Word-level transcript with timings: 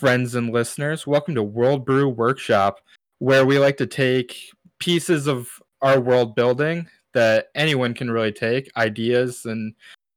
Hello, 0.00 0.08
all 0.08 0.16
friends 0.16 0.34
and 0.34 0.50
listeners. 0.50 1.06
Welcome 1.06 1.34
to 1.34 1.42
World 1.42 1.84
Brew 1.84 2.08
Workshop, 2.08 2.80
where 3.18 3.44
we 3.44 3.58
like 3.58 3.76
to 3.78 3.86
take 3.86 4.50
pieces 4.78 5.26
of 5.26 5.48
our 5.82 6.00
world 6.00 6.34
building 6.34 6.88
that 7.12 7.48
anyone 7.54 7.92
can 7.92 8.10
really 8.10 8.32
take, 8.32 8.70
ideas, 8.76 9.44
and 9.44 9.74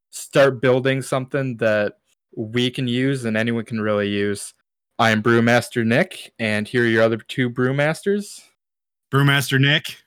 start 0.10 0.62
building 0.62 1.02
something 1.02 1.58
that 1.58 1.98
we 2.36 2.72
can 2.72 2.88
use 2.88 3.26
and 3.26 3.36
anyone 3.36 3.66
can 3.66 3.82
really 3.82 4.08
use. 4.08 4.54
I'm 5.00 5.22
Brewmaster 5.22 5.86
Nick, 5.86 6.32
and 6.40 6.66
here 6.68 6.84
are 6.84 6.88
your 6.88 7.04
other 7.04 7.18
two 7.18 7.50
brewmasters. 7.50 8.42
Brewmaster 9.12 9.60
Nick. 9.60 9.98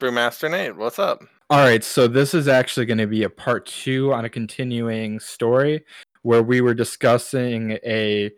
Brewmaster 0.00 0.50
Nate, 0.50 0.76
what's 0.76 0.98
up? 0.98 1.22
All 1.50 1.60
right, 1.60 1.84
so 1.84 2.08
this 2.08 2.34
is 2.34 2.48
actually 2.48 2.86
going 2.86 2.98
to 2.98 3.06
be 3.06 3.22
a 3.22 3.30
part 3.30 3.64
two 3.66 4.12
on 4.12 4.26
a 4.26 4.30
continuing 4.30 5.18
story 5.18 5.84
where 6.22 6.42
we 6.42 6.60
were 6.60 6.74
discussing 6.74 7.78
a 7.84 8.30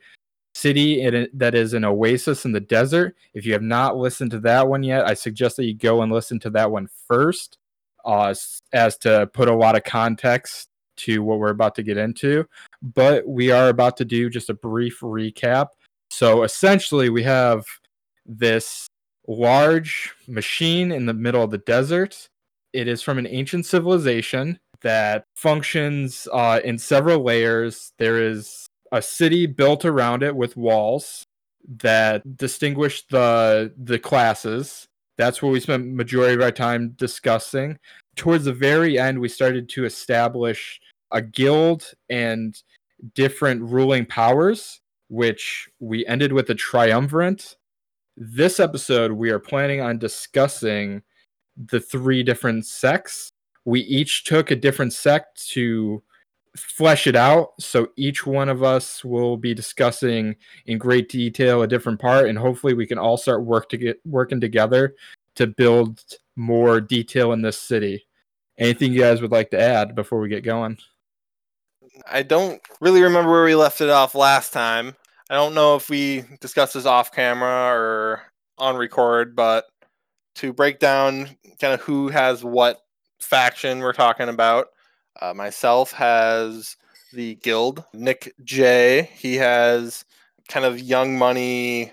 city 0.57 1.29
that 1.35 1.55
is 1.55 1.75
an 1.75 1.85
oasis 1.85 2.47
in 2.47 2.53
the 2.53 2.61
desert. 2.61 3.15
If 3.35 3.45
you 3.45 3.53
have 3.53 3.63
not 3.63 3.97
listened 3.97 4.31
to 4.31 4.41
that 4.41 4.67
one 4.69 4.83
yet, 4.83 5.07
I 5.07 5.13
suggest 5.13 5.57
that 5.57 5.67
you 5.67 5.75
go 5.75 6.01
and 6.01 6.11
listen 6.11 6.41
to 6.41 6.51
that 6.51 6.71
one 6.71 6.89
first, 7.07 7.59
uh, 8.07 8.35
as 8.73 8.97
to 8.99 9.29
put 9.35 9.49
a 9.49 9.55
lot 9.55 9.77
of 9.77 9.85
context 9.85 10.69
to 10.99 11.23
what 11.23 11.39
we're 11.39 11.51
about 11.51 11.75
to 11.75 11.83
get 11.83 11.99
into. 11.99 12.47
But 12.83 13.29
we 13.29 13.51
are 13.51 13.69
about 13.69 13.99
to 13.99 14.07
do 14.07 14.31
just 14.31 14.49
a 14.49 14.55
brief 14.55 15.01
recap. 15.01 15.69
So 16.11 16.43
essentially, 16.43 17.11
we 17.11 17.23
have 17.25 17.65
this 18.25 18.87
large 19.29 20.15
machine 20.27 20.91
in 20.91 21.05
the 21.05 21.15
middle 21.15 21.43
of 21.43 21.51
the 21.51 21.59
desert. 21.59 22.29
It 22.73 22.89
is 22.89 23.03
from 23.03 23.19
an 23.19 23.27
ancient 23.27 23.67
civilization 23.67 24.59
that 24.81 25.25
functions 25.35 26.29
uh, 26.33 26.61
in 26.65 26.79
several 26.79 27.23
layers. 27.23 27.93
There 27.99 28.23
is 28.23 28.66
a 28.93 29.03
city 29.03 29.47
built 29.47 29.85
around 29.85 30.23
it 30.23 30.35
with 30.35 30.57
walls 30.57 31.27
that 31.81 32.37
distinguish 32.37 33.07
the 33.09 33.73
the 33.77 33.99
classes. 33.99 34.87
That's 35.19 35.43
what 35.43 35.53
we 35.53 35.61
spent 35.61 35.87
majority 35.87 36.35
of 36.35 36.43
our 36.43 36.53
time 36.53 36.91
discussing. 36.91 37.79
Towards 38.17 38.45
the 38.45 38.53
very 38.53 38.99
end, 38.99 39.19
we 39.19 39.29
started 39.29 39.69
to 39.71 39.85
establish 39.85 40.81
a 41.11 41.23
guild 41.23 41.91
and 42.11 42.61
different 43.15 43.63
ruling 43.63 44.05
powers, 44.07 44.81
which 45.09 45.69
we 45.81 46.07
ended 46.07 46.33
with 46.33 46.51
a 46.51 46.55
triumvirate. 46.55 47.57
This 48.17 48.61
episode, 48.61 49.13
we 49.13 49.31
are 49.31 49.39
planning 49.39 49.81
on 49.81 49.99
discussing 49.99 51.03
the 51.57 51.81
three 51.81 52.23
different 52.23 52.67
sects 52.67 53.33
we 53.67 53.81
each 53.81 54.25
took 54.25 54.51
a 54.51 54.57
different 54.57 54.95
sect 54.95 55.47
to 55.51 56.03
flesh 56.57 57.07
it 57.07 57.17
out. 57.17 57.51
So 57.61 57.89
each 57.97 58.27
one 58.27 58.49
of 58.49 58.63
us 58.63 59.05
will 59.05 59.37
be 59.37 59.55
discussing 59.55 60.37
in 60.67 60.79
great 60.79 61.09
detail 61.09 61.63
a 61.63 61.69
different 61.69 62.01
part, 62.01 62.29
and 62.29 62.39
hopefully 62.39 62.75
we 62.75 62.87
can 62.87 62.99
all 62.99 63.17
start 63.17 63.45
work 63.45 63.69
to 63.71 63.77
get 63.77 64.01
working 64.05 64.41
together 64.41 64.95
to 65.37 65.47
build 65.47 66.03
more 66.37 66.81
detail 66.81 67.33
in 67.33 67.43
this 67.43 67.59
city. 67.59 68.07
Anything 68.59 68.93
you 68.93 69.01
guys 69.01 69.21
would 69.21 69.33
like 69.33 69.51
to 69.51 69.61
add 69.61 69.95
before 69.95 70.19
we 70.19 70.29
get 70.29 70.45
going? 70.45 70.79
I 72.11 72.23
don't 72.23 72.61
really 72.81 73.03
remember 73.03 73.31
where 73.31 73.45
we 73.45 73.55
left 73.55 73.81
it 73.81 73.91
off 73.91 74.15
last 74.15 74.53
time. 74.53 74.97
I 75.29 75.35
don't 75.35 75.55
know 75.55 75.77
if 75.77 75.91
we 75.91 76.25
discussed 76.41 76.75
this 76.75 76.87
off 76.87 77.13
camera 77.13 77.75
or 77.75 78.23
on 78.59 78.77
record, 78.77 79.35
but 79.35 79.67
to 80.37 80.53
break 80.53 80.79
down 80.79 81.29
kind 81.61 81.75
of 81.75 81.81
who 81.81 82.09
has 82.09 82.45
what 82.45 82.83
faction 83.21 83.81
we're 83.81 83.93
talking 83.93 84.29
about. 84.29 84.69
Uh, 85.21 85.35
myself 85.35 85.93
has 85.93 86.77
the 87.13 87.37
guild. 87.37 87.85
Nick 87.93 88.35
J. 88.45 89.11
He 89.15 89.37
has 89.37 90.05
kind 90.49 90.67
of 90.67 90.81
young 90.81 91.17
money 91.19 91.93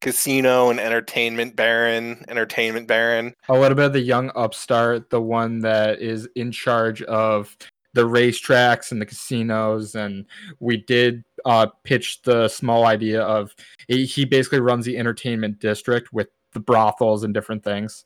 casino 0.00 0.70
and 0.70 0.80
entertainment 0.80 1.56
baron. 1.56 2.24
Entertainment 2.28 2.86
baron. 2.86 3.34
Oh, 3.48 3.58
what 3.58 3.72
about 3.72 3.92
the 3.92 4.00
young 4.00 4.30
upstart, 4.34 5.10
the 5.10 5.20
one 5.20 5.60
that 5.60 6.00
is 6.00 6.28
in 6.34 6.52
charge 6.52 7.02
of 7.02 7.56
the 7.92 8.06
racetracks 8.06 8.92
and 8.92 9.00
the 9.00 9.06
casinos? 9.06 9.94
And 9.94 10.26
we 10.60 10.78
did 10.78 11.24
uh, 11.44 11.66
pitch 11.84 12.22
the 12.22 12.48
small 12.48 12.86
idea 12.86 13.22
of 13.22 13.54
he 13.88 14.24
basically 14.24 14.60
runs 14.60 14.84
the 14.84 14.98
entertainment 14.98 15.58
district 15.58 16.12
with 16.12 16.28
the 16.52 16.60
brothels 16.60 17.24
and 17.24 17.34
different 17.34 17.64
things. 17.64 18.04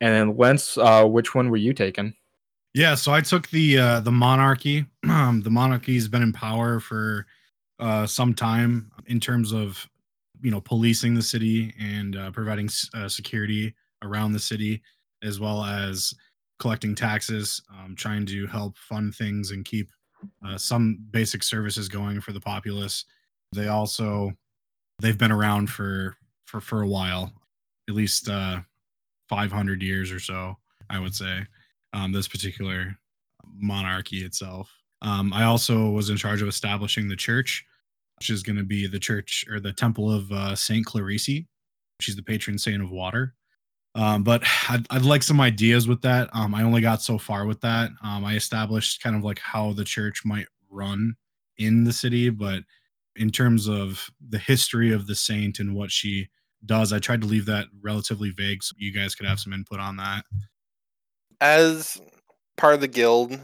And 0.00 0.12
then 0.12 0.36
Lentz, 0.36 0.76
uh, 0.76 1.06
which 1.06 1.34
one 1.34 1.50
were 1.50 1.56
you 1.56 1.72
taking? 1.72 2.14
Yeah, 2.74 2.96
so 2.96 3.12
I 3.12 3.20
took 3.20 3.48
the 3.50 3.78
uh, 3.78 4.00
the 4.00 4.12
monarchy. 4.12 4.86
Um, 5.08 5.42
the 5.42 5.50
monarchy 5.50 5.94
has 5.94 6.08
been 6.08 6.22
in 6.22 6.32
power 6.32 6.80
for 6.80 7.26
uh, 7.78 8.06
some 8.06 8.32
time 8.34 8.90
in 9.06 9.20
terms 9.20 9.52
of 9.52 9.86
you 10.42 10.50
know 10.50 10.60
policing 10.60 11.14
the 11.14 11.22
city 11.22 11.74
and 11.78 12.16
uh, 12.16 12.30
providing 12.30 12.68
uh, 12.94 13.08
security 13.08 13.74
around 14.02 14.32
the 14.32 14.40
city, 14.40 14.82
as 15.22 15.38
well 15.40 15.62
as 15.62 16.14
collecting 16.58 16.94
taxes, 16.94 17.62
um, 17.70 17.94
trying 17.94 18.24
to 18.26 18.46
help 18.46 18.76
fund 18.78 19.14
things 19.14 19.50
and 19.50 19.64
keep 19.66 19.90
uh, 20.46 20.56
some 20.56 20.98
basic 21.10 21.42
services 21.42 21.88
going 21.88 22.20
for 22.20 22.32
the 22.32 22.40
populace. 22.40 23.04
They 23.52 23.68
also 23.68 24.32
they've 25.00 25.18
been 25.18 25.32
around 25.32 25.70
for 25.70 26.16
for 26.46 26.60
for 26.60 26.82
a 26.82 26.88
while, 26.88 27.32
at 27.88 27.94
least 27.94 28.28
uh, 28.28 28.60
500 29.28 29.82
years 29.82 30.10
or 30.12 30.20
so, 30.20 30.56
I 30.90 30.98
would 30.98 31.14
say, 31.14 31.46
um, 31.94 32.12
this 32.12 32.28
particular 32.28 32.98
monarchy 33.56 34.24
itself. 34.24 34.70
Um, 35.00 35.32
I 35.32 35.44
also 35.44 35.90
was 35.90 36.10
in 36.10 36.16
charge 36.16 36.42
of 36.42 36.48
establishing 36.48 37.08
the 37.08 37.16
church, 37.16 37.64
which 38.18 38.30
is 38.30 38.42
going 38.42 38.56
to 38.56 38.64
be 38.64 38.86
the 38.86 38.98
church 38.98 39.44
or 39.48 39.60
the 39.60 39.72
temple 39.72 40.12
of 40.12 40.30
uh, 40.30 40.54
Saint 40.54 40.84
Clarice. 40.86 41.44
She's 42.00 42.16
the 42.16 42.22
patron 42.22 42.58
saint 42.58 42.82
of 42.82 42.90
water. 42.90 43.34
Um, 43.94 44.24
but 44.24 44.42
I'd, 44.68 44.86
I'd, 44.90 45.02
like 45.02 45.22
some 45.22 45.40
ideas 45.40 45.86
with 45.86 46.02
that. 46.02 46.28
Um, 46.32 46.52
I 46.52 46.64
only 46.64 46.80
got 46.80 47.00
so 47.00 47.16
far 47.16 47.46
with 47.46 47.60
that. 47.60 47.90
Um, 48.02 48.24
I 48.24 48.34
established 48.34 49.00
kind 49.00 49.14
of 49.14 49.22
like 49.22 49.38
how 49.38 49.72
the 49.72 49.84
church 49.84 50.22
might 50.24 50.46
run 50.68 51.14
in 51.58 51.84
the 51.84 51.92
city, 51.92 52.28
but 52.28 52.64
in 53.14 53.30
terms 53.30 53.68
of 53.68 54.10
the 54.30 54.38
history 54.38 54.92
of 54.92 55.06
the 55.06 55.14
saint 55.14 55.60
and 55.60 55.76
what 55.76 55.92
she 55.92 56.28
does. 56.66 56.92
I 56.92 56.98
tried 56.98 57.20
to 57.20 57.26
leave 57.26 57.46
that 57.46 57.66
relatively 57.82 58.30
vague 58.30 58.62
so 58.62 58.74
you 58.78 58.92
guys 58.92 59.14
could 59.14 59.26
have 59.26 59.40
some 59.40 59.52
input 59.52 59.80
on 59.80 59.96
that. 59.98 60.24
As 61.40 62.00
part 62.56 62.74
of 62.74 62.80
the 62.80 62.88
guild, 62.88 63.38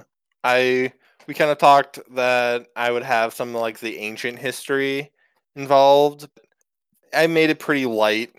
I 0.45 0.93
we 1.27 1.35
kind 1.35 1.51
of 1.51 1.59
talked 1.59 1.99
that 2.15 2.67
I 2.75 2.91
would 2.91 3.03
have 3.03 3.35
some 3.35 3.55
like 3.55 3.79
the 3.79 3.99
ancient 3.99 4.39
history 4.39 5.11
involved. 5.57 6.29
I 7.15 7.27
made 7.27 7.51
it 7.51 7.59
pretty 7.59 7.87
light. 7.87 8.33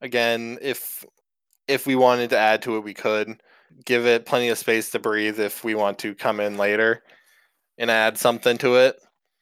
Again, 0.00 0.58
if 0.62 1.04
if 1.66 1.86
we 1.86 1.96
wanted 1.96 2.30
to 2.30 2.38
add 2.38 2.62
to 2.62 2.76
it, 2.76 2.84
we 2.84 2.94
could 2.94 3.42
give 3.84 4.06
it 4.06 4.26
plenty 4.26 4.48
of 4.48 4.58
space 4.58 4.90
to 4.90 4.98
breathe 4.98 5.38
if 5.38 5.64
we 5.64 5.74
want 5.74 5.98
to 5.98 6.14
come 6.14 6.40
in 6.40 6.56
later 6.56 7.02
and 7.76 7.90
add 7.90 8.18
something 8.18 8.58
to 8.58 8.76
it. 8.76 8.96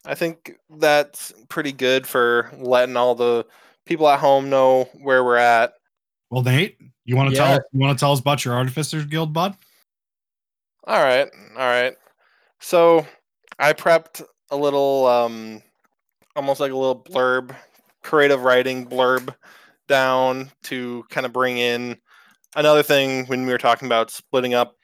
I 0.05 0.15
think 0.15 0.57
that's 0.79 1.33
pretty 1.49 1.73
good 1.73 2.07
for 2.07 2.51
letting 2.59 2.97
all 2.97 3.15
the 3.15 3.47
people 3.87 4.09
at 4.09 4.21
home 4.21 4.51
know 4.51 4.89
where 5.01 5.25
we're 5.25 5.37
at. 5.37 5.75
Well, 6.31 6.43
Nate, 6.43 6.79
you 7.07 7.17
want 7.17 7.31
to 7.31 7.37
yeah. 7.37 7.47
tell 7.47 7.61
you 7.73 7.81
want 7.81 7.97
to 7.97 8.01
tell 8.01 8.13
us 8.13 8.21
about 8.21 8.45
your 8.45 8.55
Artificers 8.55 9.07
Guild, 9.07 9.33
bud? 9.33 9.57
All 10.85 11.03
right, 11.03 11.29
all 11.57 11.67
right. 11.67 11.95
So 12.61 13.07
I 13.59 13.73
prepped 13.73 14.23
a 14.51 14.57
little, 14.57 15.07
um, 15.07 15.63
almost 16.35 16.61
like 16.61 16.73
a 16.73 16.77
little 16.77 17.01
blurb, 17.01 17.55
creative 18.03 18.43
writing 18.43 18.87
blurb 18.87 19.35
down 19.89 20.51
to 20.65 21.05
kind 21.11 21.25
of 21.25 21.33
bring 21.33 21.59
in 21.59 21.97
another 22.57 22.83
thing 22.83 23.27
when 23.27 23.47
we 23.47 23.53
were 23.53 23.59
talking 23.59 23.87
about 23.87 24.11
splitting 24.11 24.55
up 24.55 24.77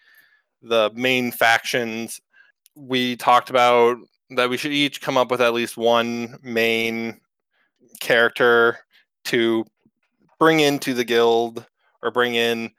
the 0.62 0.90
main 0.94 1.32
factions. 1.32 2.20
We 2.76 3.16
talked 3.16 3.50
about 3.50 3.98
that 4.30 4.48
we 4.48 4.56
should 4.56 4.72
each 4.72 5.00
come 5.00 5.16
up 5.16 5.30
with 5.30 5.40
at 5.40 5.54
least 5.54 5.76
one 5.76 6.38
main 6.42 7.20
character 8.00 8.78
to 9.24 9.64
bring 10.38 10.60
into 10.60 10.94
the 10.94 11.04
guild 11.04 11.66
or 12.02 12.10
bring 12.10 12.34
in 12.34 12.70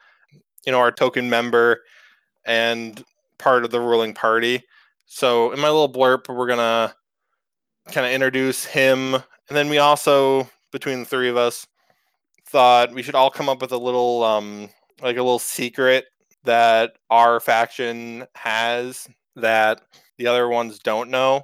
you 0.66 0.72
know 0.72 0.80
our 0.80 0.92
token 0.92 1.30
member 1.30 1.82
and 2.46 3.04
part 3.38 3.66
of 3.66 3.72
the 3.72 3.80
ruling 3.82 4.14
party. 4.14 4.64
So 5.06 5.52
in 5.52 5.60
my 5.60 5.70
little 5.70 5.92
blurb 5.92 6.28
we're 6.30 6.48
gonna 6.48 6.96
kind 7.92 8.06
of 8.06 8.14
introduce 8.14 8.66
him. 8.66 9.16
And 9.16 9.24
then 9.58 9.70
we 9.70 9.78
also 9.78 10.50
between 10.72 11.00
the 11.00 11.06
three 11.06 11.30
of 11.30 11.38
us 11.38 11.68
thought 12.48 12.94
we 12.94 13.04
should 13.04 13.16
all 13.16 13.32
come 13.32 13.50
up 13.50 13.62
with 13.62 13.72
a 13.72 13.78
little 13.78 14.24
um 14.24 14.70
like 15.02 15.18
a 15.18 15.24
little 15.24 15.40
secret 15.40 16.06
that 16.44 16.94
our 17.10 17.40
faction 17.40 18.26
has 18.36 19.08
that 19.36 19.82
the 20.18 20.28
other 20.28 20.48
ones 20.50 20.80
don't 20.80 21.10
know. 21.10 21.44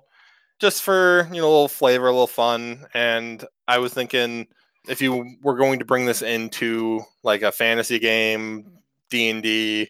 Just 0.59 0.83
for 0.83 1.27
you 1.31 1.41
know 1.41 1.47
a 1.47 1.51
little 1.51 1.67
flavor 1.67 2.07
a 2.07 2.11
little 2.11 2.27
fun. 2.27 2.85
And 2.93 3.45
i 3.67 3.77
was 3.79 3.93
thinking 3.93 4.47
if 4.89 5.01
you 5.01 5.35
were 5.43 5.55
going 5.55 5.79
to 5.79 5.85
bring 5.85 6.05
this 6.05 6.21
into 6.21 7.01
like 7.23 7.43
a 7.43 7.51
fantasy 7.51 7.99
game, 7.99 8.65
D 9.09 9.29
and 9.29 9.43
D, 9.43 9.89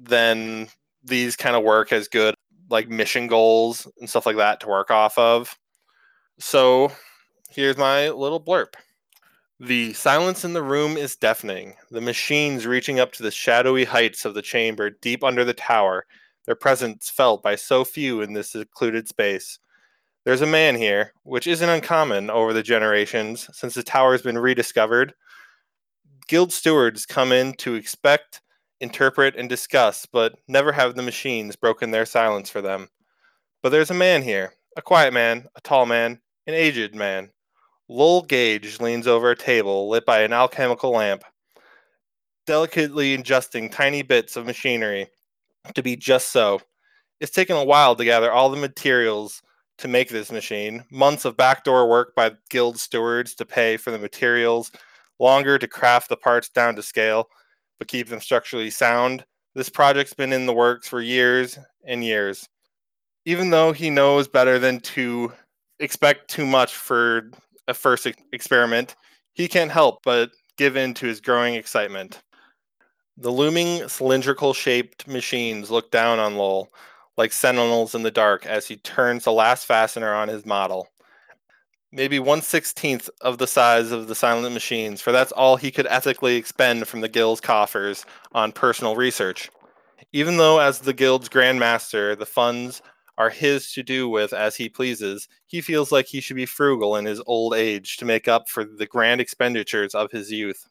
then 0.00 0.68
these 1.04 1.36
kind 1.36 1.56
of 1.56 1.62
work 1.62 1.92
as 1.92 2.08
good 2.08 2.34
like 2.68 2.88
mission 2.88 3.26
goals 3.26 3.88
and 4.00 4.10
stuff 4.10 4.26
like 4.26 4.36
that 4.36 4.60
to 4.60 4.68
work 4.68 4.90
off 4.90 5.16
of. 5.16 5.56
So 6.38 6.90
here's 7.50 7.76
my 7.76 8.08
little 8.10 8.42
blurb. 8.42 8.74
The 9.60 9.92
silence 9.92 10.44
in 10.44 10.54
the 10.54 10.62
room 10.62 10.96
is 10.96 11.14
deafening. 11.14 11.74
The 11.92 12.00
machines 12.00 12.66
reaching 12.66 12.98
up 12.98 13.12
to 13.12 13.22
the 13.22 13.30
shadowy 13.30 13.84
heights 13.84 14.24
of 14.24 14.34
the 14.34 14.42
chamber 14.42 14.90
deep 14.90 15.22
under 15.22 15.44
the 15.44 15.54
tower, 15.54 16.04
their 16.46 16.56
presence 16.56 17.08
felt 17.08 17.44
by 17.44 17.54
so 17.54 17.84
few 17.84 18.22
in 18.22 18.32
this 18.32 18.50
secluded 18.50 19.06
space. 19.06 19.60
There's 20.24 20.40
a 20.40 20.46
man 20.46 20.76
here, 20.76 21.12
which 21.24 21.48
isn't 21.48 21.68
uncommon 21.68 22.30
over 22.30 22.52
the 22.52 22.62
generations 22.62 23.48
since 23.52 23.74
the 23.74 23.82
tower 23.82 24.12
has 24.12 24.22
been 24.22 24.38
rediscovered. 24.38 25.14
Guild 26.28 26.52
stewards 26.52 27.06
come 27.06 27.32
in 27.32 27.54
to 27.54 27.74
expect, 27.74 28.40
interpret, 28.80 29.34
and 29.34 29.48
discuss, 29.48 30.06
but 30.06 30.36
never 30.46 30.70
have 30.70 30.94
the 30.94 31.02
machines 31.02 31.56
broken 31.56 31.90
their 31.90 32.06
silence 32.06 32.48
for 32.48 32.62
them. 32.62 32.88
But 33.64 33.70
there's 33.70 33.90
a 33.90 33.94
man 33.94 34.22
here, 34.22 34.54
a 34.76 34.82
quiet 34.82 35.12
man, 35.12 35.46
a 35.56 35.60
tall 35.60 35.86
man, 35.86 36.20
an 36.46 36.54
aged 36.54 36.94
man. 36.94 37.30
Lowell 37.88 38.22
Gage 38.22 38.78
leans 38.80 39.08
over 39.08 39.30
a 39.30 39.36
table 39.36 39.88
lit 39.88 40.06
by 40.06 40.22
an 40.22 40.32
alchemical 40.32 40.92
lamp, 40.92 41.24
delicately 42.46 43.14
adjusting 43.14 43.68
tiny 43.68 44.02
bits 44.02 44.36
of 44.36 44.46
machinery 44.46 45.08
to 45.74 45.82
be 45.82 45.96
just 45.96 46.30
so. 46.30 46.60
It's 47.20 47.32
taken 47.32 47.56
a 47.56 47.64
while 47.64 47.96
to 47.96 48.04
gather 48.04 48.30
all 48.30 48.50
the 48.50 48.56
materials 48.56 49.42
to 49.78 49.88
make 49.88 50.08
this 50.08 50.30
machine, 50.30 50.84
months 50.90 51.24
of 51.24 51.36
backdoor 51.36 51.88
work 51.88 52.14
by 52.14 52.32
guild 52.50 52.78
stewards 52.78 53.34
to 53.34 53.44
pay 53.44 53.76
for 53.76 53.90
the 53.90 53.98
materials, 53.98 54.70
longer 55.18 55.58
to 55.58 55.68
craft 55.68 56.08
the 56.08 56.16
parts 56.16 56.48
down 56.48 56.76
to 56.76 56.82
scale, 56.82 57.28
but 57.78 57.88
keep 57.88 58.08
them 58.08 58.20
structurally 58.20 58.70
sound. 58.70 59.24
This 59.54 59.68
project's 59.68 60.14
been 60.14 60.32
in 60.32 60.46
the 60.46 60.54
works 60.54 60.88
for 60.88 61.00
years 61.00 61.58
and 61.86 62.04
years. 62.04 62.48
Even 63.24 63.50
though 63.50 63.72
he 63.72 63.90
knows 63.90 64.28
better 64.28 64.58
than 64.58 64.80
to 64.80 65.32
expect 65.78 66.28
too 66.28 66.46
much 66.46 66.74
for 66.74 67.30
a 67.68 67.74
first 67.74 68.06
experiment, 68.32 68.96
he 69.34 69.48
can't 69.48 69.70
help 69.70 70.00
but 70.04 70.30
give 70.56 70.76
in 70.76 70.94
to 70.94 71.06
his 71.06 71.20
growing 71.20 71.54
excitement. 71.54 72.22
The 73.16 73.30
looming 73.30 73.88
cylindrical 73.88 74.54
shaped 74.54 75.06
machines 75.06 75.70
look 75.70 75.90
down 75.90 76.18
on 76.18 76.36
Lowell 76.36 76.72
like 77.16 77.32
sentinels 77.32 77.94
in 77.94 78.02
the 78.02 78.10
dark 78.10 78.46
as 78.46 78.66
he 78.66 78.76
turns 78.76 79.24
the 79.24 79.32
last 79.32 79.66
fastener 79.66 80.14
on 80.14 80.28
his 80.28 80.46
model. 80.46 80.88
Maybe 81.92 82.18
one 82.18 82.40
sixteenth 82.40 83.10
of 83.20 83.36
the 83.36 83.46
size 83.46 83.90
of 83.92 84.08
the 84.08 84.14
silent 84.14 84.54
machines, 84.54 85.02
for 85.02 85.12
that's 85.12 85.32
all 85.32 85.56
he 85.56 85.70
could 85.70 85.86
ethically 85.88 86.36
expend 86.36 86.88
from 86.88 87.02
the 87.02 87.08
guild's 87.08 87.40
coffers 87.40 88.06
on 88.32 88.52
personal 88.52 88.96
research. 88.96 89.50
Even 90.12 90.38
though, 90.38 90.58
as 90.58 90.78
the 90.78 90.94
guild's 90.94 91.28
grand 91.28 91.58
master, 91.58 92.16
the 92.16 92.26
funds 92.26 92.80
are 93.18 93.28
his 93.28 93.72
to 93.72 93.82
do 93.82 94.08
with 94.08 94.32
as 94.32 94.56
he 94.56 94.70
pleases, 94.70 95.28
he 95.46 95.60
feels 95.60 95.92
like 95.92 96.06
he 96.06 96.20
should 96.20 96.36
be 96.36 96.46
frugal 96.46 96.96
in 96.96 97.04
his 97.04 97.20
old 97.26 97.52
age 97.54 97.98
to 97.98 98.06
make 98.06 98.26
up 98.26 98.48
for 98.48 98.64
the 98.64 98.86
grand 98.86 99.20
expenditures 99.20 99.94
of 99.94 100.10
his 100.10 100.32
youth. 100.32 100.66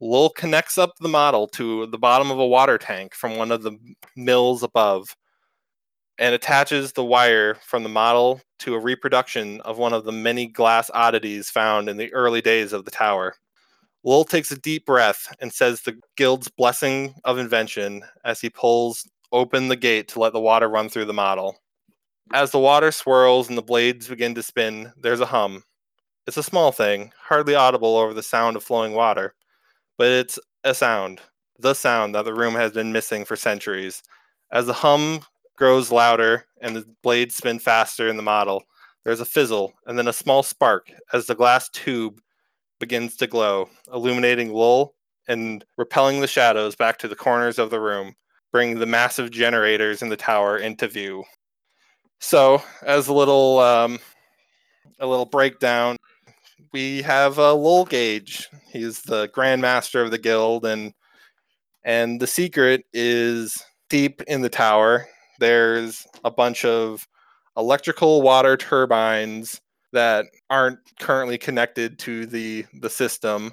Lowell 0.00 0.30
connects 0.30 0.78
up 0.78 0.96
the 0.98 1.08
model 1.08 1.46
to 1.48 1.86
the 1.86 1.98
bottom 1.98 2.30
of 2.30 2.38
a 2.38 2.46
water 2.46 2.78
tank 2.78 3.14
from 3.14 3.36
one 3.36 3.52
of 3.52 3.62
the 3.62 3.78
mills 4.16 4.62
above 4.62 5.14
and 6.18 6.34
attaches 6.34 6.92
the 6.92 7.04
wire 7.04 7.54
from 7.62 7.82
the 7.82 7.88
model 7.88 8.40
to 8.60 8.74
a 8.74 8.78
reproduction 8.78 9.60
of 9.62 9.78
one 9.78 9.92
of 9.92 10.04
the 10.04 10.12
many 10.12 10.46
glass 10.46 10.90
oddities 10.94 11.50
found 11.50 11.88
in 11.88 11.96
the 11.96 12.12
early 12.12 12.40
days 12.40 12.72
of 12.72 12.84
the 12.84 12.90
tower. 12.90 13.34
Lowell 14.04 14.24
takes 14.24 14.50
a 14.50 14.58
deep 14.58 14.84
breath 14.84 15.34
and 15.40 15.52
says 15.52 15.82
the 15.82 15.98
guild's 16.16 16.48
blessing 16.48 17.14
of 17.24 17.38
invention 17.38 18.02
as 18.24 18.40
he 18.40 18.50
pulls 18.50 19.08
open 19.32 19.68
the 19.68 19.76
gate 19.76 20.08
to 20.08 20.20
let 20.20 20.32
the 20.32 20.40
water 20.40 20.68
run 20.68 20.88
through 20.88 21.06
the 21.06 21.12
model. 21.12 21.56
As 22.32 22.50
the 22.50 22.58
water 22.58 22.90
swirls 22.90 23.48
and 23.48 23.56
the 23.56 23.62
blades 23.62 24.08
begin 24.08 24.34
to 24.34 24.42
spin, 24.42 24.92
there's 24.96 25.20
a 25.20 25.26
hum. 25.26 25.64
It's 26.26 26.36
a 26.36 26.42
small 26.42 26.72
thing, 26.72 27.12
hardly 27.18 27.54
audible 27.54 27.96
over 27.96 28.14
the 28.14 28.22
sound 28.22 28.56
of 28.56 28.62
flowing 28.62 28.92
water, 28.92 29.34
but 29.98 30.08
it's 30.08 30.38
a 30.64 30.74
sound, 30.74 31.20
the 31.58 31.74
sound 31.74 32.14
that 32.14 32.24
the 32.24 32.34
room 32.34 32.54
has 32.54 32.72
been 32.72 32.92
missing 32.92 33.24
for 33.24 33.36
centuries. 33.36 34.02
As 34.52 34.66
the 34.66 34.72
hum 34.72 35.20
grows 35.56 35.90
louder 35.90 36.46
and 36.60 36.76
the 36.76 36.84
blades 37.02 37.36
spin 37.36 37.58
faster 37.58 38.08
in 38.08 38.16
the 38.16 38.22
model, 38.22 38.64
there's 39.04 39.20
a 39.20 39.24
fizzle 39.24 39.72
and 39.86 39.98
then 39.98 40.08
a 40.08 40.12
small 40.12 40.42
spark 40.42 40.90
as 41.12 41.26
the 41.26 41.34
glass 41.34 41.68
tube 41.68 42.20
begins 42.78 43.16
to 43.16 43.26
glow, 43.26 43.68
illuminating 43.92 44.52
Lowell 44.52 44.94
and 45.28 45.64
repelling 45.76 46.20
the 46.20 46.26
shadows 46.26 46.74
back 46.74 46.98
to 46.98 47.08
the 47.08 47.16
corners 47.16 47.58
of 47.58 47.70
the 47.70 47.80
room, 47.80 48.14
bringing 48.50 48.78
the 48.78 48.86
massive 48.86 49.30
generators 49.30 50.02
in 50.02 50.08
the 50.08 50.16
tower 50.16 50.58
into 50.58 50.88
view. 50.88 51.24
So, 52.20 52.62
as 52.84 53.08
a 53.08 53.12
little 53.12 53.58
um, 53.58 53.98
a 55.00 55.06
little 55.06 55.26
breakdown, 55.26 55.96
we 56.72 57.02
have 57.02 57.38
uh, 57.38 57.54
Lowell 57.54 57.84
Gage. 57.84 58.48
He's 58.70 59.02
the 59.02 59.28
Grand 59.28 59.60
Master 59.60 60.02
of 60.02 60.10
the 60.10 60.18
guild, 60.18 60.64
and 60.64 60.92
and 61.84 62.20
the 62.20 62.26
secret 62.26 62.84
is 62.92 63.62
deep 63.88 64.22
in 64.22 64.40
the 64.40 64.48
tower. 64.48 65.06
There's 65.42 66.06
a 66.22 66.30
bunch 66.30 66.64
of 66.64 67.08
electrical 67.56 68.22
water 68.22 68.56
turbines 68.56 69.60
that 69.92 70.26
aren't 70.50 70.78
currently 71.00 71.36
connected 71.36 71.98
to 71.98 72.26
the 72.26 72.64
the 72.74 72.88
system. 72.88 73.52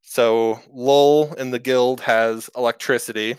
So 0.00 0.58
Lowell 0.68 1.32
in 1.34 1.52
the 1.52 1.60
guild 1.60 2.00
has 2.00 2.50
electricity. 2.56 3.36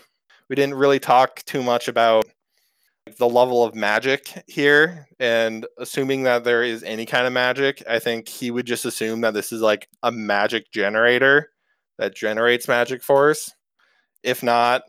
We 0.48 0.56
didn't 0.56 0.76
really 0.76 0.98
talk 0.98 1.42
too 1.44 1.62
much 1.62 1.86
about 1.86 2.24
the 3.18 3.28
level 3.28 3.62
of 3.62 3.74
magic 3.74 4.32
here 4.46 5.06
and 5.20 5.66
assuming 5.76 6.22
that 6.22 6.42
there 6.42 6.62
is 6.62 6.82
any 6.84 7.04
kind 7.04 7.26
of 7.26 7.34
magic 7.34 7.82
i 7.86 7.98
think 7.98 8.26
he 8.26 8.50
would 8.50 8.64
just 8.64 8.86
assume 8.86 9.20
that 9.20 9.34
this 9.34 9.52
is 9.52 9.60
like 9.60 9.86
a 10.04 10.10
magic 10.10 10.72
generator 10.72 11.50
that 11.98 12.16
generates 12.16 12.66
magic 12.66 13.02
force 13.02 13.52
if 14.22 14.42
not 14.42 14.84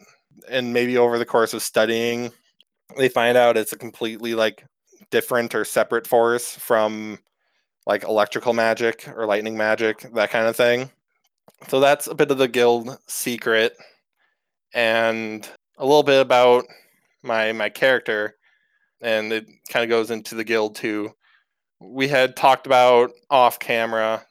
and 0.47 0.71
maybe 0.71 0.97
over 0.97 1.19
the 1.19 1.25
course 1.25 1.53
of 1.53 1.61
studying 1.61 2.31
they 2.97 3.09
find 3.09 3.37
out 3.37 3.57
it's 3.57 3.73
a 3.73 3.77
completely 3.77 4.35
like 4.35 4.65
different 5.11 5.53
or 5.55 5.65
separate 5.65 6.07
force 6.07 6.55
from 6.55 7.19
like 7.85 8.03
electrical 8.03 8.53
magic 8.53 9.07
or 9.15 9.25
lightning 9.25 9.57
magic 9.57 9.99
that 10.13 10.31
kind 10.31 10.47
of 10.47 10.55
thing 10.55 10.89
so 11.67 11.79
that's 11.79 12.07
a 12.07 12.15
bit 12.15 12.31
of 12.31 12.37
the 12.37 12.47
guild 12.47 12.97
secret 13.07 13.77
and 14.73 15.47
a 15.77 15.85
little 15.85 16.03
bit 16.03 16.21
about 16.21 16.65
my 17.23 17.51
my 17.53 17.69
character, 17.69 18.35
and 19.01 19.33
it 19.33 19.47
kind 19.69 19.83
of 19.83 19.89
goes 19.89 20.11
into 20.11 20.35
the 20.35 20.43
guild 20.43 20.75
too. 20.75 21.11
We 21.79 22.07
had 22.07 22.35
talked 22.35 22.67
about 22.67 23.11
off 23.29 23.59
camera 23.59 24.25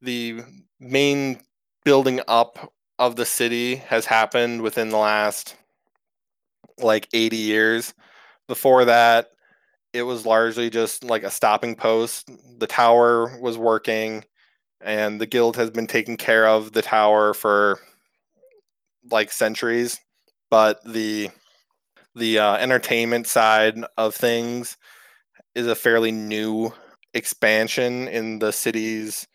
the 0.00 0.42
main 0.80 1.40
building 1.84 2.20
up 2.28 2.72
of 2.98 3.16
the 3.16 3.24
city 3.24 3.76
has 3.76 4.04
happened 4.06 4.62
within 4.62 4.88
the 4.88 4.98
last 4.98 5.56
like 6.82 7.08
80 7.12 7.36
years. 7.36 7.94
Before 8.48 8.84
that, 8.84 9.28
it 9.92 10.02
was 10.02 10.26
largely 10.26 10.70
just 10.70 11.04
like 11.04 11.22
a 11.22 11.30
stopping 11.30 11.74
post. 11.74 12.30
The 12.58 12.66
tower 12.66 13.38
was 13.40 13.58
working, 13.58 14.24
and 14.80 15.20
the 15.20 15.26
guild 15.26 15.56
has 15.56 15.70
been 15.70 15.86
taking 15.86 16.16
care 16.16 16.46
of 16.46 16.72
the 16.72 16.82
tower 16.82 17.34
for 17.34 17.78
like 19.10 19.30
centuries. 19.32 19.98
But 20.50 20.80
the 20.84 21.30
the 22.14 22.38
uh, 22.38 22.56
entertainment 22.56 23.26
side 23.26 23.82
of 23.96 24.14
things 24.14 24.76
is 25.54 25.66
a 25.66 25.74
fairly 25.74 26.12
new 26.12 26.72
expansion 27.14 28.08
in 28.08 28.38
the 28.38 28.52
city's 28.52 29.26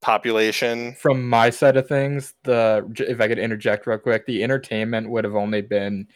population. 0.00 0.94
From 0.94 1.28
my 1.28 1.50
side 1.50 1.76
of 1.76 1.86
things, 1.86 2.34
the 2.44 2.84
if 3.08 3.20
I 3.20 3.28
could 3.28 3.38
interject 3.38 3.86
real 3.86 3.98
quick, 3.98 4.26
the 4.26 4.42
entertainment 4.42 5.10
would 5.10 5.24
have 5.24 5.36
only 5.36 5.62
been 5.62 6.08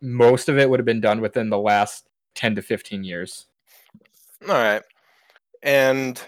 most 0.00 0.48
of 0.48 0.58
it 0.58 0.68
would 0.68 0.80
have 0.80 0.86
been 0.86 1.00
done 1.00 1.20
within 1.20 1.50
the 1.50 1.58
last 1.58 2.08
10 2.34 2.56
to 2.56 2.62
15 2.62 3.04
years. 3.04 3.46
All 4.48 4.54
right. 4.54 4.82
And 5.62 6.20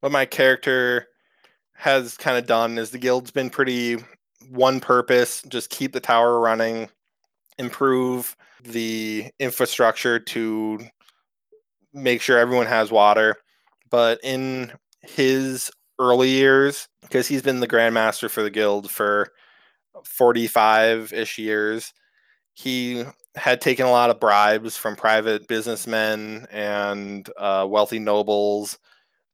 what 0.00 0.12
my 0.12 0.26
character 0.26 1.08
has 1.72 2.16
kind 2.16 2.38
of 2.38 2.46
done 2.46 2.78
is 2.78 2.90
the 2.90 2.98
guild's 2.98 3.30
been 3.30 3.50
pretty 3.50 3.98
one 4.48 4.80
purpose, 4.80 5.42
just 5.48 5.70
keep 5.70 5.92
the 5.92 6.00
tower 6.00 6.38
running, 6.38 6.88
improve 7.58 8.36
the 8.62 9.30
infrastructure 9.38 10.18
to 10.18 10.80
make 11.92 12.20
sure 12.20 12.38
everyone 12.38 12.66
has 12.66 12.90
water. 12.90 13.36
But 13.90 14.20
in 14.22 14.72
his 15.00 15.70
early 15.98 16.30
years, 16.30 16.88
because 17.02 17.26
he's 17.26 17.42
been 17.42 17.60
the 17.60 17.68
grandmaster 17.68 18.30
for 18.30 18.42
the 18.42 18.50
guild 18.50 18.90
for 18.90 19.32
45 20.04 21.12
ish 21.12 21.38
years, 21.38 21.92
he 22.54 23.04
had 23.36 23.60
taken 23.60 23.84
a 23.84 23.90
lot 23.90 24.10
of 24.10 24.20
bribes 24.20 24.76
from 24.76 24.96
private 24.96 25.48
businessmen 25.48 26.46
and 26.50 27.28
uh, 27.36 27.66
wealthy 27.68 27.98
nobles 27.98 28.78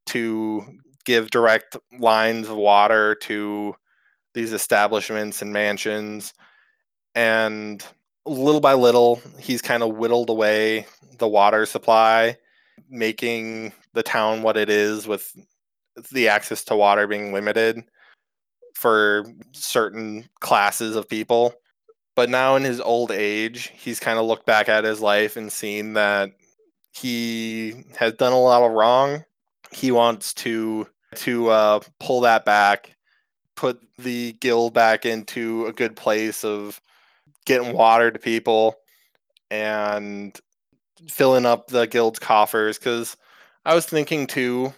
to 0.07 0.65
give 1.05 1.31
direct 1.31 1.77
lines 1.99 2.49
of 2.49 2.57
water 2.57 3.15
to 3.15 3.75
these 4.35 4.53
establishments 4.53 5.43
and 5.43 5.53
mansions. 5.53 6.33
And 7.15 7.85
little 8.25 8.61
by 8.61 8.75
little, 8.75 9.21
he's 9.39 9.62
kind 9.62 9.83
of 9.83 9.97
whittled 9.97 10.31
away 10.31 10.87
the 11.19 11.29
water 11.29 11.67
supply, 11.67 12.37
making 12.89 13.73
the 13.93 14.03
town 14.03 14.43
what 14.43 14.57
it 14.57 14.71
is 14.71 15.07
with 15.07 15.35
the 16.12 16.29
access 16.29 16.65
to 16.65 16.77
water 16.77 17.07
being 17.07 17.33
limited 17.33 17.83
for 18.75 19.27
certain 19.53 20.29
classes 20.41 20.97
of 20.97 21.09
people. 21.09 21.55
But 22.17 22.29
now 22.29 22.57
in 22.57 22.64
his 22.64 22.81
old 22.81 23.11
age, 23.12 23.73
he's 23.75 24.00
kind 24.00 24.19
of 24.19 24.26
looked 24.26 24.47
back 24.47 24.69
at 24.69 24.85
his 24.85 25.00
life 25.00 25.37
and 25.37 25.52
seen 25.52 25.95
that 25.95 26.33
he 26.93 27.85
has 27.97 28.14
done 28.14 28.33
a 28.33 28.40
lot 28.40 28.62
of 28.62 28.73
wrong. 28.73 29.25
He 29.73 29.93
wants 29.93 30.35
to 30.35 30.88
to 31.17 31.49
uh, 31.49 31.81
pull 31.99 32.21
that 32.23 32.45
back, 32.45 32.97
put 33.57 33.81
the 33.99 34.33
guild 34.35 34.75
back 34.75 35.05
into 35.07 35.67
a 35.67 35.73
good 35.73 35.97
place 35.97 36.45
of 36.45 36.81
getting 37.47 37.73
water 37.73 38.11
to 38.11 38.19
people 38.19 38.76
and 39.50 40.38
filling 41.09 41.47
up 41.47 41.69
the 41.69 41.87
guild's 41.87 42.19
coffers. 42.19 42.79
Because 42.79 43.17
I 43.64 43.75
was 43.75 43.87
thinking 43.87 44.26
too, 44.26 44.73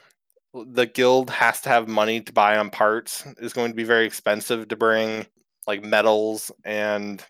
the 0.54 0.86
guild 0.86 1.30
has 1.30 1.60
to 1.62 1.68
have 1.68 1.88
money 1.88 2.20
to 2.20 2.32
buy 2.32 2.56
on 2.58 2.70
parts. 2.70 3.24
It's 3.38 3.52
going 3.52 3.70
to 3.70 3.76
be 3.76 3.84
very 3.84 4.06
expensive 4.06 4.68
to 4.68 4.76
bring 4.76 5.26
like 5.66 5.82
metals 5.82 6.50
and 6.64 7.24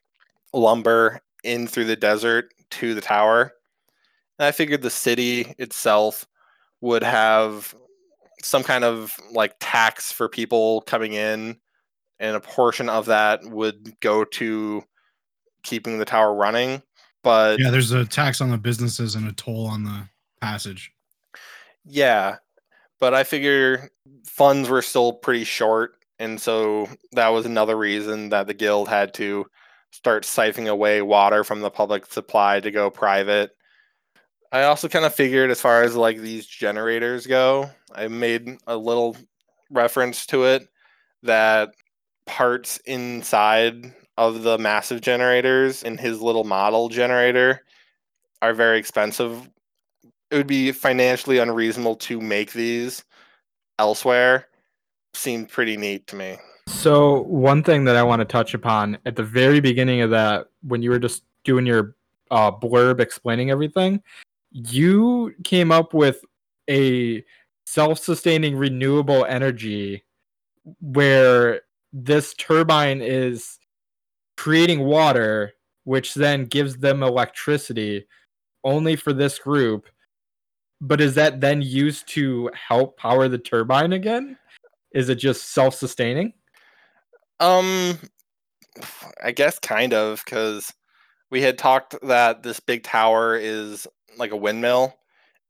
lumber 0.53 1.21
in 1.45 1.67
through 1.67 1.85
the 1.85 1.97
desert 1.97 2.53
to 2.71 2.95
the 2.95 3.01
tower. 3.01 3.53
And 4.39 4.47
I 4.47 4.53
figured 4.53 4.83
the 4.83 4.91
city 4.91 5.55
itself 5.59 6.27
would 6.81 7.03
have 7.03 7.75
some 8.43 8.63
kind 8.63 8.85
of 8.85 9.17
like 9.31 9.55
tax 9.61 10.11
for 10.11 10.29
people 10.29 10.81
coming 10.83 11.13
in, 11.13 11.57
and 12.19 12.37
a 12.37 12.41
portion 12.41 12.89
of 12.89 13.07
that 13.07 13.45
would 13.45 13.99
go 14.01 14.25
to 14.25 14.83
keeping 15.63 15.99
the 15.99 16.05
tower 16.05 16.35
running. 16.35 16.83
But 17.23 17.61
yeah, 17.61 17.71
there's 17.71 17.93
a 17.93 18.05
tax 18.05 18.41
on 18.41 18.51
the 18.51 18.59
businesses 18.59 19.15
and 19.15 19.29
a 19.29 19.33
toll 19.33 19.67
on 19.67 19.85
the 19.85 20.09
passage. 20.41 20.93
Yeah, 21.85 22.37
but 22.99 23.15
I 23.15 23.25
figure 23.25 23.91
funds 24.25 24.69
were 24.69 24.83
still 24.83 25.13
pretty 25.13 25.45
short, 25.45 25.97
and 26.23 26.41
so 26.41 26.89
that 27.11 27.31
was 27.31 27.47
another 27.47 27.77
reason 27.77 28.29
that 28.29 28.47
the 28.47 28.55
guild 28.55 28.89
had 28.89 29.13
to 29.15 29.45
start 29.91 30.23
siphoning 30.23 30.69
away 30.69 31.03
water 31.03 31.43
from 31.43 31.63
the 31.63 31.71
public 31.71 32.07
supply 32.07 32.61
to 32.61 32.71
go 32.71 32.91
private. 32.91 33.51
I 34.53 34.63
also 34.63 34.89
kind 34.89 35.05
of 35.05 35.13
figured 35.13 35.51
as 35.51 35.61
far 35.61 35.83
as 35.83 35.97
like 35.97 36.19
these 36.19 36.47
generators 36.47 37.27
go, 37.27 37.71
I 37.93 38.07
made 38.07 38.57
a 38.69 38.77
little 38.77 39.17
reference 39.69 40.25
to 40.27 40.45
it 40.45 40.69
that 41.25 41.71
parts 42.25 42.79
inside 42.85 43.93
of 44.17 44.45
the 44.45 44.59
massive 44.59 45.01
generators 45.01 45.83
in 45.83 45.99
his 45.99 46.21
little 46.21 46.45
model 46.45 46.89
generator 46.89 47.63
are 48.41 48.55
very 48.55 48.79
expensive 48.79 49.51
it 50.31 50.37
would 50.37 50.47
be 50.47 50.71
financially 50.71 51.39
unreasonable 51.39 51.97
to 51.97 52.21
make 52.21 52.53
these 52.53 53.05
elsewhere 53.79 54.47
seemed 55.15 55.49
pretty 55.49 55.77
neat 55.77 56.07
to 56.09 56.17
me. 56.17 56.37
So 56.69 57.23
one 57.23 57.63
thing 57.63 57.85
that 57.85 57.97
I 57.97 58.03
want 58.03 58.21
to 58.21 58.25
touch 58.25 58.55
upon 58.55 58.99
at 59.05 59.17
the 59.17 59.23
very 59.23 59.61
beginning 59.61 60.01
of 60.01 60.11
that, 60.11 60.47
when 60.63 60.83
you 60.83 60.91
were 60.91 60.99
just 60.99 61.25
doing 61.45 61.67
your 61.67 61.97
uh, 62.31 62.51
blurb 62.51 63.01
explaining 63.01 63.51
everything, 63.51 64.03
you 64.51 65.35
came 65.45 65.73
up 65.73 65.93
with 65.95 66.25
a 66.71 67.25
self-sustaining 67.67 68.57
renewable 68.57 69.25
energy 69.25 70.05
where 70.81 71.63
this 71.93 72.35
turbine 72.35 73.01
is 73.03 73.59
creating 74.37 74.81
water, 74.81 75.53
which 75.85 76.15
then 76.15 76.45
gives 76.45 76.77
them 76.77 77.03
electricity 77.03 78.07
only 78.65 78.95
for 78.95 79.13
this 79.13 79.39
group 79.39 79.89
but 80.83 81.01
is 81.01 81.15
that 81.15 81.41
then 81.41 81.63
used 81.63 82.09
to 82.09 82.51
help 82.55 82.99
power 82.99 83.29
the 83.29 83.39
turbine 83.39 83.93
again? 83.93 84.37
Is 84.95 85.09
it 85.09 85.17
just 85.17 85.53
self-sustaining? 85.53 86.33
Um, 87.41 87.99
I 89.23 89.33
guess 89.33 89.59
kind 89.59 89.93
of 89.93 90.23
because 90.25 90.73
we 91.31 91.43
had 91.43 91.59
talked 91.59 91.97
that 92.03 92.43
this 92.43 92.61
big 92.61 92.83
tower 92.83 93.37
is 93.37 93.87
like 94.19 94.33
a 94.33 94.37
windmill, 94.37 94.95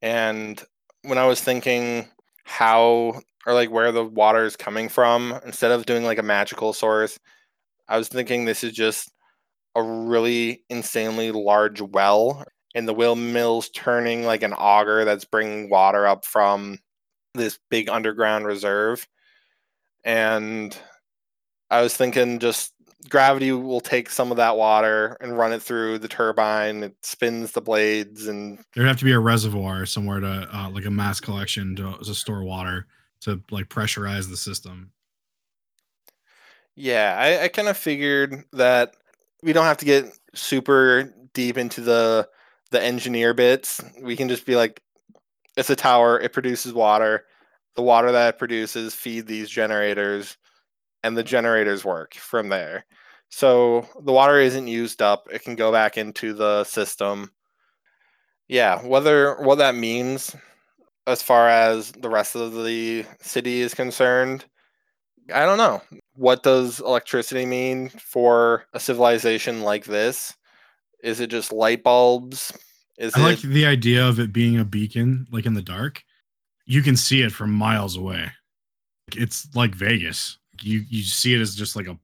and 0.00 0.62
when 1.02 1.18
I 1.18 1.26
was 1.26 1.40
thinking 1.40 2.08
how 2.44 3.20
or 3.46 3.54
like 3.54 3.70
where 3.70 3.92
the 3.92 4.04
water 4.04 4.44
is 4.44 4.56
coming 4.56 4.88
from, 4.88 5.38
instead 5.44 5.72
of 5.72 5.87
doing 5.87 6.04
like 6.04 6.18
a 6.18 6.22
magical 6.22 6.72
source, 6.72 7.18
I 7.88 7.99
was 7.99 8.08
thinking 8.08 8.44
this 8.44 8.62
is 8.62 8.72
just 8.72 9.11
a 9.75 9.82
really 9.82 10.64
insanely 10.68 11.32
large 11.32 11.80
well 11.80 12.44
and 12.75 12.88
the 12.88 12.94
windmill's 12.94 13.68
turning 13.70 14.25
like 14.25 14.42
an 14.42 14.52
auger 14.52 15.04
that's 15.04 15.25
bringing 15.25 15.68
water 15.68 16.06
up 16.06 16.25
from 16.25 16.78
this 17.34 17.58
big 17.70 17.88
underground 17.88 18.46
reserve. 18.46 19.06
And 20.04 20.76
I 21.71 21.82
was 21.82 21.97
thinking 21.97 22.38
just 22.38 22.73
gravity 23.09 23.52
will 23.52 23.80
take 23.80 24.09
some 24.11 24.30
of 24.30 24.37
that 24.37 24.56
water 24.56 25.16
and 25.21 25.37
run 25.37 25.52
it 25.52 25.62
through 25.62 25.99
the 25.99 26.09
turbine. 26.09 26.85
It 26.85 26.94
spins 27.02 27.52
the 27.52 27.61
blades, 27.61 28.26
and 28.26 28.59
there'd 28.75 28.87
have 28.87 28.99
to 28.99 29.04
be 29.04 29.12
a 29.12 29.18
reservoir 29.18 29.87
somewhere 29.87 30.21
to 30.21 30.49
uh, 30.52 30.71
like 30.71 30.85
a 30.85 30.90
mass 30.90 31.21
collection 31.21 31.76
to, 31.76 31.97
to 32.02 32.14
store 32.14 32.44
water 32.44 32.87
to 33.23 33.40
like 33.50 33.68
pressurize 33.68 34.28
the 34.28 34.37
system. 34.37 34.92
Yeah, 36.75 37.16
I, 37.18 37.44
I 37.44 37.49
kind 37.49 37.68
of 37.68 37.76
figured 37.76 38.44
that 38.52 38.97
we 39.42 39.52
don't 39.52 39.66
have 39.66 39.76
to 39.78 39.85
get 39.85 40.06
super 40.35 41.12
deep 41.35 41.59
into 41.59 41.80
the 41.80 42.28
the 42.71 42.82
engineer 42.82 43.35
bits. 43.35 43.82
We 44.00 44.16
can 44.16 44.28
just 44.28 44.47
be 44.47 44.56
like, 44.56 44.80
it's 45.56 45.71
a 45.71 45.76
tower. 45.76 46.18
It 46.18 46.32
produces 46.32 46.73
water. 46.73 47.26
The 47.75 47.83
water 47.83 48.12
that 48.12 48.35
it 48.35 48.38
produces 48.38 48.95
feed 48.95 49.26
these 49.26 49.49
generators, 49.49 50.37
and 51.02 51.17
the 51.17 51.23
generators 51.23 51.85
work 51.85 52.14
from 52.14 52.49
there. 52.49 52.85
So 53.29 53.88
the 54.05 54.12
water 54.12 54.38
isn't 54.38 54.69
used 54.69 55.00
up. 55.00 55.26
It 55.33 55.43
can 55.43 55.57
go 55.57 55.73
back 55.73 55.97
into 55.97 56.35
the 56.35 56.64
system. 56.64 57.31
Yeah, 58.47 58.85
whether 58.85 59.37
what 59.37 59.57
that 59.59 59.75
means 59.75 60.37
as 61.07 61.23
far 61.23 61.49
as 61.49 61.93
the 61.93 62.11
rest 62.11 62.37
of 62.37 62.52
the 62.52 63.07
city 63.21 63.62
is 63.62 63.75
concerned, 63.75 64.45
I 65.33 65.47
don't 65.47 65.59
know. 65.59 65.81
What 66.14 66.43
does 66.43 66.81
electricity 66.81 67.47
mean 67.47 67.88
for 67.88 68.64
a 68.75 68.81
civilization 68.81 69.62
like 69.62 69.85
this? 69.85 70.35
Is 71.02 71.21
it 71.21 71.29
just 71.29 71.52
light 71.52 71.83
bulbs? 71.83 72.52
Is 72.99 73.14
I 73.14 73.21
it... 73.21 73.23
like 73.23 73.41
the 73.41 73.67
idea 73.67 74.07
of 74.07 74.21
it 74.21 74.33
being 74.33 74.59
a 74.59 74.64
beacon, 74.64 75.26
like 75.31 75.47
in 75.47 75.55
the 75.55 75.62
dark. 75.62 76.05
You 76.73 76.81
can 76.81 76.97
see 76.97 77.21
it 77.21 77.33
from 77.33 77.52
miles 77.52 77.99
away. 77.99 78.31
It's 79.14 79.55
like 79.55 79.75
Vegas. 79.75 80.38
You 80.62 80.83
you 80.88 81.02
see 81.02 81.35
it 81.35 81.41
as 81.43 81.55
just 81.55 81.76
like 81.76 81.87
a 81.87 81.99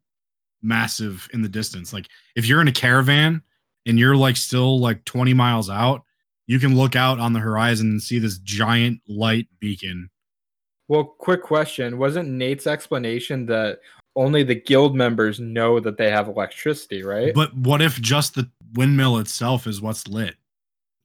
massive 0.61 1.27
in 1.33 1.41
the 1.41 1.49
distance. 1.49 1.95
Like 1.95 2.07
if 2.37 2.45
you're 2.45 2.61
in 2.61 2.69
a 2.69 2.73
caravan 2.73 3.41
and 3.87 3.99
you're 3.99 4.15
like 4.15 4.37
still 4.37 4.79
like 4.79 5.07
20 5.07 5.33
miles 5.33 5.71
out, 5.71 6.03
you 6.47 6.59
can 6.59 6.77
look 6.77 6.97
out 6.97 7.19
on 7.19 7.33
the 7.33 7.41
horizon 7.41 7.89
and 7.89 8.03
see 8.03 8.19
this 8.19 8.37
giant 8.41 9.01
light 9.09 9.49
beacon. 9.59 10.11
Well, 10.87 11.05
quick 11.05 11.43
question. 11.43 11.97
Wasn't 11.97 12.29
Nate's 12.29 12.67
explanation 12.67 13.47
that 13.47 13.79
only 14.17 14.43
the 14.43 14.55
guild 14.55 14.95
members 14.95 15.41
know 15.41 15.81
that 15.81 15.97
they 15.97 16.11
have 16.11 16.29
electricity, 16.29 17.03
right? 17.03 17.33
But 17.35 17.57
what 17.57 17.81
if 17.81 17.99
just 18.03 18.35
the 18.35 18.51
windmill 18.75 19.17
itself 19.17 19.67
is 19.67 19.81
what's 19.81 20.09
lit? 20.09 20.35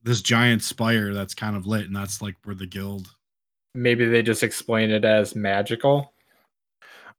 This 0.01 0.21
giant 0.21 0.63
spire 0.63 1.13
that's 1.13 1.33
kind 1.33 1.55
of 1.55 1.65
lit, 1.65 1.85
and 1.85 1.95
that's 1.95 2.21
like 2.21 2.35
where 2.43 2.55
the 2.55 2.65
guild. 2.65 3.15
Maybe 3.75 4.05
they 4.05 4.21
just 4.21 4.43
explain 4.43 4.91
it 4.91 5.03
as 5.03 5.35
magical. 5.35 6.13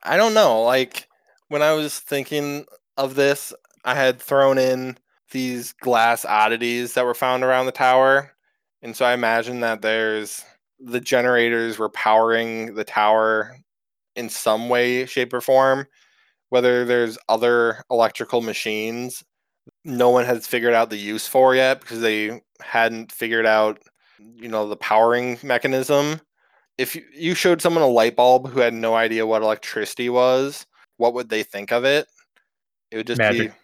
I 0.03 0.17
don't 0.17 0.35
know. 0.35 0.63
Like 0.63 1.09
when 1.49 1.63
I 1.63 1.73
was 1.73 1.99
thinking 1.99 2.67
of 2.97 3.15
this, 3.15 3.53
I 3.85 3.95
had 3.95 4.21
thrown 4.21 4.59
in 4.59 4.99
these 5.31 5.73
glass 5.73 6.25
oddities 6.25 6.95
that 6.95 7.05
were 7.05 7.15
found 7.15 7.43
around 7.43 7.67
the 7.67 7.73
tower. 7.73 8.33
And 8.83 8.95
so 8.97 9.05
I 9.05 9.15
imagine 9.15 9.61
that 9.61 9.83
there's 9.83 10.45
the 10.79 11.01
generators 11.01 11.79
were 11.79 11.89
powering 11.89 12.75
the 12.75 12.85
tower 12.85 13.57
in 14.17 14.29
some 14.29 14.69
way, 14.69 15.07
shape, 15.07 15.33
or 15.33 15.41
form. 15.41 15.87
Whether 16.51 16.85
there's 16.85 17.19
other 17.29 17.83
electrical 17.91 18.43
machines, 18.43 19.25
no 19.85 20.11
one 20.11 20.25
has 20.25 20.47
figured 20.47 20.75
out 20.75 20.91
the 20.91 20.97
use 20.97 21.27
for 21.27 21.55
yet 21.55 21.81
because 21.81 22.01
they 22.01 22.43
hadn't 22.61 23.11
figured 23.11 23.47
out, 23.47 23.81
you 24.19 24.49
know, 24.49 24.69
the 24.69 24.77
powering 24.77 25.39
mechanism. 25.43 26.21
If 26.77 26.97
you 27.15 27.35
showed 27.35 27.63
someone 27.63 27.83
a 27.83 27.89
light 27.89 28.17
bulb 28.17 28.49
who 28.49 28.61
had 28.61 28.75
no 28.75 28.95
idea 28.95 29.27
what 29.27 29.43
electricity 29.43 30.09
was, 30.09 30.67
what 30.97 31.15
would 31.15 31.29
they 31.29 31.43
think 31.43 31.73
of 31.73 31.85
it? 31.85 32.07
It 32.91 32.97
would 32.97 33.07
just 33.07 33.19
Magic. 33.19 33.53
be 33.53 33.57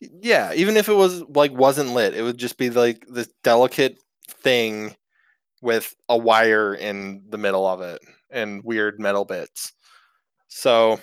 yeah, 0.00 0.52
even 0.54 0.76
if 0.76 0.88
it 0.88 0.94
was 0.94 1.22
like 1.22 1.52
wasn't 1.52 1.92
lit, 1.92 2.14
it 2.14 2.22
would 2.22 2.38
just 2.38 2.56
be 2.56 2.70
like 2.70 3.04
this 3.08 3.28
delicate 3.42 3.98
thing 4.28 4.94
with 5.60 5.94
a 6.08 6.16
wire 6.16 6.74
in 6.74 7.24
the 7.28 7.38
middle 7.38 7.66
of 7.66 7.80
it 7.80 8.00
and 8.30 8.62
weird 8.62 9.00
metal 9.00 9.24
bits. 9.24 9.72
So 10.46 11.00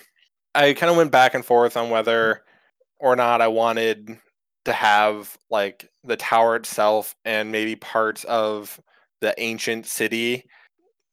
I 0.54 0.72
kind 0.72 0.90
of 0.90 0.96
went 0.96 1.12
back 1.12 1.34
and 1.34 1.44
forth 1.44 1.76
on 1.76 1.90
whether 1.90 2.42
or 2.98 3.16
not 3.16 3.42
I 3.42 3.48
wanted 3.48 4.18
to 4.64 4.72
have 4.72 5.36
like 5.50 5.90
the 6.02 6.16
tower 6.16 6.56
itself 6.56 7.14
and 7.24 7.52
maybe 7.52 7.76
parts 7.76 8.24
of 8.24 8.80
the 9.20 9.34
ancient 9.38 9.86
city 9.86 10.44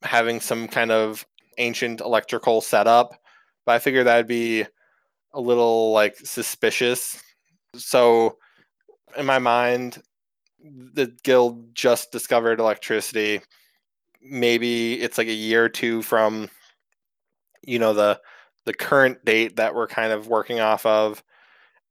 having 0.03 0.39
some 0.39 0.67
kind 0.67 0.91
of 0.91 1.25
ancient 1.57 2.01
electrical 2.01 2.61
setup, 2.61 3.15
but 3.65 3.73
I 3.73 3.79
figured 3.79 4.07
that'd 4.07 4.27
be 4.27 4.65
a 5.33 5.41
little 5.41 5.91
like 5.91 6.15
suspicious. 6.17 7.21
So 7.75 8.37
in 9.17 9.25
my 9.25 9.39
mind, 9.39 10.01
the 10.63 11.13
guild 11.23 11.75
just 11.75 12.11
discovered 12.11 12.59
electricity. 12.59 13.41
Maybe 14.21 15.01
it's 15.01 15.17
like 15.17 15.27
a 15.27 15.33
year 15.33 15.65
or 15.65 15.69
two 15.69 16.01
from 16.01 16.49
you 17.63 17.79
know 17.79 17.93
the 17.93 18.19
the 18.65 18.73
current 18.73 19.23
date 19.25 19.57
that 19.57 19.75
we're 19.75 19.87
kind 19.87 20.13
of 20.13 20.27
working 20.27 20.59
off 20.59 20.85
of 20.85 21.23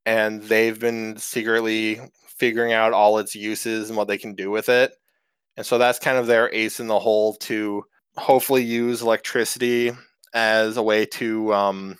and 0.07 0.43
they've 0.45 0.81
been 0.81 1.17
secretly 1.17 2.01
figuring 2.27 2.73
out 2.73 2.93
all 2.93 3.19
its 3.19 3.35
uses 3.35 3.89
and 3.89 3.97
what 3.97 4.09
they 4.09 4.19
can 4.19 4.35
do 4.35 4.51
with 4.51 4.69
it. 4.69 4.93
And 5.57 5.65
so 5.65 5.79
that's 5.79 5.99
kind 5.99 6.17
of 6.17 6.27
their 6.27 6.53
ace 6.53 6.81
in 6.81 6.89
the 6.89 6.99
hole 6.99 7.35
to 7.35 7.85
hopefully 8.17 8.63
use 8.63 9.03
electricity 9.03 9.93
as 10.35 10.77
a 10.77 10.83
way 10.83 11.05
to 11.07 11.53
um, 11.53 11.99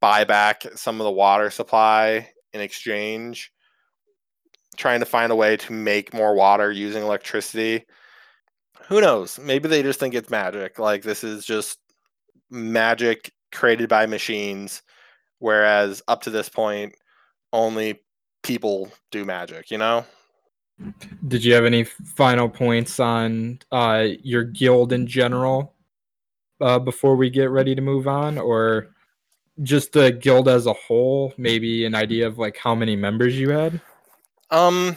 buy 0.00 0.24
back 0.24 0.64
some 0.74 1.00
of 1.00 1.04
the 1.04 1.10
water 1.10 1.50
supply 1.50 2.28
in 2.52 2.60
exchange, 2.60 3.52
trying 4.76 5.00
to 5.00 5.06
find 5.06 5.32
a 5.32 5.36
way 5.36 5.56
to 5.56 5.72
make 5.72 6.14
more 6.14 6.34
water 6.34 6.70
using 6.70 7.02
electricity. 7.02 7.84
Who 8.88 9.00
knows? 9.00 9.38
Maybe 9.38 9.68
they 9.68 9.82
just 9.82 9.98
think 9.98 10.14
it's 10.14 10.30
magic. 10.30 10.78
Like 10.78 11.02
this 11.02 11.24
is 11.24 11.44
just 11.44 11.78
magic 12.50 13.32
created 13.52 13.88
by 13.88 14.06
machines, 14.06 14.82
whereas 15.38 16.02
up 16.08 16.22
to 16.22 16.30
this 16.30 16.48
point, 16.48 16.94
only 17.52 18.00
people 18.42 18.90
do 19.10 19.24
magic, 19.24 19.70
you 19.70 19.78
know? 19.78 20.04
Did 21.28 21.44
you 21.44 21.54
have 21.54 21.64
any 21.64 21.84
final 21.84 22.48
points 22.48 22.98
on 22.98 23.60
uh, 23.70 24.08
your 24.22 24.44
guild 24.44 24.92
in 24.92 25.06
general 25.06 25.74
uh, 26.60 26.78
before 26.78 27.16
we 27.16 27.30
get 27.30 27.50
ready 27.50 27.74
to 27.74 27.80
move 27.80 28.08
on, 28.08 28.38
or 28.38 28.88
just 29.62 29.92
the 29.92 30.10
guild 30.10 30.48
as 30.48 30.66
a 30.66 30.72
whole? 30.72 31.32
Maybe 31.38 31.84
an 31.86 31.94
idea 31.94 32.26
of 32.26 32.38
like 32.38 32.56
how 32.56 32.74
many 32.74 32.96
members 32.96 33.38
you 33.38 33.50
had. 33.50 33.80
Um. 34.50 34.96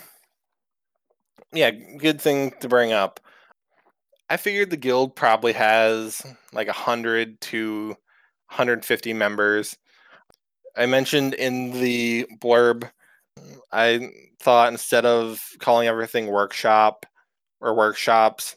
Yeah, 1.54 1.72
good 1.72 2.20
thing 2.20 2.54
to 2.60 2.68
bring 2.68 2.92
up. 2.92 3.20
I 4.30 4.38
figured 4.38 4.70
the 4.70 4.78
guild 4.78 5.16
probably 5.16 5.54
has 5.54 6.22
like 6.52 6.68
a 6.68 6.74
hundred 6.74 7.40
to 7.42 7.96
150 8.50 9.14
members. 9.14 9.78
I 10.76 10.86
mentioned 10.86 11.34
in 11.34 11.72
the 11.72 12.28
blurb, 12.40 12.90
I 13.72 14.12
thought 14.40 14.72
instead 14.72 15.06
of 15.06 15.44
calling 15.60 15.88
everything 15.88 16.28
workshop 16.28 17.06
or 17.60 17.76
workshops, 17.76 18.56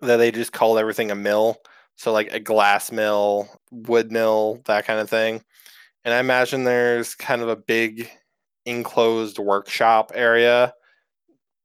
that 0.00 0.16
they 0.16 0.30
just 0.30 0.52
called 0.52 0.78
everything 0.78 1.10
a 1.10 1.14
mill. 1.14 1.56
So, 1.96 2.12
like 2.12 2.32
a 2.32 2.40
glass 2.40 2.90
mill, 2.90 3.48
wood 3.70 4.10
mill, 4.10 4.60
that 4.66 4.84
kind 4.84 4.98
of 5.00 5.08
thing. 5.08 5.42
And 6.04 6.12
I 6.12 6.18
imagine 6.18 6.64
there's 6.64 7.14
kind 7.14 7.40
of 7.40 7.48
a 7.48 7.56
big 7.56 8.10
enclosed 8.66 9.38
workshop 9.38 10.12
area 10.14 10.74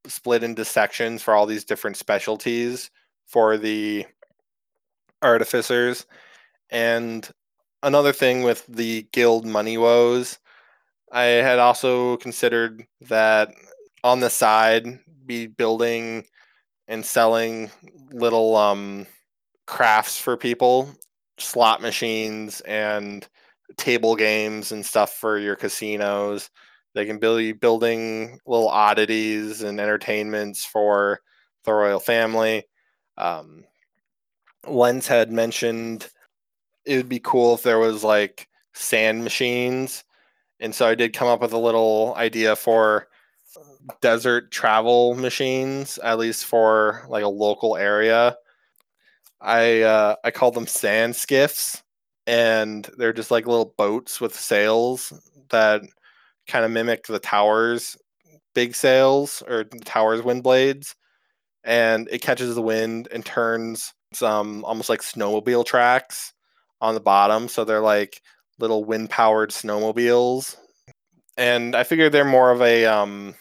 split 0.08 0.43
into 0.43 0.65
sections 0.65 1.22
for 1.22 1.34
all 1.34 1.46
these 1.46 1.65
different 1.65 1.98
specialties 1.98 2.89
for 3.27 3.58
the 3.58 4.05
artificers. 5.22 6.06
And 6.69 7.30
another 7.84 8.13
thing 8.13 8.43
with 8.43 8.65
the 8.67 9.08
guild 9.12 9.45
money 9.45 9.78
woes, 9.78 10.39
I 11.12 11.24
had 11.24 11.60
also 11.60 12.17
considered 12.17 12.86
that 13.02 13.54
on 14.04 14.19
the 14.19 14.30
side 14.30 15.00
be 15.26 15.48
building 15.48 16.26
and 16.88 17.06
selling 17.06 17.69
little 18.12 18.56
um, 18.56 19.06
crafts 19.67 20.19
for 20.19 20.38
people, 20.38 20.89
slot 21.38 21.82
machines 21.82 22.62
and 22.62 23.28
table 23.78 24.15
games 24.15 24.72
and 24.72 24.86
stuff 24.86 25.13
for 25.13 25.38
your 25.38 25.56
casinos. 25.56 26.50
They 26.95 27.06
can 27.06 27.19
be 27.19 27.52
building 27.54 28.39
little 28.45 28.69
oddities 28.69 29.62
and 29.62 29.80
entertainments 29.80 30.65
for 30.65 31.19
the 31.63 31.74
royal 31.74 32.00
family. 32.00 32.63
Um, 33.17 33.63
Lens 34.67 35.08
had 35.08 35.32
mentioned 35.32 36.08
it 36.86 36.98
would 36.98 37.10
be 37.10 37.19
cool 37.19 37.54
if 37.54 37.63
there 37.63 37.80
was 37.80 38.04
like 38.04 38.48
sand 38.74 39.24
machines. 39.24 40.04
And 40.60 40.76
so 40.76 40.88
I 40.88 40.95
did 40.95 41.13
come 41.13 41.28
up 41.28 41.41
with 41.41 41.54
a 41.54 41.58
little 41.58 42.13
idea 42.17 42.56
for 42.56 43.08
desert 44.02 44.52
travel 44.52 45.15
machines, 45.15 45.98
at 46.00 46.19
least 46.19 46.45
for 46.45 47.06
like 47.10 47.24
a 47.24 47.30
local 47.30 47.78
area. 47.78 48.38
I 49.41 49.82
uh, 49.82 50.15
I 50.24 50.32
call 50.32 50.52
them 50.52 50.67
sand 50.67 51.15
skiffs, 51.15 51.82
and 52.28 52.89
they're 52.98 53.13
just 53.13 53.32
like 53.32 53.48
little 53.48 53.74
boats 53.78 54.19
with 54.19 54.36
sails 54.36 55.13
that 55.50 55.82
kind 56.48 56.65
of 56.65 56.72
mimic 56.72 57.08
the 57.08 57.19
towers' 57.19 57.98
big 58.54 58.76
sails 58.76 59.41
or 59.48 59.63
the 59.63 59.80
towers' 59.80 60.24
wind 60.24 60.43
blades, 60.43 60.95
and 61.63 62.08
it 62.12 62.22
catches 62.22 62.56
the 62.56 62.62
wind 62.62 63.08
and 63.12 63.26
turns 63.26 63.93
some 64.13 64.65
almost 64.65 64.89
like 64.89 65.02
snowmobile 65.02 65.65
tracks 65.65 66.34
on 66.82 66.93
the 66.95 67.00
bottom. 67.00 67.48
So 67.48 67.63
they're 67.63 67.82
like 67.82 68.22
little 68.60 68.84
wind 68.84 69.10
powered 69.10 69.52
snowmobiles. 69.52 70.56
And 71.38 71.76
I 71.76 71.84
figured 71.84 72.12
they're 72.12 72.26
more 72.26 72.52
of 72.52 72.62
a 72.62 72.86
um 72.86 73.36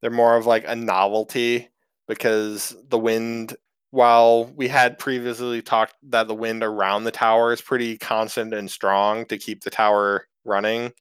they're 0.00 0.10
more 0.10 0.36
of 0.36 0.46
like 0.46 0.64
a 0.66 0.76
novelty 0.76 1.68
because 2.08 2.76
the 2.88 2.98
wind 2.98 3.56
while 3.92 4.46
we 4.56 4.68
had 4.68 4.98
previously 4.98 5.62
talked 5.62 5.94
that 6.02 6.28
the 6.28 6.34
wind 6.34 6.62
around 6.62 7.04
the 7.04 7.10
tower 7.10 7.52
is 7.52 7.60
pretty 7.60 7.98
constant 7.98 8.54
and 8.54 8.70
strong 8.70 9.26
to 9.26 9.38
keep 9.38 9.62
the 9.62 9.70
tower 9.70 10.26
running 10.44 10.92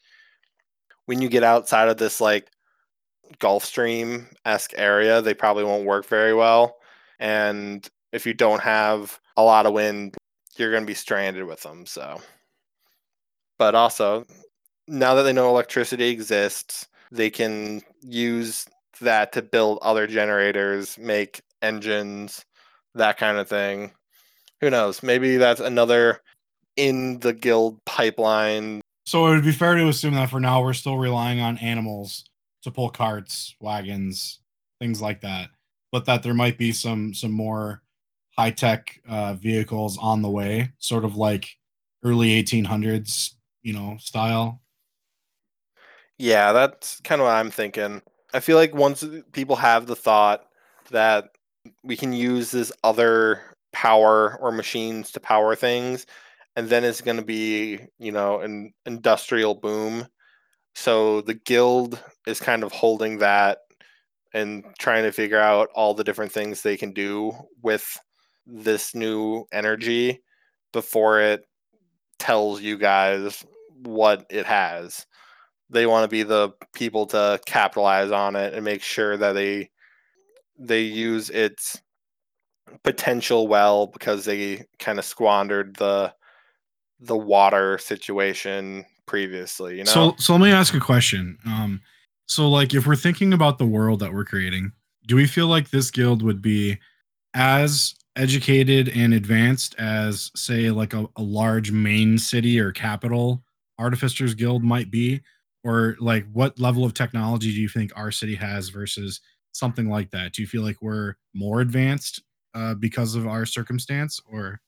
when 1.06 1.22
you 1.22 1.30
get 1.30 1.44
outside 1.44 1.88
of 1.88 1.98
this 1.98 2.20
like 2.20 2.50
Gulf 3.38 3.64
Stream 3.64 4.28
esque 4.44 4.74
area 4.76 5.22
they 5.22 5.34
probably 5.34 5.64
won't 5.64 5.86
work 5.86 6.06
very 6.06 6.34
well 6.34 6.78
and 7.20 7.88
if 8.12 8.26
you 8.26 8.34
don't 8.34 8.62
have 8.62 9.20
a 9.38 9.44
lot 9.44 9.68
of 9.68 9.74
wind 9.74 10.16
you're 10.60 10.72
going 10.72 10.84
to 10.84 10.88
be 10.88 10.94
stranded 10.94 11.46
with 11.46 11.62
them. 11.62 11.86
So, 11.86 12.20
but 13.60 13.76
also 13.76 14.26
now 14.88 15.14
that 15.14 15.24
they 15.24 15.34
know 15.34 15.50
electricity 15.50 16.10
exists, 16.10 16.88
they 17.12 17.30
can 17.30 17.82
use 18.02 18.66
that 19.02 19.32
to 19.34 19.44
build 19.44 19.78
other 19.84 20.08
generators, 20.08 20.98
make 20.98 21.42
engines, 21.62 22.44
that 22.96 23.18
kind 23.18 23.38
of 23.38 23.48
thing. 23.48 23.92
Who 24.62 24.70
knows? 24.70 25.04
Maybe 25.04 25.38
that's 25.38 25.62
another 25.62 26.22
in 26.76 27.20
the 27.20 27.34
guild 27.34 27.84
pipeline. 27.86 28.82
So 29.06 29.28
it 29.28 29.36
would 29.36 29.44
be 29.44 29.52
fair 29.52 29.76
to 29.76 29.88
assume 29.88 30.16
that 30.16 30.30
for 30.30 30.40
now 30.40 30.64
we're 30.64 30.74
still 30.74 30.98
relying 30.98 31.40
on 31.40 31.58
animals 31.60 32.26
to 32.64 32.72
pull 32.72 32.90
carts, 32.90 33.56
wagons, 33.60 34.40
things 34.80 35.02
like 35.02 35.22
that, 35.22 35.50
but 35.92 36.06
that 36.06 36.24
there 36.24 36.34
might 36.34 36.58
be 36.58 36.72
some 36.72 37.14
some 37.14 37.32
more 37.32 37.82
high 38.38 38.52
tech 38.52 39.00
uh, 39.08 39.34
vehicles 39.34 39.98
on 39.98 40.22
the 40.22 40.30
way, 40.30 40.72
sort 40.78 41.06
of 41.06 41.16
like 41.16 41.58
early 42.04 42.42
1800s, 42.42 43.34
you 43.62 43.74
know, 43.74 43.98
style. 44.00 44.62
Yeah, 46.18 46.52
that's 46.52 47.00
kind 47.02 47.22
of 47.22 47.26
what 47.26 47.34
I'm 47.34 47.52
thinking. 47.52 48.02
I 48.34 48.40
feel 48.42 48.58
like 48.58 48.74
once 48.74 49.06
people 49.32 49.56
have 49.56 49.88
the 49.88 49.96
thought 49.96 50.46
that 50.92 51.30
we 51.84 51.96
can 51.96 52.14
use 52.14 52.52
this 52.52 52.72
other 52.84 53.42
power 53.72 54.38
or 54.40 54.52
machines 54.52 55.12
to 55.12 55.20
power 55.20 55.56
things, 55.56 56.06
and 56.56 56.68
then 56.68 56.84
it's 56.84 57.02
going 57.02 57.18
to 57.18 57.24
be, 57.24 57.80
you 58.00 58.12
know, 58.12 58.42
an 58.42 58.74
industrial 58.86 59.56
boom. 59.56 60.08
So 60.76 61.22
the 61.22 61.34
guild 61.34 62.02
is 62.28 62.40
kind 62.40 62.64
of 62.64 62.72
holding 62.72 63.20
that 63.20 63.60
and 64.34 64.64
trying 64.78 65.04
to 65.04 65.12
figure 65.12 65.40
out 65.40 65.70
all 65.74 65.94
the 65.94 66.04
different 66.04 66.32
things 66.32 66.62
they 66.62 66.78
can 66.78 66.92
do 66.92 67.32
with 67.62 67.98
this 68.46 68.94
new 68.94 69.46
energy 69.52 70.22
before 70.74 71.20
it 71.20 71.46
tells 72.20 72.62
you 72.62 72.78
guys 72.78 73.44
what 73.84 74.26
it 74.30 74.46
has. 74.46 75.06
They 75.70 75.86
want 75.86 76.04
to 76.04 76.08
be 76.08 76.24
the 76.24 76.52
people 76.74 77.06
to 77.08 77.40
capitalize 77.46 78.12
on 78.12 78.36
it 78.36 78.54
and 78.54 78.66
make 78.66 78.82
sure 78.82 79.18
that 79.18 79.34
they 79.34 79.70
they 80.58 80.82
use 80.82 81.30
its 81.30 81.82
potential 82.84 83.48
well 83.48 83.88
because 83.88 84.26
they 84.26 84.66
kind 84.78 85.00
of 85.00 85.06
squandered 85.06 85.76
the 85.78 86.14
the 87.00 87.18
water 87.18 87.78
situation 87.78 88.86
previously, 89.06 89.78
you 89.78 89.84
know. 89.86 89.92
So 89.92 90.16
so 90.18 90.34
let 90.34 90.42
me 90.42 90.52
ask 90.52 90.74
a 90.74 90.80
question. 90.80 91.38
Um 91.46 91.82
so 92.26 92.50
like 92.50 92.74
if 92.74 92.86
we're 92.86 92.96
thinking 92.96 93.34
about 93.34 93.58
the 93.58 93.66
world 93.66 94.00
that 94.02 94.14
we're 94.14 94.26
creating, 94.26 94.72
do 95.08 95.16
we 95.16 95.26
feel 95.26 95.48
like 95.48 95.70
this 95.70 95.90
guild 95.92 96.22
would 96.22 96.42
be 96.42 96.78
as 97.34 97.96
educated 98.16 98.90
and 98.90 99.14
advanced 99.14 99.76
as 99.80 100.32
say 100.36 100.72
like 100.72 100.94
a, 100.94 101.08
a 101.16 101.22
large 101.22 101.72
main 101.72 102.18
city 102.18 102.60
or 102.60 102.72
capital 102.72 103.44
artificers 103.78 104.34
guild 104.34 104.64
might 104.64 104.92
be 104.92 105.22
or 105.64 105.96
like 106.00 106.26
what 106.34 106.60
level 106.60 106.84
of 106.84 106.94
technology 106.94 107.54
do 107.54 107.62
you 107.62 107.70
think 107.70 107.92
our 107.96 108.12
city 108.12 108.36
has 108.36 108.70
versus 108.70 109.22
something 109.52 109.90
like 109.90 110.10
that 110.12 110.34
do 110.34 110.42
you 110.42 110.48
feel 110.48 110.64
like 110.64 110.82
we're 110.82 111.14
more 111.34 111.62
advanced 111.62 112.22
uh, 112.54 112.74
because 112.74 113.16
of 113.16 113.28
our 113.28 113.46
circumstance, 113.46 114.20
or 114.32 114.62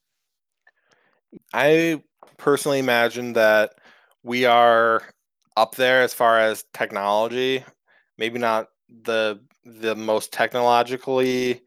I 1.54 2.02
personally 2.38 2.80
imagine 2.80 3.34
that 3.34 3.76
we 4.24 4.46
are 4.46 5.04
up 5.58 5.76
there 5.76 6.02
as 6.02 6.14
far 6.14 6.40
as 6.40 6.66
technology. 6.74 7.64
Maybe 8.18 8.40
not 8.40 8.68
the 9.04 9.42
the 9.64 9.96
most 9.96 10.32
technologically 10.32 11.62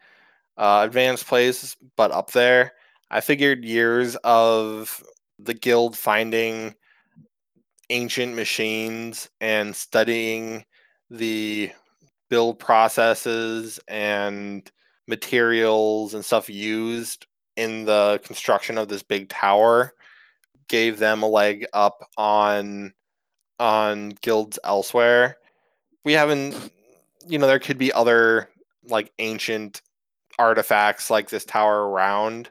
uh, 0.57 0.83
advanced 0.85 1.27
place, 1.27 1.77
but 1.97 2.11
up 2.13 2.33
there. 2.33 2.73
I 3.11 3.21
figured 3.21 3.65
years 3.65 4.17
of 4.25 5.03
the 5.39 5.55
guild 5.55 5.97
finding 5.97 6.75
ancient 7.91 8.35
machines 8.35 9.29
and 9.41 9.75
studying 9.75 10.65
the 11.11 11.71
build 12.31 12.59
processes 12.59 13.79
and 13.89 14.71
materials 15.07 16.15
and 16.15 16.25
stuff 16.25 16.49
used 16.49 17.27
in 17.57 17.85
the 17.85 18.21
construction 18.25 18.79
of 18.79 18.89
this 18.89 19.03
big 19.03 19.29
tower 19.29 19.93
gave 20.69 20.99
them 20.99 21.23
a 21.23 21.29
leg 21.29 21.67
up 21.73 22.09
on 22.17 22.93
on 23.61 24.11
guilds 24.23 24.59
elsewhere. 24.65 25.37
We 26.05 26.15
haven't 26.15 26.55
you 27.27 27.39
know 27.39 27.47
there 27.47 27.59
could 27.59 27.79
be 27.79 27.93
other 27.93 28.49
like 28.89 29.13
ancient 29.19 29.83
artifacts 30.39 31.11
like 31.11 31.29
this 31.29 31.45
tower 31.45 31.89
around 31.89 32.51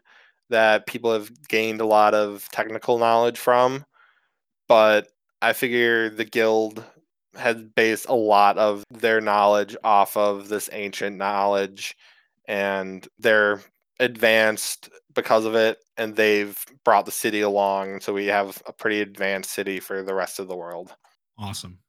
that 0.49 0.85
people 0.87 1.11
have 1.13 1.31
gained 1.47 1.81
a 1.81 1.85
lot 1.85 2.13
of 2.13 2.47
technical 2.51 2.97
knowledge 2.97 3.37
from 3.37 3.85
but 4.67 5.07
I 5.41 5.53
figure 5.53 6.09
the 6.09 6.25
guild 6.25 6.83
has 7.35 7.57
based 7.75 8.05
a 8.07 8.15
lot 8.15 8.57
of 8.57 8.83
their 8.89 9.19
knowledge 9.19 9.75
off 9.83 10.15
of 10.15 10.47
this 10.49 10.69
ancient 10.71 11.17
knowledge 11.17 11.95
and 12.47 13.07
they're 13.19 13.61
advanced 13.99 14.89
because 15.13 15.45
of 15.45 15.55
it 15.55 15.79
and 15.97 16.15
they've 16.15 16.57
brought 16.83 17.05
the 17.05 17.11
city 17.11 17.41
along 17.41 18.01
so 18.01 18.13
we 18.13 18.27
have 18.27 18.61
a 18.65 18.73
pretty 18.73 19.01
advanced 19.01 19.51
city 19.51 19.79
for 19.79 20.03
the 20.03 20.13
rest 20.13 20.39
of 20.39 20.47
the 20.47 20.55
world 20.55 20.95
awesome. 21.37 21.79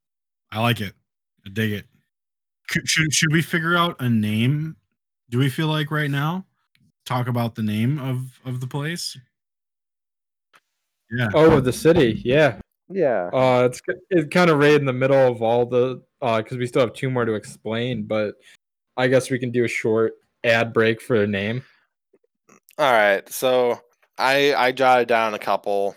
I 0.51 0.61
like 0.61 0.81
it. 0.81 0.95
I 1.47 1.51
dig 1.51 1.73
it. 1.73 1.87
Should 2.71 3.13
should 3.13 3.33
we 3.33 3.43
figure 3.43 3.77
out 3.77 4.01
a 4.01 4.09
name? 4.09 4.77
Do 5.31 5.39
we 5.39 5.49
feel 5.49 5.69
like 5.69 5.91
right 5.91 6.11
now? 6.11 6.45
Talk 7.07 7.29
about 7.29 7.55
the 7.55 7.63
name 7.63 7.99
of 7.99 8.39
of 8.45 8.61
the 8.61 8.67
place. 8.67 9.17
Yeah. 11.11 11.29
Oh, 11.35 11.61
the 11.61 11.73
city, 11.73 12.21
yeah. 12.25 12.59
yeah 12.89 13.29
Uh, 13.33 13.65
it's 13.67 13.81
ki- 13.81 13.95
it's 14.11 14.29
kind 14.33 14.51
of 14.51 14.59
right 14.59 14.75
in 14.75 14.85
the 14.85 14.93
middle 14.93 15.31
of 15.31 15.43
all 15.43 15.67
the 15.67 16.03
uh, 16.23 16.39
because 16.39 16.57
we 16.57 16.67
still 16.67 16.81
have 16.81 16.95
two 16.95 17.11
more 17.11 17.25
to 17.25 17.35
explain, 17.35 18.05
but 18.05 18.35
I 18.97 19.09
guess 19.09 19.31
we 19.31 19.39
can 19.39 19.51
do 19.51 19.65
a 19.65 19.69
short 19.69 20.15
ad 20.45 20.73
break 20.73 21.01
for 21.01 21.17
a 21.23 21.27
name. 21.27 21.63
all 22.79 22.93
right 22.93 23.27
so 23.33 23.81
i 24.19 24.53
i 24.55 24.73
jotted 24.73 25.09
down 25.09 25.33
a 25.35 25.39
couple 25.39 25.97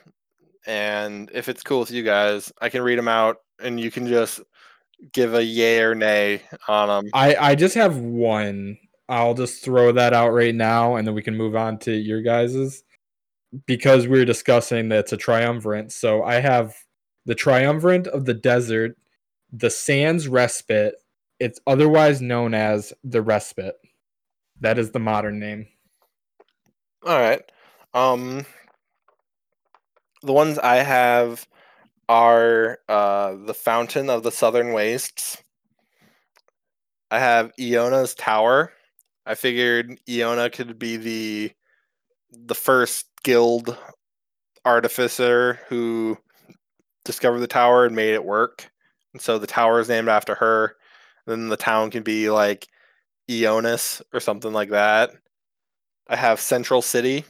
and 0.66 1.30
if 1.34 1.50
it's 1.50 1.64
cool 1.64 1.80
with 1.82 1.92
you 1.92 2.02
guys 2.04 2.52
i 2.62 2.70
can 2.70 2.82
read 2.82 2.98
them 2.98 3.08
out 3.08 3.38
and 3.60 3.80
you 3.80 3.92
can 3.92 4.08
just 4.08 4.40
give 5.12 5.34
a 5.34 5.44
yay 5.44 5.80
or 5.82 5.96
nay 5.96 6.42
on 6.68 6.88
them 6.88 7.10
I 7.14 7.36
I 7.36 7.56
just 7.56 7.76
have 7.76 7.98
one. 7.98 8.78
I'll 9.10 9.34
just 9.34 9.64
throw 9.64 9.92
that 9.94 10.14
out 10.14 10.30
right 10.34 10.56
now, 10.56 10.96
and 10.96 11.08
then 11.08 11.16
we 11.16 11.22
can 11.22 11.38
move 11.38 11.56
on 11.56 11.80
to 11.80 11.92
your 11.92 12.22
guys's 12.22 12.84
because 13.66 14.08
we 14.08 14.20
were 14.20 14.26
discussing 14.26 14.90
that 14.90 15.00
it's 15.00 15.14
a 15.14 15.18
triumvirate. 15.18 15.92
So 15.92 16.24
I 16.24 16.36
have 16.36 16.76
the 17.26 17.36
triumvirate 17.36 18.08
of 18.08 18.26
the 18.26 18.34
desert, 18.34 18.98
the 19.52 19.70
Sands 19.70 20.28
Respite. 20.28 20.96
It's 21.40 21.60
otherwise 21.68 22.22
known 22.22 22.54
as 22.54 22.94
the 23.04 23.22
Respite. 23.22 23.76
That 24.60 24.78
is 24.78 24.92
the 24.92 25.00
modern 25.00 25.40
name. 25.40 25.68
All 27.06 27.20
right. 27.20 27.42
Um 27.94 28.46
the 30.24 30.34
ones 30.34 30.58
I 30.60 30.78
have 30.78 31.48
are 32.10 32.80
uh 32.90 33.36
the 33.46 33.54
Fountain 33.54 34.10
of 34.10 34.24
the 34.24 34.32
Southern 34.32 34.74
Wastes. 34.74 35.42
I 37.10 37.20
have 37.20 37.52
Iona's 37.60 38.14
Tower. 38.16 38.74
I 39.28 39.36
figured 39.36 40.00
Iona 40.10 40.50
could 40.50 40.80
be 40.80 40.98
the 40.98 41.52
the 42.32 42.56
first 42.56 43.08
guild 43.24 43.78
artificer 44.66 45.60
who 45.68 46.18
discovered 47.04 47.40
the 47.40 47.48
tower 47.48 47.86
and 47.86 47.96
made 47.96 48.14
it 48.14 48.24
work. 48.24 48.70
And 49.14 49.22
so 49.22 49.38
the 49.38 49.48
tower 49.48 49.80
is 49.80 49.90
named 49.90 50.08
after 50.10 50.36
her. 50.36 50.76
Then 51.26 51.50
the 51.50 51.58
town 51.58 51.92
can 51.92 52.04
be 52.04 52.30
like 52.30 52.68
Ionis 53.30 54.02
or 54.14 54.20
something 54.20 54.54
like 54.54 54.70
that. 54.70 55.12
I 56.08 56.16
have 56.16 56.40
Central 56.40 56.82
City. 56.82 57.26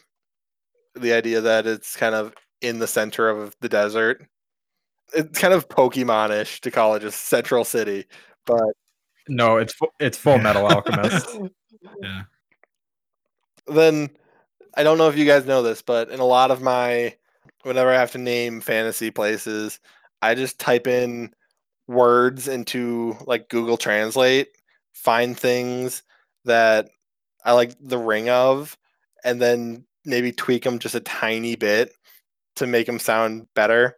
The 0.95 1.13
idea 1.13 1.41
that 1.41 1.65
it's 1.65 1.95
kind 1.95 2.15
of 2.15 2.33
in 2.61 2.79
the 2.79 2.87
center 2.87 3.29
of 3.29 3.55
the 3.61 3.69
desert. 3.69 4.23
It's 5.13 5.39
kind 5.39 5.53
of 5.53 5.67
Pokemon-ish 5.69 6.61
to 6.61 6.71
call 6.71 6.95
it 6.95 6.99
just 7.01 7.25
Central 7.25 7.63
City, 7.63 8.05
but 8.45 8.73
No, 9.27 9.57
it's 9.57 9.73
fu- 9.73 9.87
it's 9.99 10.17
Full 10.17 10.37
Metal 10.37 10.67
Alchemist. 10.67 11.37
Yeah. 12.01 12.23
then 13.67 14.09
I 14.75 14.83
don't 14.83 14.97
know 14.97 15.09
if 15.09 15.17
you 15.17 15.25
guys 15.25 15.45
know 15.45 15.61
this, 15.61 15.81
but 15.81 16.09
in 16.09 16.19
a 16.19 16.25
lot 16.25 16.51
of 16.51 16.61
my 16.61 17.15
whenever 17.63 17.89
I 17.89 17.99
have 17.99 18.11
to 18.11 18.17
name 18.17 18.61
fantasy 18.61 19.11
places, 19.11 19.79
I 20.21 20.35
just 20.35 20.59
type 20.59 20.87
in 20.87 21.33
words 21.87 22.47
into 22.47 23.15
like 23.25 23.49
Google 23.49 23.77
Translate, 23.77 24.47
find 24.93 25.37
things 25.37 26.03
that 26.45 26.89
I 27.43 27.53
like 27.53 27.73
the 27.79 27.97
ring 27.97 28.29
of, 28.29 28.77
and 29.23 29.41
then 29.41 29.85
maybe 30.05 30.31
tweak 30.31 30.63
them 30.63 30.79
just 30.79 30.95
a 30.95 30.99
tiny 31.01 31.55
bit 31.55 31.93
to 32.55 32.67
make 32.67 32.87
them 32.87 32.99
sound 32.99 33.47
better. 33.55 33.97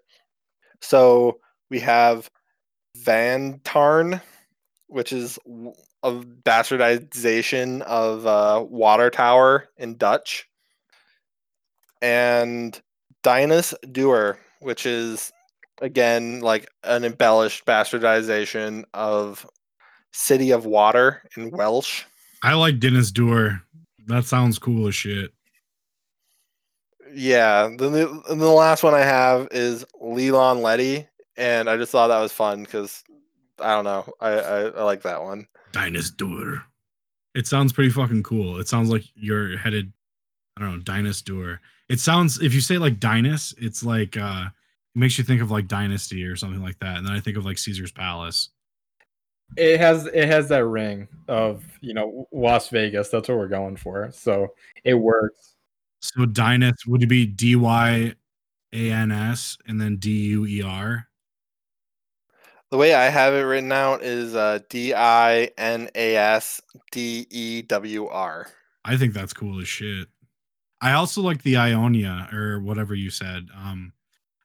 So 0.81 1.39
we 1.69 1.79
have 1.81 2.29
Van 2.97 3.59
Tarn, 3.63 4.21
which 4.87 5.13
is 5.13 5.37
a 6.03 6.11
bastardization 6.11 7.81
of 7.81 8.25
uh, 8.25 8.63
Water 8.67 9.09
Tower 9.09 9.69
in 9.77 9.97
Dutch, 9.97 10.47
and 12.01 12.79
Dinas 13.23 13.73
Dewr, 13.85 14.37
which 14.61 14.85
is 14.85 15.31
again 15.81 16.39
like 16.41 16.69
an 16.83 17.03
embellished 17.03 17.65
bastardization 17.65 18.83
of 18.93 19.45
City 20.11 20.51
of 20.51 20.65
Water 20.65 21.21
in 21.35 21.51
Welsh. 21.51 22.03
I 22.43 22.53
like 22.53 22.79
Dennis 22.79 23.11
Doer. 23.11 23.61
That 24.07 24.25
sounds 24.25 24.57
cool 24.57 24.87
as 24.87 24.95
shit. 24.95 25.31
Yeah, 27.13 27.69
then 27.77 27.91
the, 27.91 28.23
the 28.27 28.35
last 28.35 28.83
one 28.83 28.93
I 28.93 29.01
have 29.01 29.47
is 29.51 29.83
Leland 29.99 30.61
Letty, 30.61 31.07
and 31.37 31.69
I 31.69 31.75
just 31.75 31.91
thought 31.91 32.07
that 32.07 32.19
was 32.19 32.31
fun 32.31 32.63
because 32.63 33.03
I 33.59 33.73
don't 33.73 33.83
know, 33.83 34.05
I, 34.21 34.29
I 34.29 34.59
I 34.67 34.83
like 34.83 35.01
that 35.03 35.21
one. 35.23 35.47
Dinas 35.71 36.11
Dewr. 36.11 36.63
It 37.35 37.47
sounds 37.47 37.71
pretty 37.73 37.89
fucking 37.91 38.23
cool. 38.23 38.59
It 38.59 38.67
sounds 38.67 38.89
like 38.89 39.03
you're 39.15 39.57
headed, 39.57 39.93
I 40.57 40.61
don't 40.61 40.71
know, 40.71 40.79
Dinosaur. 40.79 41.61
It 41.89 41.99
sounds 41.99 42.41
if 42.41 42.53
you 42.53 42.61
say 42.61 42.77
like 42.77 42.99
Dinas, 42.99 43.53
it's 43.57 43.83
like 43.83 44.17
uh 44.17 44.45
it 44.95 44.99
makes 44.99 45.17
you 45.17 45.23
think 45.23 45.41
of 45.41 45.51
like 45.51 45.67
Dynasty 45.67 46.23
or 46.25 46.35
something 46.35 46.61
like 46.61 46.79
that. 46.79 46.97
And 46.97 47.05
then 47.05 47.13
I 47.13 47.19
think 47.19 47.37
of 47.37 47.45
like 47.45 47.57
Caesar's 47.57 47.91
Palace. 47.91 48.49
it 49.57 49.79
has 49.79 50.05
it 50.07 50.27
has 50.27 50.49
that 50.49 50.65
ring 50.65 51.07
of 51.27 51.63
you 51.81 51.93
know 51.93 52.27
Las 52.31 52.69
Vegas. 52.69 53.09
That's 53.09 53.29
what 53.29 53.37
we're 53.37 53.47
going 53.47 53.77
for. 53.77 54.09
So 54.11 54.53
it 54.83 54.95
works. 54.95 55.55
So 56.01 56.25
Dinas 56.25 56.85
would 56.87 57.03
it 57.03 57.07
be 57.07 57.25
D 57.25 57.55
Y 57.55 58.13
A 58.73 58.91
N 58.91 59.11
S 59.11 59.57
and 59.67 59.79
then 59.79 59.97
D 59.97 60.09
U 60.29 60.45
E 60.45 60.61
R? 60.61 61.08
The 62.71 62.77
way 62.77 62.93
I 62.93 63.05
have 63.05 63.33
it 63.33 63.41
written 63.41 63.71
out 63.71 64.03
is 64.03 64.35
uh, 64.35 64.59
D 64.69 64.93
I 64.93 65.49
N 65.57 65.89
A 65.95 66.15
S 66.15 66.61
D 66.91 67.25
E 67.29 67.61
W 67.63 68.07
R. 68.07 68.47
I 68.85 68.95
think 68.95 69.13
that's 69.13 69.33
cool 69.33 69.59
as 69.59 69.67
shit. 69.67 70.07
I 70.81 70.93
also 70.93 71.21
like 71.21 71.41
the 71.41 71.57
Ionia 71.57 72.29
or 72.31 72.59
whatever 72.61 72.93
you 72.95 73.09
said. 73.09 73.47
Um, 73.55 73.91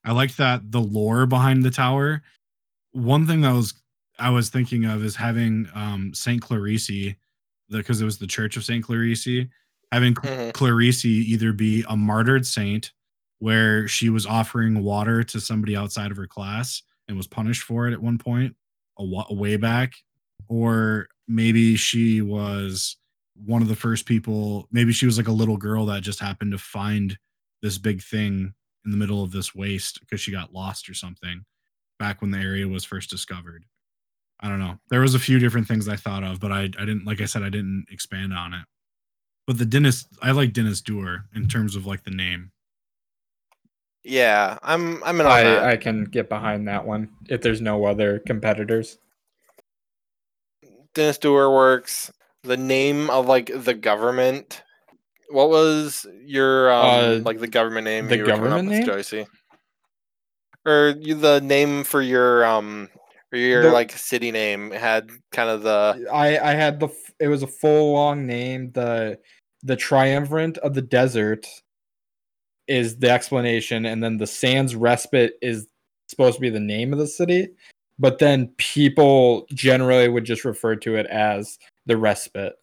I 0.05 0.13
like 0.13 0.37
that 0.37 0.73
the 0.73 0.81
lore 0.81 1.27
behind 1.27 1.65
the 1.65 1.71
tower. 1.71 2.23
One 2.93 3.27
thing 3.27 3.43
that 3.43 3.53
was 3.53 3.75
I 4.19 4.31
was 4.31 4.49
thinking 4.49 4.85
of 4.85 5.05
is 5.05 5.17
having 5.17 5.69
um 5.75 6.15
Saint 6.15 6.41
Clarice, 6.41 7.15
because 7.69 8.01
it 8.01 8.05
was 8.05 8.19
the 8.19 8.27
Church 8.27 8.57
of 8.57 8.65
Saint 8.65 8.85
Clarice, 8.85 9.47
having 9.93 10.15
Mhm. 10.15 10.53
Clarice 10.55 11.05
either 11.05 11.53
be 11.53 11.85
a 11.89 11.97
martyred 11.97 12.47
saint, 12.47 12.93
where 13.39 13.87
she 13.87 14.09
was 14.09 14.25
offering 14.25 14.83
water 14.83 15.23
to 15.25 15.41
somebody 15.41 15.77
outside 15.77 16.11
of 16.11 16.17
her 16.17 16.27
class 16.27 16.83
and 17.09 17.17
was 17.17 17.27
punished 17.27 17.63
for 17.63 17.87
it 17.87 17.93
at 17.93 18.03
one 18.03 18.19
point, 18.19 18.55
a, 18.99 19.03
a 19.03 19.35
way 19.35 19.57
back, 19.57 19.95
or 20.49 21.09
maybe 21.29 21.77
she 21.77 22.21
was 22.21 22.97
one 23.35 23.63
of 23.63 23.69
the 23.69 23.75
first 23.75 24.07
people 24.07 24.69
maybe 24.71 24.93
she 24.93 25.07
was 25.07 25.17
like 25.17 25.27
a 25.27 25.33
little 25.33 25.57
girl 25.57 25.87
that 25.87 26.03
just 26.03 26.21
happened 26.21 26.53
to 26.53 26.59
find 26.59 27.19
this 27.63 27.79
big 27.79 28.01
thing 28.01 28.55
in 28.85 28.91
the 28.93 28.97
middle 28.97 29.25
of 29.25 29.33
this 29.33 29.55
waste 29.57 29.99
because 29.99 30.21
she 30.21 30.31
got 30.31 30.53
lost 30.53 30.89
or 30.89 30.95
something 30.95 31.45
back 31.99 32.21
when 32.21 32.31
the 32.31 32.39
area 32.39 32.69
was 32.69 32.85
first 32.85 33.11
discovered. 33.11 33.65
I 34.39 34.49
don't 34.49 34.61
know. 34.61 34.79
There 34.89 35.01
was 35.01 35.17
a 35.17 35.19
few 35.19 35.41
different 35.41 35.67
things 35.67 35.89
i 35.89 35.97
thought 35.97 36.23
of 36.23 36.39
but 36.39 36.53
i, 36.53 36.63
I 36.63 36.85
didn't 36.85 37.07
like 37.07 37.21
i 37.21 37.25
said 37.25 37.43
i 37.43 37.49
didn't 37.49 37.87
expand 37.91 38.33
on 38.33 38.55
it. 38.55 38.65
But 39.47 39.59
the 39.59 39.67
Dennis, 39.67 40.07
I 40.23 40.31
like 40.31 40.53
Dennis 40.53 40.81
Duer 40.81 41.27
in 41.35 41.49
terms 41.49 41.77
of 41.77 41.87
like 41.87 42.05
the 42.05 42.11
name. 42.11 42.51
Yeah, 44.05 44.59
I'm 44.63 45.03
I'm 45.03 45.19
in 45.21 45.27
on 45.27 45.33
that. 45.45 45.65
I, 45.65 45.73
I 45.73 45.77
can 45.77 46.05
get 46.05 46.29
behind 46.29 46.69
that 46.69 46.85
one 46.87 47.09
if 47.29 47.41
there's 47.41 47.61
no 47.63 47.87
other 47.87 48.19
competitors. 48.19 48.99
Dennis 50.95 51.19
Dewar 51.19 51.51
works. 51.53 52.13
The 52.43 52.57
name 52.57 53.09
of 53.11 53.27
like 53.27 53.51
the 53.55 53.75
government. 53.75 54.63
What 55.31 55.49
was 55.49 56.07
your 56.25 56.71
um 56.71 56.85
Uh, 56.87 57.21
like 57.25 57.41
the 57.41 57.47
government 57.49 57.85
name? 57.87 58.09
the 58.09 58.17
you 58.19 58.23
were 58.25 58.29
government 58.29 58.55
up 58.55 58.65
name? 58.67 58.87
with, 58.87 58.97
Joycey? 59.09 59.27
Or 60.67 60.95
you, 61.01 61.15
the 61.15 61.41
name 61.41 61.85
for 61.85 62.03
your 62.03 62.45
um 62.45 62.91
or 63.33 63.39
your 63.39 63.63
The- 63.63 63.71
like 63.73 63.93
city 63.93 64.31
name 64.31 64.71
had 64.71 65.11
kind 65.33 65.49
of 65.49 65.63
the 65.63 66.07
I 66.13 66.39
I 66.39 66.53
had 66.53 66.79
the 66.79 66.89
it 67.19 67.29
was 67.29 67.43
a 67.43 67.47
full 67.49 67.95
long 67.95 68.27
name. 68.27 68.71
The 68.73 69.19
the 69.63 69.77
triumvirate 69.77 70.59
of 70.59 70.75
the 70.75 70.83
desert 70.83 71.47
is 72.69 72.97
the 72.99 73.11
explanation, 73.11 73.85
and 73.87 74.03
then 74.03 74.17
the 74.19 74.27
Sands 74.27 74.75
Respite 74.75 75.35
is 75.43 75.67
supposed 76.09 76.37
to 76.37 76.41
be 76.41 76.51
the 76.51 76.61
name 76.61 76.93
of 76.93 76.99
the 76.99 77.07
city. 77.07 77.49
But 77.99 78.19
then 78.19 78.49
people 78.57 79.47
generally 79.55 80.09
would 80.09 80.25
just 80.25 80.45
refer 80.45 80.75
to 80.77 80.97
it 80.97 81.07
as 81.07 81.59
the 81.87 81.97
respite. 81.97 82.55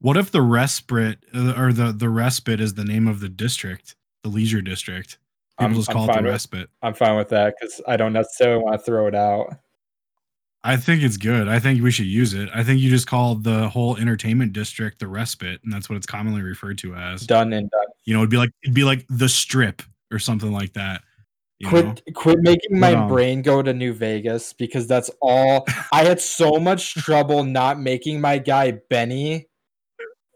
What 0.00 0.16
if 0.16 0.30
the 0.30 0.42
respite 0.42 1.18
uh, 1.34 1.54
or 1.56 1.72
the 1.72 1.92
the 1.92 2.08
respite 2.08 2.60
is 2.60 2.74
the 2.74 2.84
name 2.84 3.08
of 3.08 3.20
the 3.20 3.28
district, 3.28 3.96
the 4.22 4.30
leisure 4.30 4.62
district? 4.62 5.18
People 5.58 5.66
I'm- 5.66 5.74
just 5.74 5.90
I'm 5.90 5.96
call 5.96 6.10
it 6.10 6.14
the 6.14 6.22
with- 6.22 6.30
respite. 6.30 6.70
I'm 6.82 6.94
fine 6.94 7.16
with 7.16 7.28
that 7.30 7.54
because 7.60 7.80
I 7.86 7.96
don't 7.96 8.12
necessarily 8.12 8.62
want 8.62 8.78
to 8.78 8.84
throw 8.84 9.06
it 9.08 9.14
out. 9.14 9.56
I 10.62 10.76
think 10.76 11.02
it's 11.02 11.16
good. 11.16 11.48
I 11.48 11.58
think 11.58 11.82
we 11.82 11.90
should 11.90 12.06
use 12.06 12.34
it. 12.34 12.48
I 12.54 12.62
think 12.62 12.80
you 12.80 12.90
just 12.90 13.06
call 13.06 13.34
the 13.34 13.68
whole 13.70 13.96
entertainment 13.96 14.52
district 14.52 14.98
the 14.98 15.08
respite, 15.08 15.60
and 15.64 15.72
that's 15.72 15.88
what 15.88 15.96
it's 15.96 16.06
commonly 16.06 16.42
referred 16.42 16.76
to 16.78 16.94
as. 16.94 17.26
Done 17.26 17.52
and 17.54 17.70
done. 17.70 17.86
You 18.04 18.14
know, 18.14 18.20
it'd 18.20 18.30
be 18.30 18.36
like 18.36 18.50
it'd 18.62 18.74
be 18.74 18.84
like 18.84 19.06
the 19.08 19.28
strip 19.28 19.82
or 20.12 20.18
something 20.18 20.52
like 20.52 20.72
that. 20.74 21.02
You 21.58 21.68
quit 21.68 21.84
know? 21.84 21.94
quit 22.14 22.38
making 22.40 22.78
my 22.78 22.94
um, 22.94 23.08
brain 23.08 23.42
go 23.42 23.62
to 23.62 23.72
New 23.72 23.92
Vegas 23.92 24.52
because 24.54 24.86
that's 24.86 25.10
all 25.20 25.66
I 25.92 26.04
had 26.04 26.20
so 26.20 26.52
much 26.52 26.94
trouble 26.94 27.44
not 27.44 27.78
making 27.78 28.20
my 28.20 28.38
guy 28.38 28.72
Benny 28.88 29.46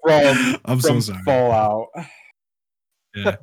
from, 0.03 0.57
I'm 0.65 0.81
so 0.81 1.01
sorry. 1.01 1.23
Fallout. 1.25 1.89
Yeah. 3.17 3.37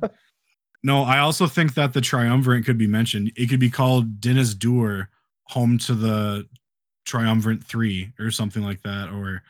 No, 0.84 1.02
I 1.02 1.20
also 1.20 1.46
think 1.46 1.72
that 1.76 1.94
the 1.94 2.02
triumvirate 2.02 2.66
could 2.66 2.76
be 2.76 2.86
mentioned. 2.86 3.32
It 3.36 3.46
could 3.48 3.58
be 3.58 3.70
called 3.70 4.20
Dennis 4.20 4.54
Duer, 4.54 5.08
home 5.44 5.78
to 5.78 5.94
the 5.94 6.46
triumvirate 7.06 7.64
three 7.64 8.12
or 8.18 8.30
something 8.30 8.62
like 8.62 8.82
that, 8.82 9.08
or 9.08 9.42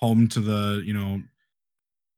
home 0.00 0.28
to 0.28 0.40
the 0.40 0.82
you 0.82 0.94
know 0.94 1.20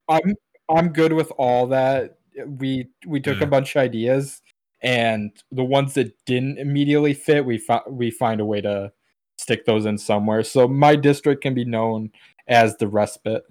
I'm 0.09 0.35
I'm 0.69 0.89
good 0.91 1.13
with 1.13 1.31
all 1.39 1.67
that. 1.69 2.19
We 2.47 2.89
we 3.07 3.21
took 3.21 3.39
Yeah. 3.39 3.45
a 3.45 3.49
bunch 3.49 3.75
of 3.77 3.81
ideas 3.83 4.43
and 4.81 5.33
the 5.51 5.65
ones 5.65 5.95
that 5.95 6.15
didn't 6.25 6.59
immediately 6.59 7.15
fit, 7.15 7.45
we 7.45 7.59
fi- 7.59 7.83
we 7.89 8.11
find 8.11 8.41
a 8.41 8.45
way 8.45 8.61
to 8.61 8.93
stick 9.37 9.65
those 9.65 9.87
in 9.87 9.99
somewhere. 9.99 10.43
So 10.45 10.69
my 10.69 10.95
district 10.97 11.43
can 11.43 11.55
be 11.55 11.65
known 11.65 12.13
as 12.47 12.77
the 12.77 12.87
respite. 12.89 13.43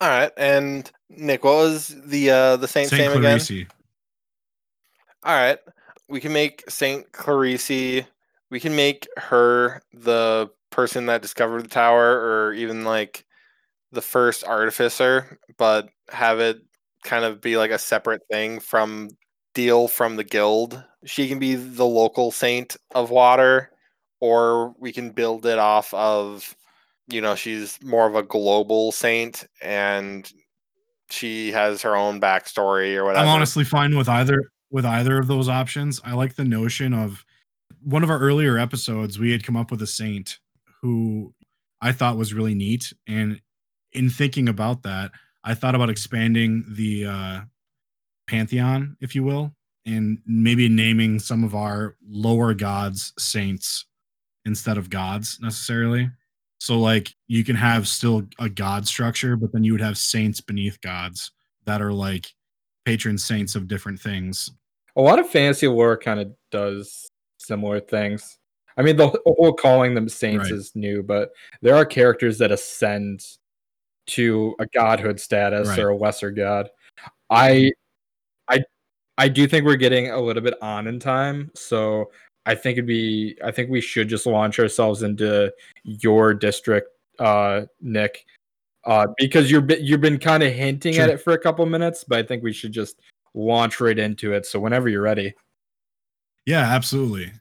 all 0.00 0.08
right. 0.08 0.32
And 0.36 0.90
Nick, 1.08 1.44
what 1.44 1.54
was 1.54 1.88
the 2.04 2.30
uh 2.30 2.56
the 2.56 2.68
Saint's 2.68 2.90
Saint 2.90 3.02
name 3.14 3.18
again? 3.18 3.66
All 5.22 5.34
right. 5.34 5.58
We 6.08 6.20
can 6.20 6.32
make 6.32 6.68
Saint 6.70 7.10
Clarice. 7.12 8.04
We 8.50 8.60
can 8.60 8.76
make 8.76 9.08
her 9.16 9.82
the 9.92 10.50
person 10.70 11.06
that 11.06 11.22
discovered 11.22 11.62
the 11.64 11.68
tower, 11.68 12.12
or 12.20 12.52
even 12.52 12.84
like 12.84 13.24
the 13.92 14.02
first 14.02 14.44
artificer, 14.44 15.38
but 15.58 15.88
have 16.10 16.40
it 16.40 16.58
kind 17.04 17.24
of 17.24 17.40
be 17.40 17.56
like 17.56 17.70
a 17.70 17.78
separate 17.78 18.22
thing 18.30 18.60
from 18.60 19.10
deal 19.54 19.88
from 19.88 20.16
the 20.16 20.24
guild. 20.24 20.82
She 21.04 21.28
can 21.28 21.38
be 21.38 21.54
the 21.54 21.86
local 21.86 22.30
saint 22.30 22.76
of 22.94 23.10
water, 23.10 23.70
or 24.20 24.74
we 24.78 24.92
can 24.92 25.10
build 25.10 25.46
it 25.46 25.58
off 25.58 25.94
of, 25.94 26.54
you 27.08 27.20
know, 27.20 27.34
she's 27.34 27.78
more 27.82 28.06
of 28.06 28.14
a 28.14 28.22
global 28.22 28.92
saint 28.92 29.46
and 29.62 30.30
she 31.10 31.52
has 31.52 31.82
her 31.82 31.96
own 31.96 32.20
backstory 32.20 32.96
or 32.96 33.04
whatever. 33.04 33.24
I'm 33.24 33.34
honestly 33.34 33.64
fine 33.64 33.96
with 33.96 34.08
either 34.08 34.50
with 34.70 34.84
either 34.84 35.18
of 35.18 35.28
those 35.28 35.48
options. 35.48 36.00
I 36.04 36.14
like 36.14 36.34
the 36.34 36.44
notion 36.44 36.92
of 36.92 37.24
one 37.82 38.02
of 38.02 38.10
our 38.10 38.18
earlier 38.18 38.58
episodes. 38.58 39.18
We 39.18 39.32
had 39.32 39.44
come 39.44 39.56
up 39.56 39.70
with 39.70 39.80
a 39.80 39.86
saint 39.86 40.38
who 40.82 41.32
I 41.80 41.92
thought 41.92 42.16
was 42.16 42.34
really 42.34 42.54
neat, 42.54 42.92
and 43.06 43.40
in 43.96 44.10
thinking 44.10 44.48
about 44.48 44.82
that, 44.82 45.10
I 45.42 45.54
thought 45.54 45.74
about 45.74 45.90
expanding 45.90 46.64
the 46.68 47.06
uh, 47.06 47.40
pantheon, 48.26 48.96
if 49.00 49.14
you 49.14 49.22
will, 49.22 49.52
and 49.86 50.18
maybe 50.26 50.68
naming 50.68 51.18
some 51.18 51.44
of 51.44 51.54
our 51.54 51.96
lower 52.06 52.54
gods 52.54 53.12
saints 53.18 53.86
instead 54.44 54.78
of 54.78 54.90
gods 54.90 55.38
necessarily. 55.40 56.10
So, 56.58 56.78
like, 56.78 57.14
you 57.28 57.44
can 57.44 57.56
have 57.56 57.86
still 57.86 58.22
a 58.38 58.48
god 58.48 58.86
structure, 58.86 59.36
but 59.36 59.52
then 59.52 59.64
you 59.64 59.72
would 59.72 59.80
have 59.80 59.98
saints 59.98 60.40
beneath 60.40 60.80
gods 60.80 61.30
that 61.64 61.82
are 61.82 61.92
like 61.92 62.32
patron 62.84 63.18
saints 63.18 63.54
of 63.54 63.68
different 63.68 64.00
things. 64.00 64.50
A 64.96 65.00
lot 65.00 65.18
of 65.18 65.28
fantasy 65.28 65.68
lore 65.68 65.96
kind 65.96 66.20
of 66.20 66.32
does 66.50 67.08
similar 67.38 67.80
things. 67.80 68.38
I 68.78 68.82
mean, 68.82 68.96
the 68.96 69.08
whole 69.24 69.52
calling 69.52 69.94
them 69.94 70.08
saints 70.08 70.44
Right. 70.44 70.52
is 70.52 70.72
new, 70.74 71.02
but 71.02 71.30
there 71.62 71.74
are 71.74 71.84
characters 71.84 72.38
that 72.38 72.52
ascend 72.52 73.22
to 74.06 74.54
a 74.58 74.66
godhood 74.66 75.20
status 75.20 75.68
Right. 75.68 75.78
or 75.78 75.90
a 75.90 75.96
lesser 75.96 76.30
god. 76.30 76.68
I, 77.30 77.72
I, 78.48 78.62
I 79.18 79.28
do 79.28 79.46
think 79.46 79.64
we're 79.64 79.76
getting 79.76 80.10
a 80.10 80.20
little 80.20 80.42
bit 80.42 80.54
on 80.62 80.86
in 80.86 81.00
time, 81.00 81.50
so 81.54 82.10
I 82.46 82.54
think 82.54 82.78
it'd 82.78 82.86
be. 82.86 83.36
I 83.44 83.50
think 83.50 83.70
we 83.70 83.80
should 83.80 84.08
just 84.08 84.26
launch 84.26 84.60
ourselves 84.60 85.02
into 85.02 85.52
your 85.82 86.32
district, 86.32 86.90
uh, 87.18 87.62
Nick, 87.80 88.24
uh, 88.84 89.08
because 89.18 89.50
you're 89.50 89.66
you've 89.80 90.00
been 90.00 90.18
kind 90.18 90.44
of 90.44 90.52
hinting 90.52 90.96
at 90.98 91.08
it 91.08 91.20
for 91.20 91.32
a 91.32 91.38
couple 91.38 91.66
minutes, 91.66 92.04
but 92.04 92.18
I 92.18 92.22
think 92.22 92.44
we 92.44 92.52
should 92.52 92.70
just 92.72 93.00
launch 93.34 93.80
right 93.80 93.98
into 93.98 94.32
it. 94.32 94.46
So 94.46 94.60
whenever 94.60 94.88
you're 94.88 95.02
ready. 95.02 95.34
Yeah, 96.46 96.60
absolutely. 96.60 97.32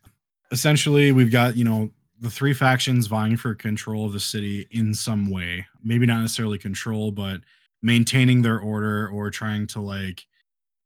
Essentially, 0.52 1.12
we've 1.12 1.32
got, 1.32 1.56
you 1.56 1.64
know, 1.64 1.92
the 2.20 2.30
three 2.30 2.54
factions 2.54 3.06
vying 3.06 3.38
for 3.38 3.54
control 3.54 4.06
of 4.08 4.14
the 4.14 4.20
city 4.20 4.68
in 4.72 4.94
some 4.94 5.30
way. 5.30 5.68
Maybe 5.86 6.06
not 6.06 6.22
necessarily 6.22 6.58
control, 6.58 7.12
but 7.12 7.42
maintaining 7.82 8.42
their 8.42 8.60
order 8.60 9.08
or 9.10 9.30
trying 9.30 9.68
to 9.68 9.80
like, 9.80 10.26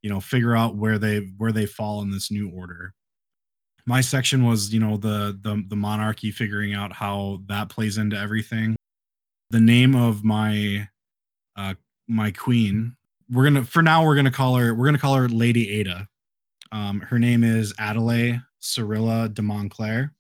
you 0.02 0.10
know, 0.10 0.20
figure 0.20 0.56
out 0.56 0.76
where 0.76 1.00
they 1.00 1.20
where 1.38 1.54
they 1.54 1.66
fall 1.66 2.02
in 2.02 2.12
this 2.12 2.30
new 2.30 2.50
order. 2.50 2.94
My 3.86 4.02
section 4.02 4.46
was, 4.46 4.74
you 4.74 4.80
know, 4.80 4.98
the 4.98 5.40
the 5.42 5.64
the 5.68 5.76
monarchy 5.76 6.32
figuring 6.32 6.74
out 6.74 6.94
how 6.94 7.42
that 7.48 7.70
plays 7.70 7.98
into 7.98 8.18
everything. 8.18 8.76
The 9.50 9.62
name 9.62 9.96
of 9.96 10.24
my 10.24 10.90
uh 11.56 11.76
my 12.08 12.32
queen, 12.32 12.96
we're 13.32 13.46
gonna 13.46 13.64
for 13.64 13.82
now 13.82 14.06
we're 14.06 14.16
gonna 14.16 14.32
call 14.32 14.58
her 14.58 14.76
we're 14.76 14.86
gonna 14.86 15.00
call 15.00 15.16
her 15.16 15.30
Lady 15.30 15.72
Ada. 15.80 16.08
Um, 16.72 17.00
her 17.00 17.18
name 17.18 17.44
is 17.44 17.74
Adelaide 17.80 18.42
Cyrilla 18.60 19.30
de 19.30 19.42
Montclair. 19.42 20.14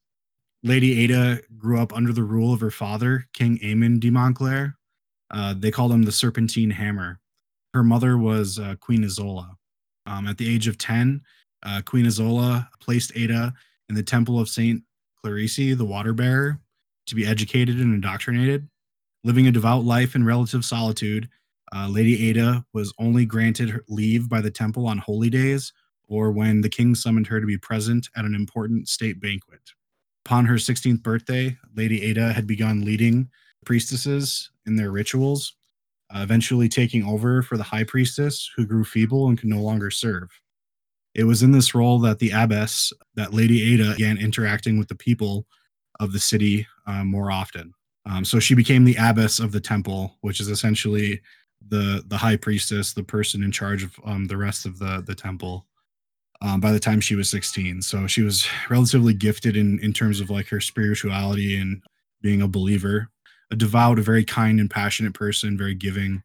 Lady 0.63 1.03
Ada 1.03 1.41
grew 1.57 1.79
up 1.79 1.93
under 1.93 2.11
the 2.11 2.23
rule 2.23 2.53
of 2.53 2.59
her 2.59 2.71
father, 2.71 3.25
King 3.33 3.59
Aemon 3.59 3.99
de 3.99 4.09
Montclair. 4.09 4.77
Uh, 5.31 5.53
they 5.57 5.71
called 5.71 5.91
him 5.91 6.03
the 6.03 6.11
Serpentine 6.11 6.71
Hammer. 6.71 7.19
Her 7.73 7.83
mother 7.83 8.17
was 8.17 8.59
uh, 8.59 8.75
Queen 8.79 9.03
Isola. 9.03 9.55
Um, 10.05 10.27
at 10.27 10.37
the 10.37 10.53
age 10.53 10.67
of 10.67 10.77
10, 10.77 11.21
uh, 11.63 11.81
Queen 11.85 12.05
Isola 12.05 12.69
placed 12.81 13.15
Ada 13.15 13.53
in 13.87 13.95
the 13.95 14.03
Temple 14.03 14.39
of 14.39 14.49
St. 14.49 14.81
Clarice, 15.23 15.55
the 15.55 15.85
water 15.85 16.13
bearer, 16.13 16.59
to 17.05 17.15
be 17.15 17.25
educated 17.25 17.79
and 17.79 17.93
indoctrinated. 17.93 18.67
Living 19.23 19.47
a 19.47 19.51
devout 19.51 19.83
life 19.83 20.15
in 20.15 20.25
relative 20.25 20.65
solitude, 20.65 21.29
uh, 21.75 21.87
Lady 21.87 22.29
Ada 22.29 22.65
was 22.73 22.93
only 22.99 23.25
granted 23.25 23.79
leave 23.87 24.27
by 24.27 24.41
the 24.41 24.51
temple 24.51 24.87
on 24.87 24.97
holy 24.97 25.29
days 25.29 25.71
or 26.07 26.31
when 26.31 26.61
the 26.61 26.69
king 26.69 26.95
summoned 26.95 27.27
her 27.27 27.39
to 27.39 27.45
be 27.45 27.57
present 27.57 28.09
at 28.15 28.25
an 28.25 28.33
important 28.33 28.87
state 28.87 29.21
banquet. 29.21 29.61
Upon 30.25 30.45
her 30.45 30.55
16th 30.55 31.01
birthday, 31.01 31.57
Lady 31.75 32.03
Ada 32.03 32.33
had 32.33 32.45
begun 32.45 32.85
leading 32.85 33.29
priestesses 33.65 34.51
in 34.65 34.75
their 34.75 34.91
rituals, 34.91 35.55
uh, 36.13 36.19
eventually 36.21 36.69
taking 36.69 37.03
over 37.03 37.41
for 37.41 37.57
the 37.57 37.63
high 37.63 37.83
priestess 37.83 38.49
who 38.55 38.65
grew 38.65 38.83
feeble 38.83 39.27
and 39.27 39.39
could 39.39 39.49
no 39.49 39.61
longer 39.61 39.89
serve. 39.89 40.29
It 41.15 41.23
was 41.23 41.41
in 41.41 41.51
this 41.51 41.73
role 41.73 41.99
that 41.99 42.19
the 42.19 42.31
abbess, 42.31 42.93
that 43.15 43.33
Lady 43.33 43.73
Ada 43.73 43.93
began 43.93 44.17
interacting 44.17 44.77
with 44.77 44.87
the 44.87 44.95
people 44.95 45.47
of 45.99 46.13
the 46.13 46.19
city 46.19 46.67
uh, 46.85 47.03
more 47.03 47.31
often. 47.31 47.73
Um, 48.05 48.23
so 48.23 48.39
she 48.39 48.55
became 48.55 48.85
the 48.85 48.95
abbess 48.99 49.39
of 49.39 49.51
the 49.51 49.59
temple, 49.59 50.17
which 50.21 50.39
is 50.39 50.47
essentially 50.47 51.21
the 51.67 52.03
the 52.07 52.17
high 52.17 52.37
priestess, 52.37 52.93
the 52.93 53.03
person 53.03 53.43
in 53.43 53.51
charge 53.51 53.83
of 53.83 53.93
um, 54.05 54.25
the 54.25 54.37
rest 54.37 54.65
of 54.65 54.79
the 54.79 55.03
the 55.05 55.15
temple 55.15 55.65
um, 56.41 56.59
by 56.61 56.71
the 56.71 56.79
time 56.79 57.01
she 57.01 57.15
was 57.15 57.29
16. 57.29 57.81
So 57.81 58.07
she 58.07 58.21
was 58.21 58.47
relatively 58.69 59.13
gifted 59.13 59.55
in 59.57 59.79
in 59.79 59.93
terms 59.93 60.19
of 60.21 60.29
like 60.29 60.47
her 60.49 60.61
spirituality 60.61 61.59
and 61.59 61.81
being 62.21 62.41
a 62.41 62.47
believer. 62.47 63.09
a 63.51 63.55
devout, 63.55 63.97
a 63.99 64.01
very 64.01 64.23
kind 64.23 64.59
and 64.59 64.69
passionate 64.69 65.13
person, 65.13 65.57
very 65.57 65.73
giving, 65.73 66.21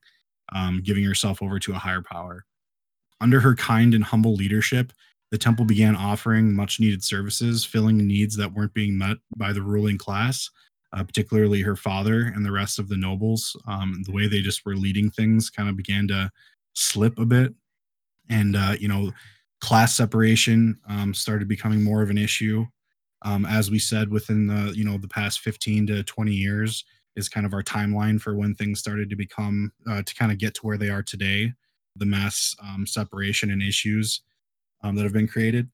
um, 0.54 0.82
giving 0.82 1.04
herself 1.04 1.42
over 1.42 1.58
to 1.58 1.72
a 1.72 1.78
higher 1.78 2.02
power. 2.02 2.44
Under 3.20 3.40
her 3.40 3.54
kind 3.54 3.94
and 3.94 4.04
humble 4.04 4.34
leadership, 4.34 4.92
the 5.30 5.38
temple 5.38 5.64
began 5.64 5.96
offering 5.96 6.54
much 6.54 6.80
needed 6.80 7.02
services, 7.02 7.64
filling 7.64 7.96
needs 7.98 8.36
that 8.36 8.52
weren't 8.52 8.74
being 8.74 8.98
met 8.98 9.16
by 9.36 9.52
the 9.52 9.62
ruling 9.62 9.96
class, 9.98 10.50
uh, 10.92 11.02
particularly 11.02 11.62
her 11.62 11.76
father 11.76 12.30
and 12.34 12.44
the 12.44 12.52
rest 12.52 12.78
of 12.78 12.88
the 12.88 12.96
nobles. 12.96 13.56
Um, 13.66 14.02
the 14.04 14.12
way 14.12 14.28
they 14.28 14.42
just 14.42 14.64
were 14.66 14.76
leading 14.76 15.10
things 15.10 15.48
kind 15.50 15.68
of 15.68 15.76
began 15.76 16.06
to 16.08 16.30
slip 16.74 17.18
a 17.18 17.24
bit. 17.24 17.54
And, 18.28 18.54
uh, 18.54 18.76
you 18.78 18.88
know, 18.88 19.12
class 19.64 19.96
separation 19.96 20.78
um, 20.90 21.14
started 21.14 21.48
becoming 21.48 21.82
more 21.82 22.02
of 22.02 22.10
an 22.10 22.18
issue. 22.18 22.66
Um, 23.22 23.46
as 23.46 23.70
we 23.70 23.78
said, 23.78 24.10
within 24.10 24.46
the, 24.46 24.74
you 24.76 24.84
know, 24.84 24.98
the 24.98 25.08
past 25.08 25.40
15 25.40 25.86
to 25.86 26.02
20 26.02 26.32
years 26.32 26.84
is 27.16 27.30
kind 27.30 27.46
of 27.46 27.54
our 27.54 27.62
timeline 27.62 28.20
for 28.20 28.36
when 28.36 28.54
things 28.54 28.78
started 28.78 29.08
to 29.08 29.16
become, 29.16 29.72
uh, 29.88 30.02
to 30.02 30.14
kind 30.14 30.30
of 30.30 30.36
get 30.36 30.52
to 30.56 30.60
where 30.66 30.76
they 30.76 30.90
are 30.90 31.02
today, 31.02 31.54
the 31.96 32.04
mass 32.04 32.54
um, 32.62 32.86
separation 32.86 33.50
and 33.50 33.62
issues 33.62 34.20
um, 34.82 34.96
that 34.96 35.04
have 35.04 35.14
been 35.14 35.26
created. 35.26 35.70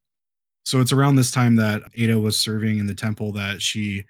So 0.64 0.80
it's 0.80 0.92
around 0.92 1.16
this 1.16 1.32
time 1.32 1.56
that 1.56 1.82
Ada 1.96 2.20
was 2.20 2.38
serving 2.38 2.78
in 2.78 2.86
the 2.86 2.94
temple 2.94 3.32
that 3.32 3.60
she 3.60 4.04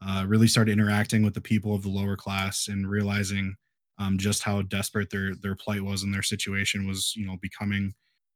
uh, 0.00 0.24
really 0.26 0.48
started 0.48 0.72
interacting 0.72 1.22
with 1.22 1.34
the 1.34 1.42
people 1.42 1.74
of 1.74 1.82
the 1.82 1.90
lower 1.90 2.16
class 2.16 2.68
and 2.68 2.88
realizing 2.88 3.54
um, 3.98 4.16
just 4.16 4.44
how 4.44 4.62
desperate 4.62 5.10
their 5.10 5.34
their 5.34 5.56
plight 5.56 5.82
was 5.82 6.04
and 6.04 6.14
their 6.14 6.22
situation 6.22 6.86
was, 6.86 7.12
you 7.16 7.26
know, 7.26 7.36
becoming, 7.42 7.92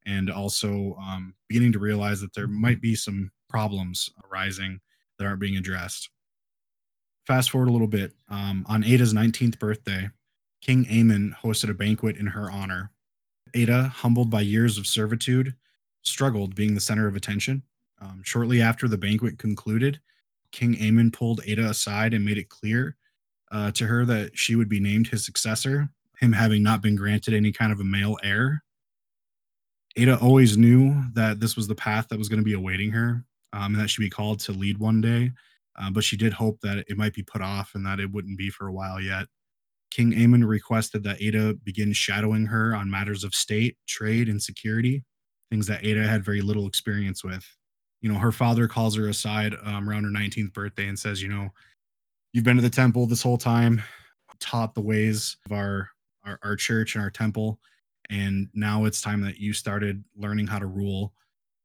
and 0.06 0.30
also 0.30 0.96
um, 1.00 1.34
beginning 1.48 1.72
to 1.72 1.78
realize 1.78 2.20
that 2.20 2.34
there 2.34 2.48
might 2.48 2.80
be 2.80 2.94
some 2.94 3.30
problems 3.48 4.10
arising 4.30 4.80
that 5.18 5.26
aren't 5.26 5.40
being 5.40 5.56
addressed. 5.56 6.10
Fast 7.26 7.50
forward 7.50 7.68
a 7.68 7.72
little 7.72 7.86
bit. 7.86 8.12
Um, 8.28 8.64
on 8.68 8.84
Ada's 8.84 9.12
19th 9.12 9.58
birthday, 9.58 10.08
King 10.60 10.84
Aemon 10.86 11.34
hosted 11.36 11.70
a 11.70 11.74
banquet 11.74 12.16
in 12.16 12.26
her 12.26 12.50
honor. 12.50 12.90
Ada, 13.54 13.88
humbled 13.88 14.30
by 14.30 14.40
years 14.40 14.78
of 14.78 14.86
servitude, 14.86 15.54
struggled 16.02 16.54
being 16.54 16.74
the 16.74 16.80
center 16.80 17.06
of 17.06 17.16
attention. 17.16 17.62
Um, 18.00 18.22
shortly 18.24 18.62
after 18.62 18.88
the 18.88 18.98
banquet 18.98 19.38
concluded, 19.38 20.00
King 20.52 20.74
Aemon 20.76 21.12
pulled 21.12 21.40
Ada 21.46 21.70
aside 21.70 22.14
and 22.14 22.24
made 22.24 22.38
it 22.38 22.48
clear 22.48 22.96
uh, 23.52 23.70
to 23.72 23.86
her 23.86 24.04
that 24.04 24.36
she 24.36 24.54
would 24.54 24.68
be 24.68 24.80
named 24.80 25.08
his 25.08 25.24
successor, 25.24 25.88
him 26.18 26.32
having 26.32 26.62
not 26.62 26.82
been 26.82 26.96
granted 26.96 27.34
any 27.34 27.52
kind 27.52 27.72
of 27.72 27.80
a 27.80 27.84
male 27.84 28.16
heir. 28.22 28.62
Ada 29.96 30.18
always 30.18 30.56
knew 30.56 31.02
that 31.14 31.40
this 31.40 31.56
was 31.56 31.66
the 31.66 31.74
path 31.74 32.08
that 32.08 32.18
was 32.18 32.28
going 32.28 32.38
to 32.38 32.44
be 32.44 32.52
awaiting 32.52 32.90
her, 32.92 33.24
um, 33.52 33.74
and 33.74 33.80
that 33.80 33.88
she'd 33.88 34.02
be 34.02 34.10
called 34.10 34.40
to 34.40 34.52
lead 34.52 34.78
one 34.78 35.00
day. 35.00 35.32
Uh, 35.80 35.90
but 35.90 36.04
she 36.04 36.16
did 36.16 36.32
hope 36.32 36.60
that 36.60 36.84
it 36.88 36.96
might 36.96 37.14
be 37.14 37.22
put 37.22 37.40
off 37.40 37.72
and 37.74 37.86
that 37.86 38.00
it 38.00 38.10
wouldn't 38.10 38.38
be 38.38 38.50
for 38.50 38.66
a 38.66 38.72
while 38.72 39.00
yet. 39.00 39.26
King 39.90 40.12
Aemon 40.12 40.46
requested 40.46 41.02
that 41.04 41.20
Ada 41.20 41.54
begin 41.64 41.92
shadowing 41.92 42.46
her 42.46 42.74
on 42.74 42.90
matters 42.90 43.24
of 43.24 43.34
state, 43.34 43.76
trade, 43.88 44.28
and 44.28 44.40
security, 44.40 45.04
things 45.50 45.66
that 45.66 45.84
Ada 45.84 46.06
had 46.06 46.24
very 46.24 46.42
little 46.42 46.66
experience 46.66 47.24
with. 47.24 47.44
You 48.00 48.12
know, 48.12 48.18
her 48.18 48.32
father 48.32 48.68
calls 48.68 48.96
her 48.96 49.08
aside 49.08 49.54
um, 49.64 49.88
around 49.88 50.04
her 50.04 50.10
19th 50.10 50.52
birthday 50.52 50.86
and 50.86 50.98
says, 50.98 51.22
you 51.22 51.28
know, 51.28 51.50
you've 52.32 52.44
been 52.44 52.56
to 52.56 52.62
the 52.62 52.70
temple 52.70 53.06
this 53.06 53.22
whole 53.22 53.38
time, 53.38 53.82
taught 54.38 54.74
the 54.74 54.80
ways 54.80 55.36
of 55.46 55.52
our, 55.52 55.90
our, 56.24 56.38
our 56.42 56.56
church 56.56 56.94
and 56.94 57.02
our 57.02 57.10
temple, 57.10 57.58
and 58.10 58.48
now 58.54 58.84
it's 58.84 59.00
time 59.00 59.22
that 59.22 59.38
you 59.38 59.52
started 59.52 60.04
learning 60.16 60.46
how 60.46 60.58
to 60.58 60.66
rule. 60.66 61.14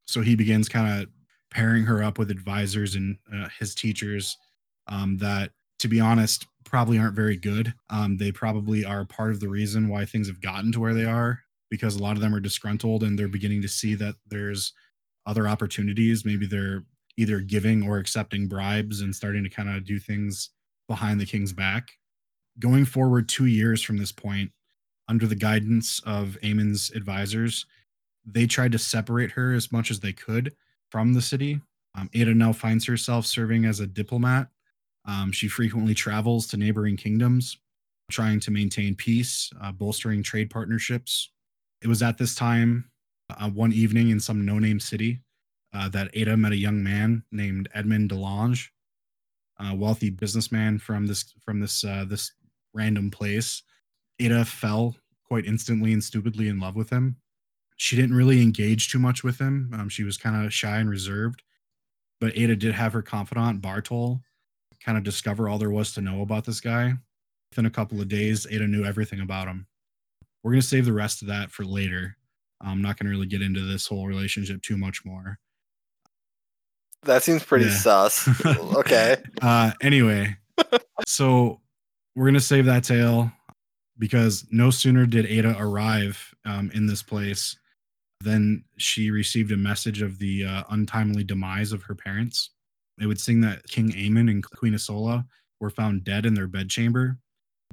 So 0.06 0.22
he 0.22 0.36
begins 0.36 0.70
kind 0.70 1.02
of 1.02 1.10
pairing 1.50 1.84
her 1.84 2.04
up 2.04 2.20
with 2.20 2.32
advisors 2.32 2.96
and 2.96 3.18
uh, 3.34 3.48
his 3.60 3.74
teachers 3.74 4.38
um, 4.88 5.18
that, 5.18 5.52
to 5.80 5.88
be 5.88 6.00
honest, 6.00 6.46
probably 6.64 7.00
aren't 7.00 7.16
very 7.16 7.36
good. 7.36 7.74
Um, 7.90 8.18
they 8.18 8.32
probably 8.32 8.86
are 8.86 9.06
part 9.06 9.32
of 9.32 9.40
the 9.40 9.50
reason 9.50 9.90
why 9.90 10.06
things 10.06 10.28
have 10.28 10.42
gotten 10.42 10.72
to 10.74 10.80
where 10.80 10.94
they 10.94 11.06
are 11.06 11.40
because 11.70 11.96
a 11.96 12.04
lot 12.04 12.16
of 12.16 12.22
them 12.22 12.34
are 12.34 12.40
disgruntled 12.40 13.04
and 13.04 13.18
they're 13.18 13.28
beginning 13.28 13.62
to 13.64 13.68
see 13.68 13.96
that 13.96 14.16
there's 14.28 14.74
other 15.26 15.48
opportunities. 15.48 16.26
Maybe 16.26 16.46
they're 16.46 16.84
either 17.18 17.40
giving 17.40 17.88
or 17.88 17.98
accepting 17.98 18.48
bribes 18.48 19.02
and 19.02 19.16
starting 19.16 19.44
to 19.44 19.50
kind 19.50 19.70
of 19.70 19.86
do 19.86 20.00
things 20.00 20.50
behind 20.88 21.20
the 21.20 21.26
king's 21.26 21.54
back. 21.54 21.90
Going 22.60 22.86
forward 22.86 23.28
two 23.28 23.46
years 23.46 23.82
from 23.82 23.98
this 23.98 24.12
point, 24.12 24.52
under 25.08 25.28
the 25.28 25.36
guidance 25.36 26.02
of 26.06 26.38
Aemon's 26.44 26.92
advisors, 26.92 27.66
they 28.26 28.48
tried 28.48 28.72
to 28.72 28.80
separate 28.80 29.32
her 29.32 29.54
as 29.54 29.72
much 29.72 29.92
as 29.92 30.00
they 30.00 30.14
could 30.14 30.56
from 30.90 31.14
the 31.14 31.22
city. 31.22 31.62
Um, 31.96 32.10
Ada 32.14 32.34
now 32.34 32.54
finds 32.54 32.86
herself 32.86 33.26
serving 33.26 33.66
as 33.66 33.80
a 33.80 33.88
diplomat. 33.88 34.48
Um, 35.06 35.32
she 35.32 35.48
frequently 35.48 35.94
travels 35.94 36.48
to 36.48 36.58
neighboring 36.58 36.98
kingdoms, 36.98 37.58
trying 38.10 38.40
to 38.42 38.52
maintain 38.52 38.96
peace, 38.96 39.52
uh, 39.62 39.72
bolstering 39.72 40.24
trade 40.24 40.50
partnerships. 40.50 41.30
It 41.82 41.88
was 41.88 42.02
at 42.02 42.18
this 42.18 42.34
time, 42.34 42.90
uh, 43.30 43.50
one 43.50 43.72
evening 43.72 44.10
in 44.10 44.20
some 44.20 44.46
no 44.46 44.60
name 44.60 44.80
city, 44.80 45.22
uh, 45.74 45.90
that 45.90 46.10
Ada 46.14 46.38
met 46.38 46.54
a 46.54 46.58
young 46.58 46.84
man 46.84 47.24
named 47.32 47.70
Edmund 47.74 48.10
Delange, 48.10 48.70
a 49.60 49.76
wealthy 49.76 50.10
businessman 50.10 50.80
from 50.80 51.06
this 51.06 51.34
from 51.44 51.60
this 51.60 51.84
uh, 51.84 52.06
this 52.08 52.32
random 52.74 53.12
place. 53.12 53.62
Ada 54.20 54.46
fell 54.46 54.96
quite 55.28 55.46
instantly 55.46 55.94
and 55.94 56.04
stupidly 56.04 56.48
in 56.48 56.60
love 56.60 56.76
with 56.76 56.90
him. 56.90 57.18
She 57.78 57.96
didn't 57.96 58.16
really 58.16 58.42
engage 58.42 58.90
too 58.90 59.00
much 59.00 59.24
with 59.24 59.40
him. 59.40 59.72
Um, 59.74 59.90
she 59.90 60.04
was 60.04 60.18
kind 60.18 60.46
of 60.46 60.54
shy 60.54 60.78
and 60.78 60.90
reserved. 60.90 61.44
But 62.22 62.38
Ada 62.38 62.56
did 62.56 62.74
have 62.74 62.94
her 62.94 63.02
confidant 63.02 63.62
Bartol 63.62 64.22
kind 64.84 64.98
of 64.98 65.04
discover 65.04 65.50
all 65.50 65.58
there 65.58 65.70
was 65.70 65.92
to 65.94 66.02
know 66.02 66.22
about 66.22 66.46
this 66.46 66.62
guy. 66.62 66.94
Within 67.52 67.66
a 67.66 67.72
couple 67.72 68.00
of 68.00 68.08
days, 68.08 68.48
Ada 68.50 68.68
knew 68.68 68.86
everything 68.86 69.20
about 69.20 69.48
him. 69.48 69.68
We're 70.44 70.52
going 70.52 70.62
to 70.62 70.68
save 70.68 70.86
the 70.86 70.94
rest 70.94 71.22
of 71.22 71.28
that 71.28 71.52
for 71.52 71.66
later. 71.66 72.16
I'm 72.62 72.82
not 72.82 72.98
going 72.98 73.06
to 73.06 73.12
really 73.12 73.28
get 73.28 73.42
into 73.42 73.62
this 73.62 73.88
whole 73.88 74.08
relationship 74.08 74.62
too 74.62 74.78
much 74.78 75.04
more. 75.04 75.40
That 77.06 77.24
seems 77.24 77.44
pretty 77.44 77.66
yeah. 77.66 77.78
sus. 77.78 78.46
okay. 78.46 79.18
Uh, 79.42 79.72
anyway, 79.82 80.36
so 81.06 81.62
we're 82.16 82.26
gonna 82.26 82.40
save 82.40 82.66
that 82.66 82.84
tale 82.84 83.32
because 83.98 84.46
no 84.52 84.70
sooner 84.70 85.06
did 85.06 85.26
Ada 85.26 85.56
arrive 85.58 86.34
um, 86.46 86.72
in 86.74 86.86
this 86.86 87.04
place 87.04 87.58
than 88.22 88.64
she 88.78 89.12
received 89.12 89.52
a 89.52 89.58
message 89.58 90.02
of 90.02 90.20
the 90.20 90.46
uh, 90.46 90.64
untimely 90.70 91.24
demise 91.24 91.72
of 91.72 91.84
her 91.84 91.96
parents. 91.96 92.52
It 93.00 93.08
would 93.08 93.20
sing 93.20 93.42
that 93.42 93.68
King 93.68 93.92
Aemon 93.92 94.30
and 94.32 94.44
Queen 94.44 94.74
Isola 94.74 95.26
were 95.60 95.70
found 95.70 96.04
dead 96.04 96.26
in 96.26 96.34
their 96.34 96.48
bedchamber. 96.48 97.18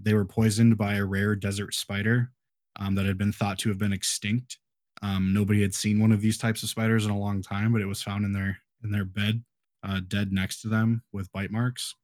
They 0.01 0.15
were 0.15 0.25
poisoned 0.25 0.77
by 0.77 0.95
a 0.95 1.05
rare 1.05 1.37
desert 1.37 1.75
spider 1.75 2.33
um, 2.77 2.95
that 2.97 3.07
had 3.07 3.19
been 3.19 3.33
thought 3.33 3.59
to 3.61 3.69
have 3.69 3.79
been 3.79 3.93
extinct. 3.93 4.59
Um, 5.03 5.33
nobody 5.33 5.63
had 5.63 5.75
seen 5.75 6.01
one 6.01 6.13
of 6.13 6.21
these 6.21 6.39
types 6.39 6.63
of 6.63 6.69
spiders 6.69 7.05
in 7.05 7.11
a 7.11 7.19
long 7.19 7.43
time, 7.43 7.73
but 7.73 7.83
it 7.83 7.87
was 7.87 8.03
found 8.03 8.25
in 8.25 8.33
their 8.33 8.59
in 8.85 8.91
their 8.91 9.05
bed, 9.05 9.45
uh, 9.85 10.01
dead 10.09 10.33
next 10.33 10.61
to 10.63 10.69
them 10.69 11.03
with 11.13 11.31
bite 11.33 11.51
marks. 11.53 11.95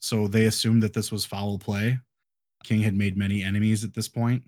So 0.00 0.28
they 0.28 0.46
assumed 0.46 0.82
that 0.82 0.92
this 0.92 1.10
was 1.10 1.24
foul 1.24 1.58
play. 1.58 1.98
King 2.66 2.82
had 2.82 2.96
made 2.96 3.16
many 3.16 3.42
enemies 3.42 3.84
at 3.84 3.94
this 3.94 4.08
point, 4.08 4.42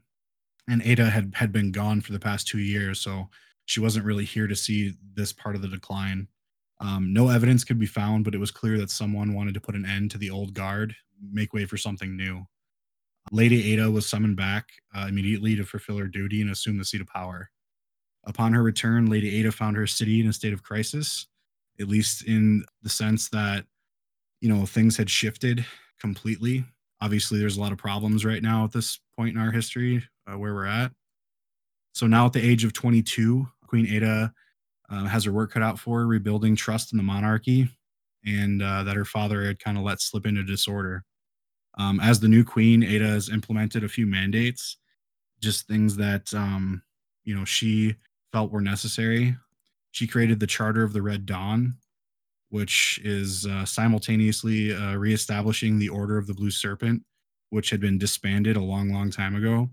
and 0.69 0.83
Ada 0.83 1.09
had 1.09 1.33
had 1.35 1.53
been 1.53 1.73
gone 1.73 2.01
for 2.01 2.13
the 2.13 2.19
past 2.19 2.47
two 2.47 2.59
years, 2.59 3.01
so 3.01 3.29
she 3.67 3.81
wasn't 3.81 4.05
really 4.05 4.25
here 4.25 4.47
to 4.47 4.57
see 4.57 4.95
this 5.15 5.33
part 5.33 5.55
of 5.55 5.63
the 5.63 5.69
decline. 5.69 6.29
Um, 6.81 7.13
no 7.13 7.29
evidence 7.29 7.65
could 7.65 7.79
be 7.79 7.87
found, 7.87 8.25
but 8.25 8.35
it 8.35 8.39
was 8.39 8.51
clear 8.51 8.79
that 8.79 8.91
someone 8.91 9.35
wanted 9.35 9.55
to 9.55 9.61
put 9.61 9.75
an 9.75 9.87
end 9.87 10.11
to 10.13 10.19
the 10.19 10.31
old 10.31 10.55
guard, 10.55 10.95
make 11.33 11.53
way 11.53 11.65
for 11.65 11.77
something 11.77 12.17
new. 12.17 12.47
Lady 13.31 13.73
Ada 13.73 13.91
was 13.91 14.09
summoned 14.09 14.37
back 14.37 14.69
uh, 14.97 15.07
immediately 15.09 15.57
to 15.57 15.65
fulfill 15.65 15.99
her 15.99 16.07
duty 16.07 16.41
and 16.41 16.51
assume 16.51 16.79
the 16.79 16.85
seat 16.85 17.01
of 17.01 17.09
power. 17.09 17.51
Upon 18.25 18.53
her 18.53 18.63
return, 18.63 19.07
Lady 19.07 19.39
Ada 19.41 19.53
found 19.53 19.77
her 19.77 19.87
city 19.87 20.21
in 20.21 20.29
a 20.29 20.33
state 20.33 20.53
of 20.53 20.63
crisis 20.63 21.27
at 21.81 21.89
least 21.89 22.23
in 22.25 22.65
the 22.83 22.89
sense 22.89 23.29
that 23.29 23.65
you 24.41 24.49
know 24.49 24.67
things 24.67 24.97
had 24.97 25.11
shifted 25.11 25.65
completely 26.01 26.65
obviously 27.01 27.39
there's 27.39 27.57
a 27.57 27.61
lot 27.61 27.73
of 27.73 27.79
problems 27.79 28.25
right 28.25 28.43
now 28.43 28.65
at 28.65 28.73
this 28.73 29.01
point 29.17 29.37
in 29.37 29.43
our 29.43 29.51
history 29.51 30.03
uh, 30.27 30.39
where 30.39 30.55
we're 30.55 30.67
at. 30.67 30.93
So 31.93 32.07
now 32.07 32.27
at 32.27 32.33
the 32.33 32.47
age 32.47 32.65
of 32.65 32.73
22 32.73 33.47
queen 33.67 33.87
ada 33.87 34.33
uh, 34.91 35.05
has 35.05 35.25
her 35.25 35.33
work 35.33 35.53
cut 35.53 35.63
out 35.63 35.79
for 35.79 36.07
rebuilding 36.07 36.57
trust 36.57 36.93
in 36.93 36.97
the 36.97 37.03
monarchy 37.03 37.69
and 38.25 38.63
uh, 38.63 38.83
that 38.85 38.97
her 38.97 39.05
father 39.05 39.45
had 39.45 39.59
kind 39.59 39.77
of 39.77 39.85
let 39.85 40.01
slip 40.01 40.27
into 40.27 40.43
disorder. 40.43 41.05
Um, 41.77 42.01
as 42.01 42.19
the 42.19 42.29
new 42.29 42.45
queen 42.45 42.83
ada 42.83 43.07
has 43.07 43.29
implemented 43.29 43.85
a 43.85 43.89
few 43.89 44.07
mandates 44.07 44.79
just 45.41 45.67
things 45.67 45.97
that 45.97 46.33
um, 46.35 46.83
you 47.25 47.35
know 47.35 47.45
she 47.45 47.95
felt 48.33 48.51
were 48.51 48.61
necessary. 48.61 49.37
She 49.93 50.07
created 50.07 50.41
the 50.41 50.47
Charter 50.47 50.83
of 50.83 50.93
the 50.93 51.03
Red 51.03 51.27
Dawn, 51.27 51.77
which 52.51 53.01
is 53.05 53.47
uh, 53.47 53.65
simultaneously 53.65 54.75
uh, 54.75 54.95
reestablishing 54.95 55.79
the 55.79 55.89
Order 55.89 56.19
of 56.19 56.27
the 56.27 56.35
Blue 56.35 56.51
Serpent, 56.51 57.03
which 57.51 57.71
had 57.71 57.81
been 57.81 57.99
disbanded 57.99 58.57
a 58.57 58.63
long, 58.63 58.93
long 58.93 59.11
time 59.11 59.37
ago. 59.37 59.69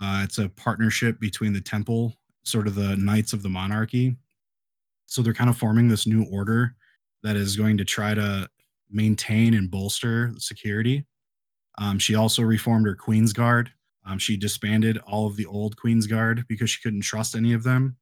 Uh, 0.00 0.22
it's 0.24 0.38
a 0.38 0.48
partnership 0.50 1.20
between 1.20 1.52
the 1.52 1.60
Temple, 1.60 2.14
sort 2.44 2.66
of 2.66 2.74
the 2.74 2.96
Knights 2.96 3.32
of 3.32 3.42
the 3.42 3.48
Monarchy. 3.48 4.16
So 5.06 5.22
they're 5.22 5.34
kind 5.34 5.50
of 5.50 5.58
forming 5.58 5.88
this 5.88 6.06
new 6.06 6.24
order 6.30 6.76
that 7.22 7.36
is 7.36 7.56
going 7.56 7.76
to 7.78 7.84
try 7.84 8.14
to 8.14 8.48
maintain 8.90 9.54
and 9.54 9.70
bolster 9.70 10.32
security. 10.38 11.04
Um, 11.78 11.98
she 11.98 12.14
also 12.14 12.42
reformed 12.42 12.86
her 12.86 12.94
Queen's 12.94 13.32
Guard. 13.32 13.72
Um, 14.06 14.18
she 14.18 14.36
disbanded 14.36 14.98
all 14.98 15.26
of 15.26 15.36
the 15.36 15.46
old 15.46 15.76
Queen's 15.76 16.06
Guard 16.06 16.44
because 16.48 16.70
she 16.70 16.80
couldn't 16.80 17.02
trust 17.02 17.34
any 17.34 17.52
of 17.52 17.62
them. 17.62 17.96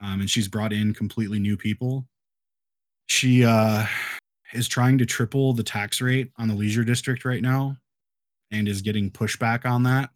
Um, 0.00 0.20
and 0.20 0.30
she's 0.30 0.48
brought 0.48 0.72
in 0.72 0.94
completely 0.94 1.38
new 1.38 1.56
people. 1.56 2.06
She 3.06 3.44
uh, 3.44 3.86
is 4.52 4.68
trying 4.68 4.98
to 4.98 5.06
triple 5.06 5.52
the 5.52 5.62
tax 5.62 6.00
rate 6.00 6.30
on 6.38 6.48
the 6.48 6.54
leisure 6.54 6.84
district 6.84 7.24
right 7.24 7.42
now 7.42 7.76
and 8.50 8.68
is 8.68 8.82
getting 8.82 9.10
pushback 9.10 9.64
on 9.64 9.82
that, 9.84 10.10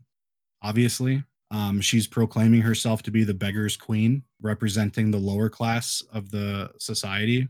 obviously. 0.62 1.22
Um, 1.50 1.80
she's 1.80 2.06
proclaiming 2.06 2.60
herself 2.60 3.02
to 3.04 3.10
be 3.10 3.24
the 3.24 3.34
beggar's 3.34 3.76
queen, 3.76 4.22
representing 4.42 5.10
the 5.10 5.18
lower 5.18 5.48
class 5.48 6.02
of 6.12 6.30
the 6.30 6.70
society. 6.78 7.48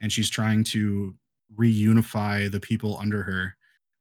And 0.00 0.12
she's 0.12 0.28
trying 0.28 0.64
to 0.64 1.14
reunify 1.56 2.50
the 2.50 2.60
people 2.60 2.98
under 2.98 3.22
her 3.22 3.56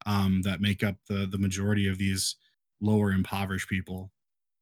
um, 0.05 0.41
that 0.43 0.61
make 0.61 0.83
up 0.83 0.95
the, 1.07 1.27
the 1.27 1.37
majority 1.37 1.87
of 1.87 1.97
these 1.97 2.35
lower 2.81 3.11
impoverished 3.11 3.69
people. 3.69 4.11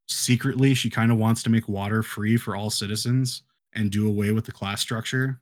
Secretly, 0.08 0.74
she 0.74 0.90
kind 0.90 1.12
of 1.12 1.18
wants 1.18 1.44
to 1.44 1.50
make 1.50 1.68
water 1.68 2.04
free 2.04 2.38
for 2.38 2.56
all 2.56 2.70
citizens 2.70 3.44
and 3.74 3.90
do 3.90 4.08
away 4.08 4.32
with 4.32 4.46
the 4.46 4.52
class 4.52 4.82
structure, 4.82 5.40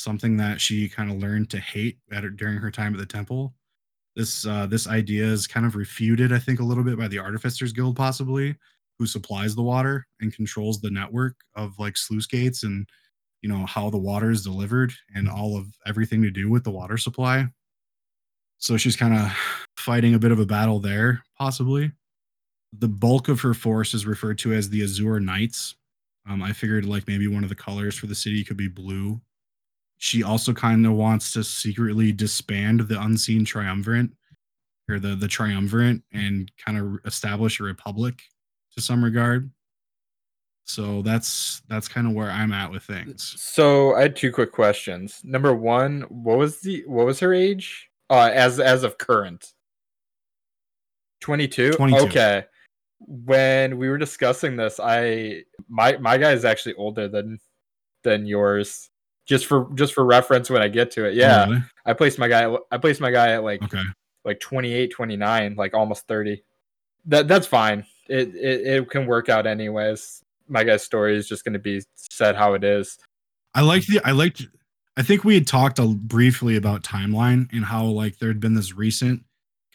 something 0.00 0.36
that 0.38 0.60
she 0.60 0.88
kind 0.88 1.10
of 1.10 1.18
learned 1.18 1.50
to 1.50 1.58
hate 1.58 1.98
at 2.12 2.24
her, 2.24 2.30
during 2.30 2.58
her 2.58 2.70
time 2.70 2.94
at 2.94 3.00
the 3.00 3.06
temple. 3.06 3.54
This 4.16 4.46
uh, 4.46 4.66
this 4.66 4.88
idea 4.88 5.24
is 5.24 5.46
kind 5.46 5.66
of 5.66 5.76
refuted, 5.76 6.32
I 6.32 6.38
think, 6.38 6.60
a 6.60 6.64
little 6.64 6.84
bit 6.84 6.98
by 6.98 7.08
the 7.08 7.18
Artificers 7.18 7.72
Guild, 7.72 7.96
possibly, 7.96 8.56
who 8.98 9.06
supplies 9.06 9.54
the 9.54 9.62
water 9.62 10.06
and 10.20 10.34
controls 10.34 10.80
the 10.80 10.90
network 10.90 11.36
of 11.54 11.78
like 11.78 11.96
sluice 11.96 12.26
gates 12.26 12.64
and 12.64 12.88
you 13.42 13.48
know 13.48 13.64
how 13.66 13.88
the 13.90 13.98
water 13.98 14.30
is 14.30 14.42
delivered 14.42 14.92
and 15.14 15.28
all 15.28 15.56
of 15.56 15.66
everything 15.86 16.22
to 16.22 16.30
do 16.30 16.50
with 16.50 16.64
the 16.64 16.70
water 16.70 16.98
supply. 16.98 17.46
So 18.58 18.76
she's 18.76 18.96
kind 18.96 19.14
of 19.14 19.32
fighting 19.76 20.14
a 20.14 20.18
bit 20.18 20.32
of 20.32 20.40
a 20.40 20.46
battle 20.46 20.80
there, 20.80 21.22
possibly 21.38 21.92
the 22.72 22.88
bulk 22.88 23.28
of 23.28 23.40
her 23.40 23.54
force 23.54 23.94
is 23.94 24.06
referred 24.06 24.38
to 24.38 24.52
as 24.52 24.68
the 24.68 24.82
Azure 24.82 25.20
Knights. 25.20 25.76
Um, 26.28 26.42
I 26.42 26.52
figured 26.52 26.84
like 26.84 27.08
maybe 27.08 27.26
one 27.26 27.42
of 27.42 27.48
the 27.48 27.54
colors 27.54 27.96
for 27.96 28.06
the 28.06 28.14
city 28.14 28.44
could 28.44 28.56
be 28.56 28.68
blue. 28.68 29.20
She 30.02 30.22
also 30.22 30.52
kind 30.52 30.84
of 30.86 30.92
wants 30.92 31.32
to 31.32 31.44
secretly 31.44 32.10
disband 32.10 32.80
the 32.80 33.00
Unseen 33.00 33.44
Triumvirate 33.44 34.10
or 34.88 34.98
the 34.98 35.14
the 35.14 35.28
Triumvirate 35.28 36.02
and 36.12 36.50
kind 36.64 36.78
of 36.78 36.98
establish 37.04 37.60
a 37.60 37.64
republic 37.64 38.22
to 38.74 38.82
some 38.82 39.04
regard. 39.04 39.50
So 40.64 41.02
that's 41.02 41.62
that's 41.68 41.88
kind 41.88 42.06
of 42.06 42.14
where 42.14 42.30
I'm 42.30 42.52
at 42.52 42.70
with 42.70 42.82
things. 42.82 43.34
So 43.38 43.94
I 43.94 44.02
had 44.02 44.16
two 44.16 44.32
quick 44.32 44.52
questions. 44.52 45.20
Number 45.22 45.54
one, 45.54 46.02
what 46.08 46.38
was 46.38 46.60
the 46.60 46.82
what 46.86 47.06
was 47.06 47.20
her 47.20 47.32
age? 47.32 47.88
Uh, 48.08 48.30
as 48.32 48.58
as 48.58 48.82
of 48.82 48.98
current. 48.98 49.52
22? 51.20 51.72
22. 51.72 51.98
Okay 52.06 52.44
when 53.00 53.78
we 53.78 53.88
were 53.88 53.98
discussing 53.98 54.56
this, 54.56 54.78
I 54.78 55.44
my 55.68 55.96
my 55.98 56.18
guy 56.18 56.32
is 56.32 56.44
actually 56.44 56.74
older 56.74 57.08
than 57.08 57.38
than 58.04 58.26
yours. 58.26 58.89
Just 59.30 59.46
for 59.46 59.68
just 59.76 59.94
for 59.94 60.04
reference 60.04 60.50
when 60.50 60.60
I 60.60 60.66
get 60.66 60.90
to 60.90 61.04
it. 61.04 61.14
Yeah. 61.14 61.44
Oh, 61.46 61.50
really? 61.50 61.62
I 61.86 61.92
placed 61.92 62.18
my 62.18 62.26
guy 62.26 62.52
I 62.72 62.78
placed 62.78 63.00
my 63.00 63.12
guy 63.12 63.28
at 63.34 63.44
like 63.44 63.62
Okay. 63.62 63.80
like 64.24 64.40
28, 64.40 64.90
29, 64.90 65.54
like 65.54 65.72
almost 65.72 66.08
30. 66.08 66.42
That 67.06 67.28
that's 67.28 67.46
fine. 67.46 67.86
It 68.08 68.34
it, 68.34 68.66
it 68.66 68.90
can 68.90 69.06
work 69.06 69.28
out 69.28 69.46
anyways. 69.46 70.20
My 70.48 70.64
guy's 70.64 70.82
story 70.82 71.16
is 71.16 71.28
just 71.28 71.44
going 71.44 71.52
to 71.52 71.60
be 71.60 71.80
said 71.94 72.34
how 72.34 72.54
it 72.54 72.64
is. 72.64 72.98
I 73.54 73.60
liked 73.60 73.86
the 73.86 74.00
I 74.04 74.10
liked 74.10 74.48
I 74.96 75.02
think 75.02 75.22
we 75.22 75.34
had 75.34 75.46
talked 75.46 75.78
a, 75.78 75.86
briefly 75.86 76.56
about 76.56 76.82
timeline 76.82 77.48
and 77.52 77.64
how 77.64 77.84
like 77.84 78.18
there 78.18 78.28
had 78.30 78.40
been 78.40 78.54
this 78.54 78.74
recent 78.74 79.22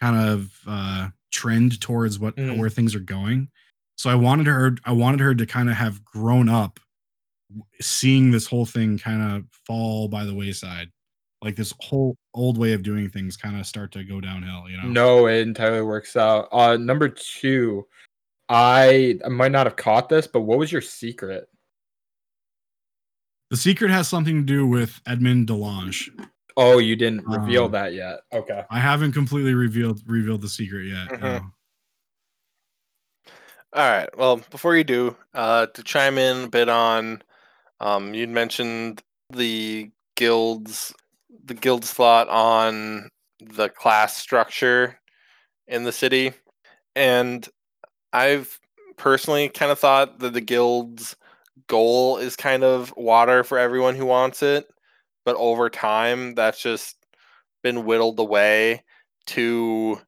kind 0.01 0.17
of 0.17 0.51
uh 0.67 1.07
trend 1.31 1.79
towards 1.79 2.19
what 2.19 2.35
Mm. 2.35 2.57
where 2.59 2.69
things 2.69 2.93
are 2.93 2.99
going. 2.99 3.47
So 3.95 4.09
I 4.09 4.15
wanted 4.15 4.47
her 4.47 4.75
I 4.83 4.91
wanted 4.91 5.21
her 5.21 5.33
to 5.33 5.45
kind 5.45 5.69
of 5.69 5.75
have 5.77 6.03
grown 6.03 6.49
up 6.49 6.81
seeing 7.81 8.31
this 8.31 8.47
whole 8.47 8.65
thing 8.65 8.97
kind 8.97 9.21
of 9.37 9.43
fall 9.65 10.07
by 10.07 10.23
the 10.25 10.33
wayside. 10.33 10.89
Like 11.41 11.55
this 11.55 11.73
whole 11.79 12.17
old 12.33 12.57
way 12.57 12.73
of 12.73 12.81
doing 12.81 13.09
things 13.09 13.37
kind 13.37 13.59
of 13.59 13.65
start 13.65 13.91
to 13.91 14.03
go 14.03 14.19
downhill, 14.19 14.69
you 14.69 14.77
know. 14.77 14.87
No, 14.87 15.27
it 15.27 15.41
entirely 15.41 15.81
works 15.81 16.15
out. 16.15 16.47
Uh 16.51 16.77
number 16.77 17.07
2, 17.09 17.85
I, 18.49 19.19
I 19.23 19.27
might 19.29 19.51
not 19.51 19.65
have 19.67 19.75
caught 19.75 20.09
this, 20.09 20.27
but 20.27 20.41
what 20.41 20.57
was 20.57 20.71
your 20.71 20.81
secret? 20.81 21.47
The 23.51 23.57
secret 23.57 23.91
has 23.91 24.07
something 24.07 24.37
to 24.37 24.43
do 24.43 24.65
with 24.65 24.99
Edmund 25.05 25.47
Delange. 25.47 26.09
Oh, 26.57 26.79
you 26.79 26.95
didn't 26.95 27.25
reveal 27.27 27.65
Um, 27.65 27.71
that 27.73 27.93
yet. 27.93 28.21
Okay. 28.33 28.63
I 28.71 28.79
haven't 28.79 29.11
completely 29.11 29.53
revealed 29.53 30.01
revealed 30.07 30.41
the 30.41 30.49
secret 30.49 30.85
yet. 30.87 31.09
Mhm. 31.09 31.21
no. 31.21 31.41
All 33.73 33.89
right. 33.89 34.09
Well, 34.17 34.37
before 34.49 34.77
you 34.77 34.85
do, 34.85 35.17
uh, 35.33 35.65
to 35.67 35.83
chime 35.83 36.17
in 36.17 36.45
a 36.45 36.47
bit 36.47 36.69
on, 36.69 37.21
um, 37.79 38.13
you'd 38.13 38.29
mentioned 38.29 39.01
the 39.31 39.89
guilds, 40.15 40.93
the 41.45 41.53
guild's 41.53 41.91
thought 41.91 42.27
on 42.29 43.09
the 43.39 43.69
class 43.69 44.17
structure 44.17 44.99
in 45.67 45.83
the 45.83 45.91
city, 45.91 46.33
and 46.95 47.47
I've 48.13 48.59
personally 48.97 49.49
kind 49.49 49.71
of 49.71 49.79
thought 49.79 50.19
that 50.19 50.33
the 50.33 50.41
guild's 50.41 51.15
goal 51.67 52.17
is 52.17 52.35
kind 52.35 52.63
of 52.63 52.93
water 52.95 53.43
for 53.43 53.57
everyone 53.57 53.95
who 53.95 54.05
wants 54.05 54.41
it, 54.43 54.67
but 55.25 55.35
over 55.37 55.69
time, 55.69 56.35
that's 56.35 56.61
just 56.61 56.95
been 57.63 57.85
whittled 57.85 58.19
away 58.19 58.83
to 59.25 59.99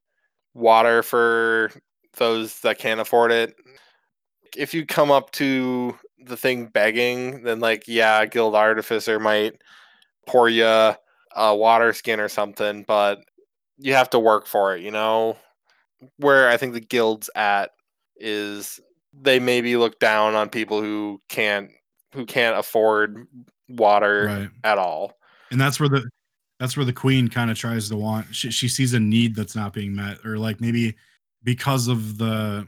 water 0.53 1.03
for 1.03 1.71
those 2.17 2.59
that 2.61 2.79
can't 2.79 2.99
afford 2.99 3.31
it. 3.31 3.55
If 4.55 4.73
you 4.73 4.85
come 4.85 5.11
up 5.11 5.31
to 5.31 5.97
the 6.19 6.37
thing 6.37 6.67
begging, 6.67 7.43
then 7.43 7.59
like 7.59 7.83
yeah, 7.87 8.25
guild 8.25 8.55
artificer 8.55 9.19
might 9.19 9.61
pour 10.25 10.49
you 10.49 10.65
a 10.65 10.95
water 11.55 11.93
skin 11.93 12.19
or 12.19 12.29
something, 12.29 12.83
but 12.87 13.19
you 13.77 13.93
have 13.93 14.09
to 14.11 14.19
work 14.19 14.47
for 14.47 14.75
it, 14.75 14.81
you 14.81 14.91
know. 14.91 15.37
Where 16.17 16.49
I 16.49 16.57
think 16.57 16.73
the 16.73 16.79
guild's 16.79 17.29
at 17.35 17.71
is 18.17 18.79
they 19.19 19.39
maybe 19.39 19.77
look 19.77 19.99
down 19.99 20.35
on 20.35 20.49
people 20.49 20.81
who 20.81 21.21
can't 21.29 21.71
who 22.13 22.25
can't 22.25 22.57
afford 22.57 23.27
water 23.69 24.25
Right. 24.25 24.49
at 24.63 24.77
all. 24.77 25.13
and 25.51 25.59
that's 25.59 25.79
where 25.79 25.89
the 25.89 26.07
that's 26.59 26.75
where 26.75 26.85
the 26.85 26.93
queen 26.93 27.27
kind 27.27 27.51
of 27.51 27.57
tries 27.57 27.89
to 27.89 27.95
want 27.97 28.33
she, 28.33 28.49
she 28.51 28.67
sees 28.67 28.93
a 28.93 28.99
need 28.99 29.35
that's 29.35 29.55
not 29.55 29.73
being 29.73 29.93
met 29.95 30.17
or 30.25 30.37
like 30.37 30.59
maybe 30.61 30.95
because 31.43 31.87
of 31.87 32.17
the 32.17 32.67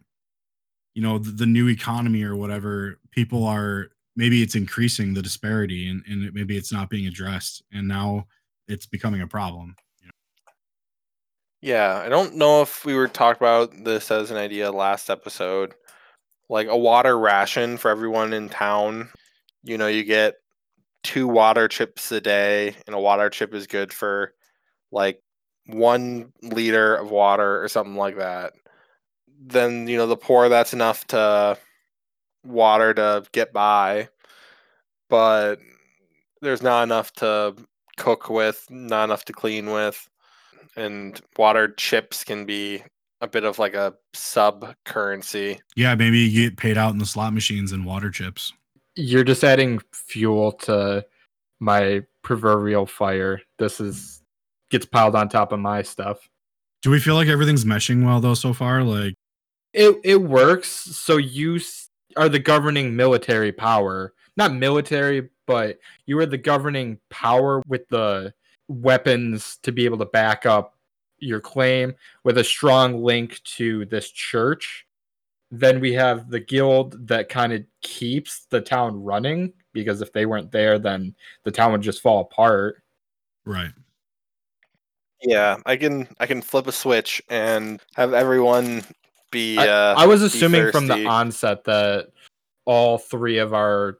you 1.00 1.06
know 1.06 1.18
the, 1.18 1.32
the 1.32 1.46
new 1.46 1.70
economy 1.70 2.24
or 2.24 2.36
whatever 2.36 3.00
people 3.12 3.46
are 3.46 3.88
maybe 4.18 4.44
it's 4.44 4.56
increasing 4.56 5.14
the 5.14 5.22
disparity 5.22 5.88
and, 5.88 6.04
and 6.10 6.26
it, 6.26 6.34
maybe 6.34 6.58
it's 6.58 6.74
not 6.74 6.90
being 6.90 7.08
addressed 7.08 7.64
and 7.72 7.88
now 7.88 8.28
it's 8.68 8.86
becoming 8.86 9.22
a 9.22 9.28
problem 9.28 9.74
Yeah, 11.62 12.02
I 12.06 12.10
don't 12.10 12.36
know 12.36 12.62
if 12.62 12.84
we 12.84 12.96
were 12.96 13.08
talked 13.08 13.40
about 13.40 13.72
this 13.86 14.12
as 14.12 14.30
an 14.30 14.36
idea 14.38 14.72
last 14.72 15.10
episode. 15.10 15.74
Like 16.50 16.68
a 16.68 16.78
water 16.78 17.18
ration 17.18 17.78
for 17.78 17.92
everyone 17.92 18.34
in 18.34 18.50
town. 18.50 19.10
You 19.64 19.78
know, 19.78 19.88
you 19.88 20.04
get 20.04 20.36
two 21.04 21.28
water 21.28 21.68
chips 21.68 22.12
a 22.12 22.22
day, 22.22 22.76
and 22.88 22.96
a 22.96 23.00
water 23.00 23.30
chip 23.30 23.54
is 23.54 23.68
good 23.68 23.94
for 23.94 24.34
like 24.92 25.22
one 25.66 26.32
liter 26.42 26.96
of 26.96 27.12
water 27.12 27.62
or 27.62 27.68
something 27.68 27.96
like 27.96 28.18
that. 28.18 28.54
Then, 29.40 29.88
you 29.88 29.98
know, 29.98 30.08
the 30.08 30.18
poor, 30.18 30.50
that's 30.50 30.74
enough 30.74 31.08
to 31.08 31.58
water 32.44 32.94
to 32.94 33.24
get 33.32 33.54
by, 33.54 34.10
but 35.10 35.60
there's 36.42 36.62
not 36.62 36.84
enough 36.84 37.14
to 37.14 37.56
cook 37.98 38.30
with, 38.30 38.66
not 38.70 39.06
enough 39.06 39.26
to 39.26 39.34
clean 39.34 39.72
with 39.72 40.10
and 40.76 41.20
water 41.38 41.70
chips 41.70 42.24
can 42.24 42.46
be 42.46 42.82
a 43.22 43.28
bit 43.28 43.44
of 43.44 43.60
like 43.60 43.74
a 43.74 43.94
sub 44.14 44.74
currency. 44.86 45.60
yeah 45.76 45.94
maybe 45.96 46.20
you 46.20 46.48
get 46.48 46.58
paid 46.58 46.78
out 46.78 46.94
in 46.94 47.00
the 47.00 47.06
slot 47.06 47.34
machines 47.34 47.72
and 47.72 47.86
water 47.86 48.10
chips 48.10 48.54
You're 48.96 49.24
just 49.26 49.44
adding 49.44 49.82
fuel 49.92 50.54
to 50.54 51.06
my 51.60 52.04
proverbial 52.22 52.86
fire. 52.86 53.42
This 53.58 53.80
is 53.82 54.22
gets 54.70 54.86
piled 54.86 55.16
on 55.16 55.28
top 55.28 55.52
of 55.52 55.60
my 55.60 55.82
stuff. 55.82 56.30
do 56.82 56.90
we 56.92 57.00
feel 57.00 57.16
like 57.16 57.28
everything's 57.28 57.66
meshing 57.66 58.06
well 58.06 58.22
though 58.22 58.34
so 58.36 58.54
far 58.54 58.84
like 58.84 59.16
It 59.74 60.00
it 60.04 60.22
works. 60.22 60.70
So 60.70 61.18
you 61.18 61.60
are 62.18 62.30
the 62.30 62.40
governing 62.40 62.96
military 62.96 63.52
power, 63.52 64.14
not 64.36 64.54
military, 64.54 65.30
but 65.46 65.80
you 66.06 66.18
are 66.20 66.26
the 66.26 66.38
governing 66.38 67.00
power 67.10 67.62
with 67.68 67.88
the 67.90 68.34
weapons 68.68 69.58
to 69.64 69.72
be 69.72 69.86
able 69.86 69.98
to 69.98 70.06
back 70.06 70.46
up 70.46 70.76
your 71.18 71.40
claim 71.40 71.94
with 72.24 72.38
a 72.38 72.44
strong 72.44 73.04
link 73.04 73.42
to 73.44 73.86
this 73.86 74.10
church. 74.10 74.86
Then 75.52 75.80
we 75.80 75.94
have 75.94 76.30
the 76.30 76.40
guild 76.40 77.08
that 77.08 77.30
kind 77.30 77.54
of 77.54 77.64
keeps 77.82 78.46
the 78.50 78.62
town 78.62 79.04
running 79.04 79.54
because 79.74 80.02
if 80.02 80.14
they 80.14 80.26
weren't 80.26 80.52
there, 80.52 80.80
then 80.80 81.16
the 81.44 81.52
town 81.52 81.72
would 81.72 81.82
just 81.82 82.02
fall 82.02 82.22
apart. 82.22 82.84
right 83.46 83.72
Yeah, 85.22 85.58
I 85.66 85.76
can 85.76 86.08
I 86.20 86.26
can 86.28 86.42
flip 86.42 86.68
a 86.68 86.72
switch 86.72 87.22
and 87.30 87.82
have 87.96 88.14
everyone 88.14 88.84
be. 89.32 89.58
Uh, 89.58 89.96
I 89.96 90.06
was 90.08 90.22
assuming 90.22 90.72
from 90.72 90.88
the 90.88 91.06
onset 91.06 91.64
that 91.66 92.10
all 92.66 92.98
three 92.98 93.38
of 93.38 93.54
our 93.54 93.98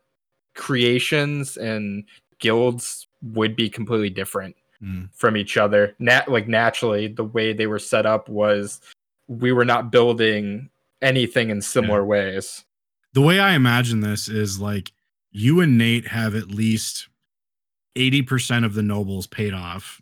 creations 0.56 1.58
and 1.58 2.04
guilds 2.40 3.08
would 3.22 3.56
be 3.56 3.70
completely 3.70 4.10
different 4.10 4.56
Mm. 4.82 5.10
from 5.14 5.36
each 5.36 5.58
other. 5.58 5.94
Nat 6.00 6.30
like 6.32 6.48
naturally, 6.48 7.08
the 7.08 7.24
way 7.26 7.52
they 7.52 7.68
were 7.68 7.80
set 7.80 8.06
up 8.06 8.30
was 8.30 8.80
we 9.28 9.52
were 9.52 9.66
not 9.66 9.92
building 9.92 10.70
anything 11.02 11.50
in 11.50 11.62
similar 11.62 12.06
ways. 12.06 12.64
the 13.14 13.22
way 13.22 13.40
I 13.40 13.56
imagine 13.56 14.00
this 14.02 14.30
is 14.30 14.60
like 14.60 14.92
you 15.32 15.60
and 15.62 15.78
Nate 15.78 16.08
have 16.08 16.34
at 16.36 16.48
least 16.52 17.10
80% 17.98 18.64
of 18.66 18.74
the 18.76 18.84
nobles 18.84 19.28
paid 19.28 19.54
off. 19.54 20.02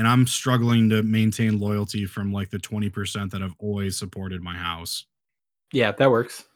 And 0.00 0.08
I'm 0.08 0.26
struggling 0.26 0.88
to 0.88 1.02
maintain 1.02 1.60
loyalty 1.60 2.06
from 2.06 2.32
like 2.32 2.48
the 2.48 2.56
20% 2.56 3.32
that 3.32 3.42
have 3.42 3.54
always 3.58 3.98
supported 3.98 4.40
my 4.40 4.54
house. 4.54 5.04
Yeah, 5.74 5.92
that 5.92 6.10
works. 6.10 6.46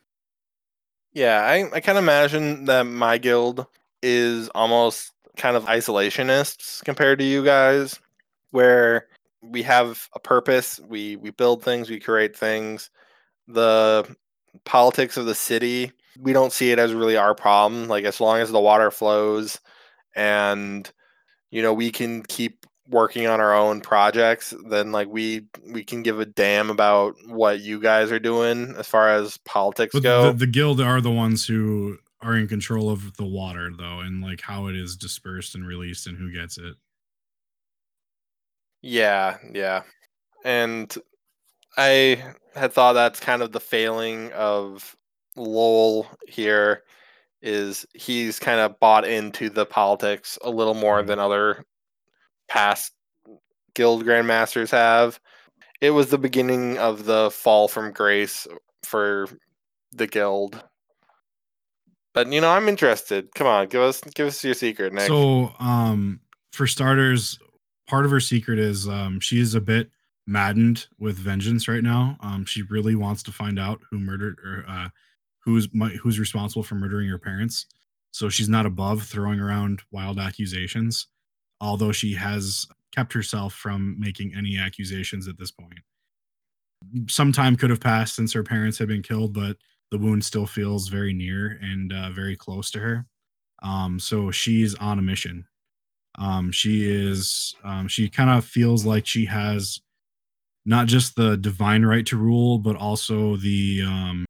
Yeah, 1.13 1.43
I, 1.43 1.71
I 1.71 1.81
kind 1.81 1.99
of 1.99 2.05
imagine 2.05 2.65
that 2.65 2.85
my 2.85 3.19
guild 3.19 3.67
is 4.03 4.49
almost 4.55 5.13
kind 5.37 5.59
of 5.59 5.67
isolationists 5.67 6.83
compared 6.87 7.19
to 7.19 7.25
you 7.27 7.45
guys, 7.45 8.01
where 8.53 9.09
we 9.43 9.63
have 9.63 10.09
a 10.15 10.21
purpose, 10.21 10.81
we 10.89 11.17
we 11.17 11.29
build 11.29 11.63
things, 11.63 11.91
we 11.91 12.01
create 12.01 12.35
things. 12.35 12.89
The 13.47 14.09
politics 14.65 15.19
of 15.19 15.27
the 15.27 15.35
city, 15.35 15.93
we 16.19 16.33
don't 16.33 16.51
see 16.51 16.73
it 16.73 16.79
as 16.79 16.95
really 16.95 17.19
our 17.19 17.35
problem. 17.35 17.89
Like 17.89 18.07
as 18.07 18.23
long 18.23 18.39
as 18.39 18.51
the 18.51 18.59
water 18.59 18.91
flows 18.91 19.61
and 20.17 20.91
you 21.51 21.61
know 21.61 21.75
we 21.75 21.91
can 21.91 22.23
keep 22.23 22.65
working 22.89 23.27
on 23.27 23.41
our 23.41 23.55
own 23.55 23.81
projects, 23.81 24.53
then 24.69 24.93
like 24.93 25.09
we 25.09 25.47
we 25.67 25.83
can 25.85 26.03
give 26.03 26.21
a 26.21 26.27
damn 26.27 26.71
about 26.71 27.15
what 27.27 27.61
you 27.61 27.81
guys 27.81 28.13
are 28.13 28.19
doing 28.19 28.75
as 28.77 28.87
far 28.87 29.09
as 29.11 29.39
politics 29.39 29.93
But 29.95 30.03
go. 30.03 30.27
the, 30.27 30.33
the 30.41 30.47
guild 30.47 30.81
are 30.81 31.01
the 31.01 31.11
ones 31.11 31.47
who 31.47 31.99
are 32.21 32.37
in 32.37 32.47
control 32.49 32.91
of 32.91 33.17
the 33.17 33.25
water 33.25 33.71
though 33.77 34.01
and 34.01 34.23
like 34.23 34.41
how 34.41 34.67
it 34.67 34.77
is 34.77 34.97
dispersed 34.97 35.55
and 35.55 35.67
released 35.67 36.07
and 36.07 36.17
who 36.19 36.33
gets 36.33 36.59
it. 36.59 36.75
Yeah, 38.83 39.39
yeah. 39.53 39.83
And 40.45 40.95
I 41.77 42.23
had 42.55 42.73
thought 42.73 42.93
that's 42.95 43.21
kind 43.21 43.43
of 43.43 43.53
the 43.53 43.61
failing 43.61 44.31
of 44.33 44.97
Lowell 45.37 46.07
here 46.29 46.83
is 47.43 47.85
he's 47.95 48.39
kind 48.39 48.61
of 48.61 48.79
bought 48.81 49.07
into 49.07 49.51
the 49.51 49.67
politics 49.67 50.39
a 50.43 50.51
little 50.51 50.75
more 50.75 51.03
Mhm. 51.03 51.07
than 51.09 51.19
other 51.19 51.65
past 52.49 52.93
guild 53.75 54.05
grandmasters 54.05 54.71
have. 54.71 55.21
It 55.81 55.91
was 55.91 56.09
the 56.09 56.19
beginning 56.19 56.79
of 56.79 57.05
the 57.05 57.31
fall 57.31 57.69
from 57.69 57.93
grace 57.93 58.47
for 58.85 59.29
the 59.93 60.07
guild. 60.07 60.63
But 62.13 62.33
you 62.33 62.41
know, 62.41 62.51
I'm 62.51 62.69
interested. 62.69 63.35
Come 63.35 63.47
on, 63.47 63.69
give 63.69 63.83
us 63.83 64.01
give 64.01 64.29
us 64.29 64.45
your 64.45 64.55
secret, 64.55 64.93
Nick. 64.93 65.09
So, 65.09 65.53
um, 65.59 66.21
for 66.53 66.67
starters, 66.67 67.39
part 67.89 68.05
of 68.05 68.11
her 68.13 68.21
secret 68.21 68.59
is 68.59 68.89
um, 68.89 69.19
she 69.21 69.41
is 69.41 69.55
a 69.55 69.61
bit 69.61 69.91
maddened 70.27 70.87
with 70.99 71.17
vengeance 71.17 71.69
right 71.69 71.83
now. 71.83 72.17
Um, 72.21 72.45
she 72.45 72.63
really 72.63 72.95
wants 72.95 73.23
to 73.25 73.33
find 73.33 73.59
out 73.59 73.81
who 73.91 73.99
murdered 73.99 74.39
or 74.45 74.65
uh, 74.69 74.89
who's 75.41 75.69
who's 76.01 76.19
responsible 76.19 76.63
for 76.63 76.77
murdering 76.77 77.09
her 77.09 77.19
parents. 77.19 77.67
So 78.13 78.29
she's 78.29 78.49
not 78.49 78.65
above 78.65 79.03
throwing 79.03 79.41
around 79.41 79.83
wild 79.91 80.21
accusations, 80.21 81.09
although 81.65 81.93
she 81.93 82.15
has 82.15 82.67
kept 82.95 83.13
herself 83.13 83.55
from 83.55 83.97
making 83.99 84.35
any 84.37 84.59
accusations 84.59 85.27
at 85.27 85.39
this 85.39 85.51
point. 85.51 85.81
Some 87.09 87.33
time 87.33 87.57
could 87.57 87.71
have 87.71 87.81
passed 87.81 88.15
since 88.15 88.33
her 88.35 88.43
parents 88.43 88.79
had 88.79 88.89
been 88.89 89.03
killed, 89.03 89.33
but 89.33 89.57
the 89.91 89.99
wound 89.99 90.25
still 90.25 90.47
feels 90.47 90.89
very 90.89 91.15
near 91.15 91.59
and 91.63 91.93
uh, 91.93 92.11
very 92.11 92.37
close 92.37 92.71
to 92.73 92.81
her. 92.81 93.07
Um, 93.63 93.99
so 93.99 94.31
she's 94.31 94.75
on 94.75 94.99
a 94.99 95.03
mission. 95.03 95.47
Um, 96.19 96.53
she 96.53 96.85
is 96.85 97.55
um, 97.65 97.89
she 97.89 98.09
kind 98.09 98.31
of 98.31 98.45
feels 98.45 98.85
like 98.85 99.07
she 99.07 99.25
has 99.25 99.81
not 100.67 100.87
just 100.87 101.17
the 101.17 101.37
divine 101.37 101.85
right 101.85 102.07
to 102.07 102.17
rule, 102.17 102.59
but 102.59 102.77
also 102.77 103.37
the 103.37 103.83
um, 103.87 104.27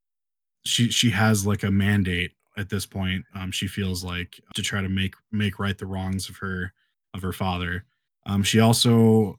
she 0.65 0.89
she 0.91 1.11
has 1.11 1.47
like 1.47 1.65
a 1.65 1.71
mandate 1.71 2.33
at 2.57 2.71
this 2.71 2.87
point. 2.87 3.25
Um, 3.35 3.51
she 3.51 3.67
feels 3.67 4.05
like 4.05 4.41
to 4.55 4.63
try 4.63 4.81
to 4.81 4.89
make 4.89 5.15
make 5.33 5.59
right 5.59 5.77
the 5.77 5.87
wrongs 5.87 6.29
of 6.29 6.37
her 6.37 6.73
of 7.15 7.23
her 7.23 7.33
father. 7.33 7.85
Um, 8.27 8.43
she 8.43 8.61
also 8.61 9.39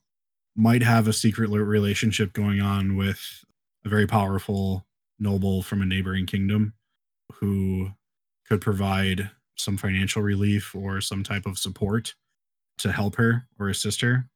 might 0.55 0.82
have 0.82 1.07
a 1.07 1.13
secret 1.13 1.49
relationship 1.49 2.34
going 2.34 2.61
on 2.61 2.95
with 2.95 3.19
a 3.86 3.89
very 3.89 4.07
powerful 4.07 4.86
noble 5.19 5.61
from 5.61 5.82
a 5.82 5.86
neighboring 5.86 6.26
kingdom 6.26 6.73
who 7.34 7.89
could 8.47 8.61
provide 8.61 9.30
some 9.55 9.78
financial 9.78 10.21
relief 10.21 10.73
or 10.76 11.01
some 11.01 11.23
type 11.23 11.45
of 11.45 11.57
support 11.57 12.13
to 12.78 12.91
help 12.91 13.15
her 13.15 13.47
or 13.59 13.69
assist 13.69 14.01
her. 14.01 14.30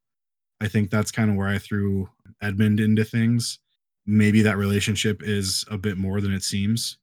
I 0.62 0.68
think 0.68 0.90
that's 0.90 1.12
kind 1.12 1.30
of 1.30 1.36
where 1.36 1.48
I 1.48 1.58
threw 1.58 2.10
Edmund 2.42 2.80
into 2.80 3.04
things. 3.04 3.60
Maybe 4.06 4.42
that 4.42 4.58
relationship 4.58 5.22
is 5.24 5.64
a 5.70 5.78
bit 5.78 5.98
more 5.98 6.20
than 6.22 6.34
it 6.34 6.44
seems. 6.44 6.98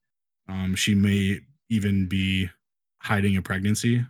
Um, 0.48 0.74
she 0.74 0.94
may 0.94 1.40
even 1.68 2.06
be 2.06 2.50
hiding 2.98 3.36
a 3.36 3.42
pregnancy. 3.42 4.04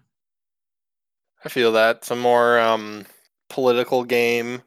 I 1.47 1.49
feel 1.49 1.71
that 1.73 2.05
some 2.05 2.19
more 2.19 2.59
um, 2.59 3.07
political 3.49 4.03
game. 4.03 4.63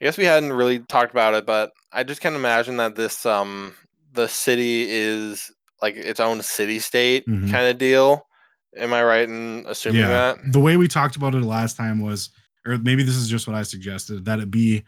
I 0.00 0.04
guess 0.06 0.16
we 0.16 0.24
hadn't 0.24 0.54
really 0.54 0.78
talked 0.78 1.10
about 1.10 1.34
it, 1.34 1.44
but 1.44 1.72
I 1.92 2.02
just 2.02 2.22
can 2.22 2.34
imagine 2.34 2.78
that 2.78 2.96
this 2.96 3.26
um 3.26 3.74
the 4.14 4.26
city 4.26 4.86
is 4.88 5.52
like 5.82 5.96
its 5.96 6.20
own 6.20 6.40
city 6.40 6.78
state 6.78 7.26
Mhm. 7.26 7.50
kind 7.50 7.66
of 7.66 7.76
deal. 7.76 8.26
Am 8.74 8.94
I 8.94 9.04
right 9.04 9.28
in 9.28 9.64
assuming 9.68 10.00
that? 10.02 10.38
The 10.50 10.60
way 10.60 10.78
we 10.78 10.88
talked 10.88 11.14
about 11.16 11.34
it 11.34 11.42
last 11.42 11.76
time 11.76 12.00
was, 12.00 12.30
or 12.64 12.78
maybe 12.78 13.02
this 13.02 13.16
is 13.16 13.28
just 13.28 13.46
what 13.46 13.54
I 13.54 13.62
suggested, 13.62 14.24
that 14.24 14.40
it 14.40 14.50
be 14.50 14.82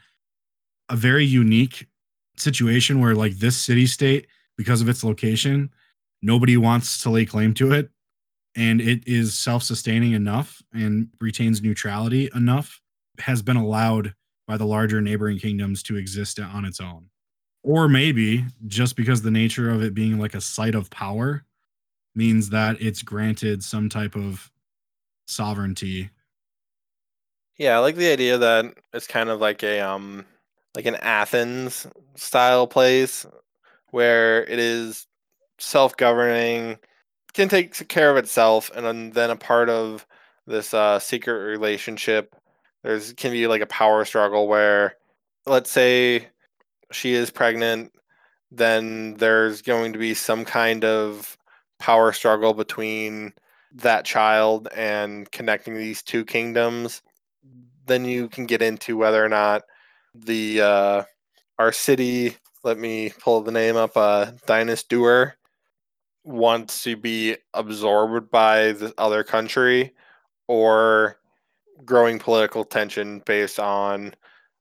a 0.88 0.96
very 0.96 1.24
unique 1.24 1.86
situation 2.36 2.98
where, 2.98 3.14
like, 3.14 3.34
this 3.38 3.56
city 3.56 3.86
state, 3.86 4.26
because 4.56 4.80
of 4.80 4.88
its 4.88 5.04
location, 5.04 5.70
nobody 6.22 6.56
wants 6.56 7.00
to 7.02 7.10
lay 7.10 7.26
claim 7.26 7.52
to 7.54 7.72
it. 7.72 7.90
And 8.56 8.80
it 8.80 9.06
is 9.06 9.38
self 9.38 9.62
sustaining 9.62 10.12
enough 10.12 10.62
and 10.72 11.08
retains 11.20 11.62
neutrality 11.62 12.30
enough, 12.34 12.80
has 13.18 13.42
been 13.42 13.56
allowed 13.56 14.14
by 14.46 14.56
the 14.56 14.64
larger 14.64 15.00
neighboring 15.00 15.38
kingdoms 15.38 15.82
to 15.84 15.96
exist 15.96 16.40
on 16.40 16.64
its 16.64 16.80
own. 16.80 17.06
Or 17.62 17.88
maybe 17.88 18.44
just 18.66 18.96
because 18.96 19.22
the 19.22 19.30
nature 19.30 19.70
of 19.70 19.82
it 19.82 19.92
being 19.92 20.18
like 20.18 20.34
a 20.34 20.40
site 20.40 20.74
of 20.74 20.88
power 20.90 21.44
means 22.14 22.50
that 22.50 22.80
it's 22.80 23.02
granted 23.02 23.62
some 23.62 23.88
type 23.88 24.16
of 24.16 24.50
sovereignty. 25.26 26.10
Yeah, 27.58 27.76
I 27.76 27.78
like 27.80 27.96
the 27.96 28.10
idea 28.10 28.38
that 28.38 28.74
it's 28.94 29.06
kind 29.06 29.28
of 29.28 29.40
like 29.40 29.62
a 29.62 29.80
um 29.80 30.24
like 30.74 30.86
an 30.86 30.96
Athens 30.96 31.86
style 32.14 32.66
place 32.66 33.26
where 33.90 34.44
it 34.44 34.58
is 34.58 35.06
self-governing, 35.58 36.78
can 37.36 37.48
take 37.48 37.88
care 37.88 38.10
of 38.10 38.16
itself, 38.16 38.70
and 38.74 39.12
then- 39.12 39.30
a 39.30 39.36
part 39.36 39.68
of 39.68 40.06
this 40.46 40.74
uh, 40.74 40.98
secret 40.98 41.34
relationship, 41.34 42.34
there's 42.82 43.12
can 43.14 43.32
be 43.32 43.46
like 43.46 43.62
a 43.62 43.66
power 43.66 44.04
struggle 44.04 44.48
where, 44.48 44.96
let's 45.46 45.70
say, 45.70 46.28
she 46.92 47.14
is 47.14 47.30
pregnant, 47.30 47.92
then 48.50 49.14
there's 49.14 49.62
going 49.62 49.92
to 49.92 49.98
be 49.98 50.14
some 50.14 50.44
kind 50.44 50.84
of 50.84 51.36
power 51.78 52.12
struggle 52.12 52.54
between 52.54 53.32
that 53.74 54.04
child 54.04 54.68
and 54.74 55.30
connecting 55.32 55.74
these 55.74 56.02
two 56.02 56.24
kingdoms 56.24 57.02
then 57.86 58.04
you 58.04 58.28
can 58.28 58.46
get 58.46 58.62
into 58.62 58.96
whether 58.96 59.24
or 59.24 59.28
not 59.28 59.62
the 60.14 60.60
uh, 60.60 61.02
our 61.58 61.72
city. 61.72 62.36
Let 62.64 62.78
me 62.78 63.12
pull 63.20 63.42
the 63.42 63.52
name 63.52 63.76
up. 63.76 63.96
Uh, 63.96 64.32
Dinas 64.46 64.84
Dewr 64.84 65.32
wants 66.26 66.82
to 66.82 66.96
be 66.96 67.36
absorbed 67.54 68.30
by 68.30 68.72
the 68.72 68.92
other 68.98 69.22
country, 69.22 69.94
or 70.48 71.18
growing 71.84 72.18
political 72.18 72.64
tension 72.64 73.22
based 73.24 73.60
on 73.60 74.14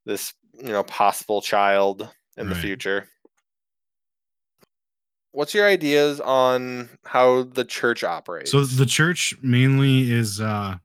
this, 0.05 0.33
you 0.53 0.69
know, 0.69 0.83
possible 0.83 1.41
child 1.41 2.09
in 2.37 2.49
the 2.49 2.55
future. 2.55 3.07
What's 5.31 5.53
your 5.53 5.67
ideas 5.67 6.21
on 6.21 6.89
how 7.03 7.43
the 7.43 7.65
church 7.65 8.03
operates? 8.03 8.51
So 8.51 8.63
the 8.63 8.85
church 8.85 9.33
mainly 9.41 10.11
is, 10.11 10.39
uh, 10.39 10.75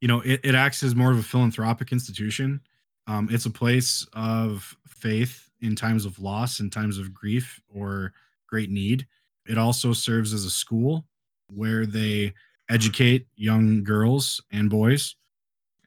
you 0.00 0.08
know, 0.08 0.20
it, 0.20 0.40
it 0.42 0.54
acts 0.54 0.82
as 0.82 0.94
more 0.94 1.10
of 1.10 1.18
a 1.18 1.22
philanthropic 1.22 1.92
institution. 1.92 2.60
Um, 3.06 3.28
it's 3.30 3.46
a 3.46 3.50
place 3.50 4.06
of 4.12 4.76
faith 4.86 5.48
in 5.60 5.76
times 5.76 6.04
of 6.04 6.18
loss, 6.18 6.60
in 6.60 6.70
times 6.70 6.98
of 6.98 7.14
grief 7.14 7.60
or 7.74 8.12
great 8.46 8.70
need. 8.70 9.06
It 9.48 9.58
also 9.58 9.92
serves 9.92 10.32
as 10.32 10.44
a 10.44 10.50
school 10.50 11.06
where 11.48 11.86
they 11.86 12.34
educate 12.68 13.26
young 13.36 13.84
girls 13.84 14.42
and 14.52 14.68
boys. 14.68 15.14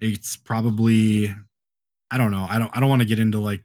It's 0.01 0.38
probably 0.38 1.34
I 2.12 2.18
don't 2.18 2.32
know. 2.32 2.47
I 2.49 2.60
don't 2.60 2.76
I 2.76 2.80
don't 2.80 2.89
want 2.89 3.01
to 3.01 3.07
get 3.07 3.20
into 3.20 3.39
like 3.39 3.64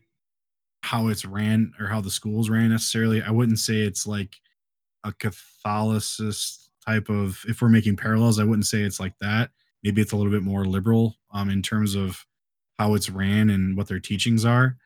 how 0.82 1.08
it's 1.08 1.24
ran 1.24 1.72
or 1.80 1.86
how 1.86 2.00
the 2.00 2.10
schools 2.10 2.50
ran 2.50 2.70
necessarily. 2.70 3.22
I 3.22 3.30
wouldn't 3.30 3.58
say 3.58 3.76
it's 3.76 4.06
like 4.06 4.36
a 5.04 5.12
Catholicist 5.12 6.68
type 6.86 7.08
of 7.08 7.42
if 7.48 7.62
we're 7.62 7.68
making 7.68 7.96
parallels, 7.96 8.38
I 8.38 8.44
wouldn't 8.44 8.66
say 8.66 8.82
it's 8.82 9.00
like 9.00 9.14
that. 9.20 9.50
Maybe 9.82 10.02
it's 10.02 10.12
a 10.12 10.16
little 10.16 10.32
bit 10.32 10.42
more 10.42 10.64
liberal 10.64 11.16
um 11.32 11.50
in 11.50 11.62
terms 11.62 11.94
of 11.94 12.24
how 12.78 12.94
it's 12.94 13.08
ran 13.10 13.50
and 13.50 13.76
what 13.76 13.88
their 13.88 14.00
teachings 14.00 14.44
are. 14.44 14.76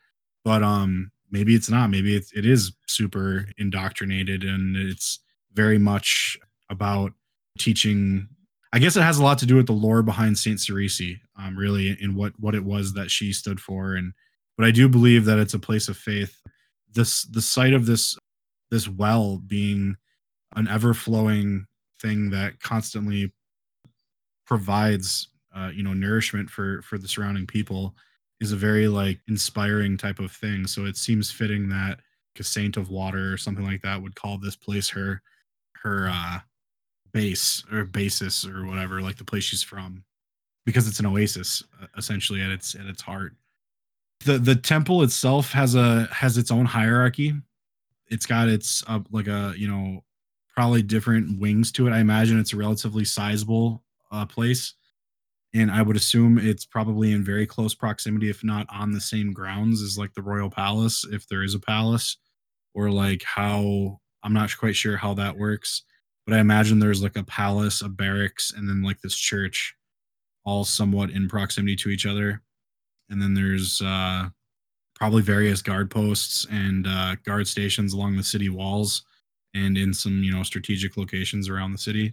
But 0.45 0.63
um 0.63 1.11
maybe 1.31 1.55
it's 1.55 1.71
not. 1.71 1.91
Maybe 1.91 2.17
it 2.17 2.47
is 2.47 2.73
super 2.87 3.47
indoctrinated 3.59 4.45
and 4.45 4.77
it's 4.77 5.21
very 5.53 5.79
much 5.79 6.39
about 6.71 7.13
teaching 7.59 8.29
I 8.73 8.79
guess 8.79 8.97
it 8.97 9.03
has 9.03 9.19
a 9.19 9.25
lot 9.25 9.39
to 9.39 9.47
do 9.47 9.57
with 9.57 9.67
the 9.67 9.73
lore 9.73 10.03
behind 10.03 10.37
Saint 10.37 10.61
Cerese, 10.61 11.19
um, 11.39 11.57
really, 11.57 11.97
and 12.03 12.15
what 12.15 12.35
what 12.39 12.55
it 12.55 12.65
was 12.65 12.93
that 12.95 13.11
she 13.11 13.33
stood 13.33 13.61
for. 13.61 13.95
And 13.95 14.13
but 14.57 14.67
I 14.67 14.71
do 14.71 14.89
believe 14.89 15.25
that 15.25 15.39
it's 15.39 15.55
a 15.55 15.59
place 15.59 15.89
of 15.89 15.97
faith. 15.97 16.37
This 16.93 17.23
the 17.23 17.41
site 17.41 17.73
of 17.73 17.87
this 17.87 18.17
this 18.71 18.87
well 18.87 19.39
being 19.39 19.97
an 20.55 20.69
ever 20.69 20.93
flowing 20.93 21.67
thing 22.01 22.31
that 22.31 22.61
constantly 22.61 23.33
provides 24.47 25.29
uh, 25.57 25.71
you 25.73 25.83
know 25.83 25.95
nourishment 25.95 26.51
for 26.51 26.83
for 26.83 26.99
the 26.99 27.09
surrounding 27.09 27.47
people 27.47 27.95
is 28.41 28.53
a 28.53 28.57
very 28.57 28.89
like 28.89 29.21
inspiring 29.29 29.97
type 29.97 30.19
of 30.19 30.33
thing. 30.33 30.67
So 30.67 30.85
it 30.85 30.97
seems 30.97 31.31
fitting 31.31 31.69
that 31.71 32.01
a 32.39 32.45
saint 32.45 32.77
of 32.77 32.89
water 32.89 33.33
or 33.33 33.37
something 33.37 33.65
like 33.65 33.83
that 33.83 34.01
would 34.01 34.15
call 34.15 34.39
this 34.39 34.55
place 34.55 34.89
her 34.89 35.21
her 35.83 36.09
uh 36.09 36.39
base 37.13 37.65
or 37.73 37.85
basis 37.85 38.47
or 38.47 38.67
whatever, 38.67 39.01
like 39.01 39.17
the 39.17 39.25
place 39.25 39.45
she's 39.45 39.63
from, 39.63 40.05
because 40.65 40.87
it's 40.87 41.01
an 41.01 41.07
oasis 41.07 41.63
essentially 41.97 42.41
at 42.41 42.51
its 42.51 42.75
at 42.75 42.87
its 42.87 43.03
heart. 43.03 43.35
The 44.25 44.39
the 44.39 44.55
temple 44.55 45.03
itself 45.03 45.53
has 45.53 45.75
a 45.75 46.07
has 46.13 46.39
its 46.39 46.51
own 46.51 46.65
hierarchy. 46.65 47.35
It's 48.09 48.27
got 48.27 48.49
its 48.49 48.83
uh, 48.87 49.01
like 49.11 49.29
a 49.29 49.55
you 49.57 49.69
know 49.69 50.05
probably 50.55 50.83
different 50.83 51.39
wings 51.39 51.71
to 51.73 51.87
it. 51.87 51.93
I 51.93 51.99
imagine 51.99 52.39
it's 52.39 52.53
a 52.53 52.57
relatively 52.57 53.05
sizable 53.05 53.83
uh, 54.11 54.27
place, 54.27 54.75
and 55.55 55.71
I 55.71 55.83
would 55.83 55.97
assume 55.97 56.39
it's 56.39 56.67
probably 56.67 57.13
in 57.13 57.25
very 57.25 57.47
close 57.47 57.75
proximity, 57.75 58.29
if 58.29 58.45
not 58.45 58.67
on 58.71 58.93
the 58.93 59.01
same 59.01 59.33
grounds 59.33 59.83
as 59.83 59.99
like 59.99 60.15
the 60.15 60.23
royal 60.23 60.51
palace, 60.51 61.05
if 61.11 61.27
there 61.29 61.43
is 61.43 61.55
a 61.55 61.61
palace, 61.61 62.19
or 62.75 62.91
like 62.91 63.23
how 63.23 64.01
I'm 64.23 64.33
not 64.33 64.57
quite 64.59 64.77
sure 64.77 64.97
how 64.97 65.15
that 65.15 65.39
works 65.39 65.83
but 66.29 66.37
I 66.37 66.41
imagine 66.41 66.79
there's 66.79 67.03
like 67.03 67.17
a 67.17 67.25
palace, 67.25 67.81
a 67.81 67.89
barracks, 67.89 68.53
and 68.55 68.69
then 68.69 68.83
like 68.83 69.01
this 69.01 69.17
church, 69.17 69.75
all 70.45 70.63
somewhat 70.63 71.09
in 71.09 71.27
proximity 71.27 71.75
to 71.77 71.89
each 71.89 72.05
other. 72.05 72.43
And 73.09 73.21
then 73.23 73.33
there's 73.33 73.81
uh, 73.81 74.29
probably 74.95 75.23
various 75.23 75.63
guard 75.63 75.91
posts 75.91 76.47
and 76.51 76.87
uh, 76.87 77.17
guard 77.25 77.49
stations 77.49 77.95
along 77.95 78.19
the 78.19 78.23
city 78.23 78.51
walls 78.51 79.05
and 79.55 79.79
in 79.79 79.95
some 79.95 80.23
you 80.23 80.31
know 80.31 80.43
strategic 80.43 80.99
locations 80.99 81.49
around 81.49 81.73
the 81.73 81.79
city. 81.79 82.13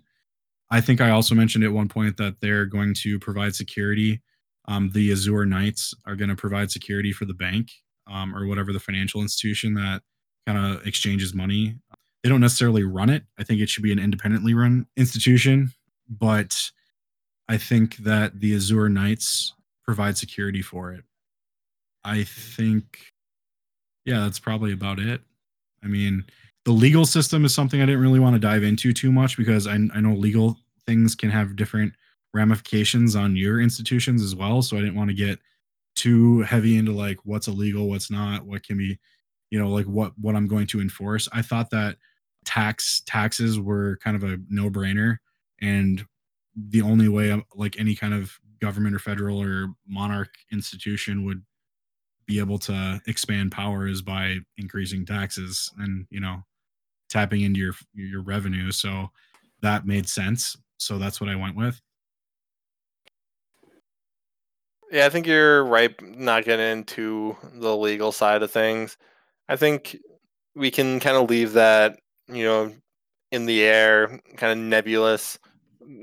I 0.72 0.82
think 0.82 1.02
I 1.02 1.12
also 1.12 1.36
mentioned 1.36 1.64
at 1.64 1.72
one 1.72 1.88
point 1.88 2.18
that 2.18 2.42
they're 2.42 2.66
going 2.66 2.94
to 2.96 3.20
provide 3.20 3.56
security. 3.56 4.22
Um, 4.68 4.90
the 4.94 5.12
Azure 5.12 5.46
Knights 5.46 5.94
are 6.06 6.16
going 6.16 6.30
to 6.30 6.36
provide 6.36 6.72
security 6.72 7.12
for 7.12 7.26
the 7.26 7.34
bank 7.34 7.72
um, 8.08 8.36
or 8.36 8.48
whatever 8.48 8.74
the 8.74 8.80
financial 8.80 9.22
institution 9.22 9.76
that 9.76 10.02
kind 10.48 10.58
of 10.58 10.86
exchanges 10.88 11.34
money 11.34 11.76
they 12.26 12.30
don't 12.30 12.42
necessarily 12.42 12.84
run 12.84 13.12
it. 13.12 13.22
I 13.38 13.44
think 13.44 13.62
it 13.62 13.70
should 13.70 13.84
be 13.84 13.92
an 13.92 14.00
independently 14.00 14.56
run 14.56 14.88
institution, 14.98 15.74
but 16.10 16.60
I 17.48 17.58
think 17.58 17.98
that 17.98 18.40
the 18.40 18.56
Azure 18.56 18.90
Knights 18.90 19.54
provide 19.84 20.18
security 20.18 20.64
for 20.64 20.92
it. 20.92 21.04
I 22.04 22.24
think, 22.24 22.98
yeah, 24.06 24.22
that's 24.22 24.40
probably 24.40 24.74
about 24.74 24.98
it. 24.98 25.22
I 25.84 25.88
mean, 25.88 26.26
the 26.66 26.72
legal 26.72 27.06
system 27.06 27.46
is 27.46 27.54
something 27.54 27.82
I 27.82 27.86
didn't 27.86 28.02
really 28.02 28.20
want 28.20 28.36
to 28.36 28.40
dive 28.40 28.64
into 28.64 28.92
too 28.92 29.12
much 29.12 29.38
because 29.38 29.68
I, 29.68 29.76
I 29.76 30.02
know 30.02 30.14
legal 30.14 30.58
things 30.86 31.16
can 31.16 31.30
have 31.30 31.56
different 31.56 31.94
ramifications 32.34 33.16
on 33.16 33.36
your 33.36 33.62
institutions 33.62 34.24
as 34.24 34.36
well. 34.36 34.62
So 34.62 34.76
I 34.76 34.82
didn't 34.82 34.96
want 34.96 35.10
to 35.10 35.16
get 35.16 35.40
too 35.96 36.42
heavy 36.42 36.78
into 36.78 36.92
like 36.92 37.20
what's 37.24 37.48
illegal, 37.48 37.88
what's 37.88 38.12
not, 38.12 38.46
what 38.46 38.64
can 38.64 38.78
be, 38.78 39.00
you 39.52 39.60
know, 39.60 39.70
like 39.70 39.86
what 39.86 40.12
what 40.20 40.36
I'm 40.36 40.48
going 40.48 40.68
to 40.68 40.82
enforce. 40.82 41.30
I 41.32 41.44
thought 41.44 41.70
that 41.70 41.98
tax 42.46 43.02
taxes 43.06 43.60
were 43.60 43.98
kind 44.04 44.16
of 44.16 44.24
a 44.24 44.38
no 44.50 44.70
brainer, 44.70 45.18
and 45.62 46.04
the 46.56 46.82
only 46.82 47.08
way 47.10 47.32
um, 47.32 47.44
like 47.56 47.80
any 47.80 47.96
kind 47.96 48.14
of 48.14 48.32
government 48.60 48.96
or 48.96 49.00
federal 49.00 49.42
or 49.42 49.68
monarch 49.88 50.34
institution 50.52 51.26
would 51.26 51.44
be 52.26 52.40
able 52.40 52.58
to 52.58 53.00
expand 53.08 53.52
power 53.52 53.88
is 53.88 54.02
by 54.02 54.38
increasing 54.58 55.06
taxes 55.06 55.72
and 55.78 56.08
you 56.10 56.20
know 56.20 56.44
tapping 57.10 57.42
into 57.42 57.60
your 57.60 57.74
your 57.94 58.22
revenue 58.22 58.72
so 58.72 59.10
that 59.62 59.86
made 59.86 60.08
sense 60.08 60.58
so 60.78 60.98
that's 60.98 61.20
what 61.22 61.30
i 61.30 61.36
went 61.36 61.56
with 61.56 61.82
yeah 64.92 65.06
i 65.06 65.10
think 65.10 65.26
you're 65.26 65.64
right 65.64 65.96
not 66.02 66.46
getting 66.46 66.80
into 66.80 67.36
the 67.54 67.76
legal 67.76 68.12
side 68.12 68.44
of 68.44 68.52
things 68.52 68.98
i 69.50 69.56
think 69.56 69.98
we 70.56 70.72
can 70.72 71.00
kind 71.00 71.18
of 71.18 71.30
leave 71.30 71.54
that 71.54 71.98
you 72.28 72.44
know, 72.44 72.74
in 73.32 73.46
the 73.46 73.64
air, 73.64 74.20
kind 74.38 74.52
of 74.52 74.58
nebulous. 74.66 75.40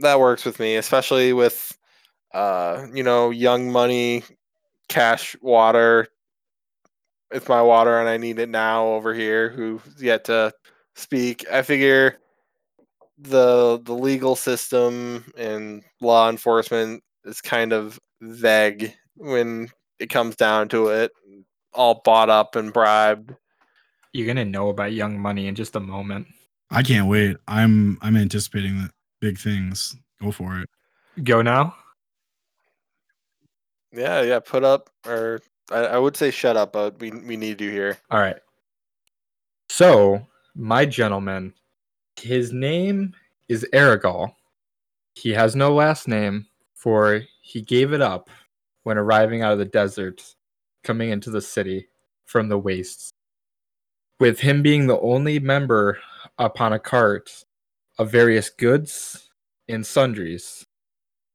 That 0.00 0.20
works 0.20 0.44
with 0.44 0.60
me, 0.60 0.76
especially 0.76 1.32
with, 1.32 1.76
uh, 2.32 2.86
you 2.92 3.02
know, 3.02 3.30
young 3.30 3.70
money, 3.70 4.22
cash 4.88 5.36
water. 5.40 6.08
It's 7.30 7.48
my 7.48 7.62
water 7.62 7.98
and 7.98 8.08
I 8.08 8.18
need 8.18 8.38
it 8.38 8.48
now 8.48 8.86
over 8.86 9.14
here, 9.14 9.48
who's 9.50 9.80
yet 10.00 10.24
to 10.24 10.52
speak. 10.94 11.44
I 11.50 11.62
figure 11.62 12.18
the 13.18 13.80
the 13.84 13.94
legal 13.94 14.36
system 14.36 15.32
and 15.36 15.82
law 16.00 16.28
enforcement 16.28 17.02
is 17.24 17.40
kind 17.40 17.72
of 17.72 17.98
vague 18.20 18.94
when 19.16 19.68
it 19.98 20.08
comes 20.08 20.34
down 20.36 20.68
to 20.70 20.88
it 20.88 21.12
all 21.74 22.02
bought 22.04 22.30
up 22.30 22.56
and 22.56 22.72
bribed 22.72 23.34
you're 24.12 24.26
gonna 24.26 24.44
know 24.44 24.68
about 24.68 24.92
Young 24.92 25.18
Money 25.18 25.46
in 25.46 25.54
just 25.54 25.74
a 25.76 25.80
moment. 25.80 26.26
I 26.70 26.82
can't 26.82 27.08
wait. 27.08 27.36
I'm 27.48 27.98
I'm 28.02 28.16
anticipating 28.16 28.76
the 28.78 28.90
big 29.20 29.38
things. 29.38 29.96
Go 30.20 30.30
for 30.30 30.58
it. 30.60 30.68
Go 31.24 31.42
now. 31.42 31.74
Yeah, 33.92 34.22
yeah. 34.22 34.40
Put 34.40 34.64
up, 34.64 34.90
or 35.06 35.40
I, 35.70 35.80
I 35.80 35.98
would 35.98 36.16
say 36.16 36.30
shut 36.30 36.56
up, 36.56 36.72
but 36.72 36.98
we 37.00 37.10
we 37.10 37.36
need 37.36 37.60
you 37.60 37.70
here. 37.70 37.98
All 38.10 38.20
right. 38.20 38.36
So 39.68 40.26
my 40.54 40.84
gentleman, 40.84 41.54
his 42.16 42.52
name 42.52 43.14
is 43.48 43.66
Aragal. 43.72 44.34
He 45.14 45.30
has 45.30 45.56
no 45.56 45.74
last 45.74 46.08
name, 46.08 46.46
for 46.74 47.22
he 47.40 47.62
gave 47.62 47.92
it 47.92 48.00
up 48.02 48.30
when 48.82 48.98
arriving 48.98 49.42
out 49.42 49.52
of 49.52 49.58
the 49.58 49.64
desert, 49.64 50.22
coming 50.82 51.10
into 51.10 51.30
the 51.30 51.40
city 51.40 51.88
from 52.24 52.48
the 52.48 52.58
wastes 52.58 53.12
with 54.22 54.38
him 54.38 54.62
being 54.62 54.86
the 54.86 55.00
only 55.00 55.40
member 55.40 55.98
upon 56.38 56.72
a 56.72 56.78
cart 56.78 57.44
of 57.98 58.08
various 58.08 58.50
goods 58.50 59.30
and 59.68 59.84
sundries. 59.84 60.64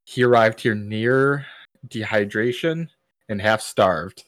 He 0.05 0.23
arrived 0.23 0.61
here 0.61 0.73
near 0.73 1.45
dehydration 1.85 2.87
and 3.27 3.41
half 3.41 3.59
starved. 3.59 4.23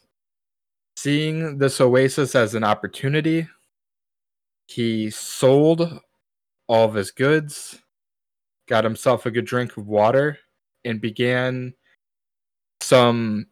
Seeing 0.98 1.58
this 1.58 1.80
oasis 1.80 2.36
as 2.36 2.54
an 2.54 2.66
opportunity, 2.66 3.48
he 4.70 5.10
sold 5.10 6.00
all 6.68 6.86
of 6.86 6.94
his 6.94 7.12
goods, 7.12 7.80
got 8.68 8.84
himself 8.84 9.26
a 9.26 9.32
good 9.32 9.46
drink 9.46 9.78
of 9.78 9.88
water, 9.88 10.38
and 10.86 11.02
began 11.02 11.74
some, 12.82 13.48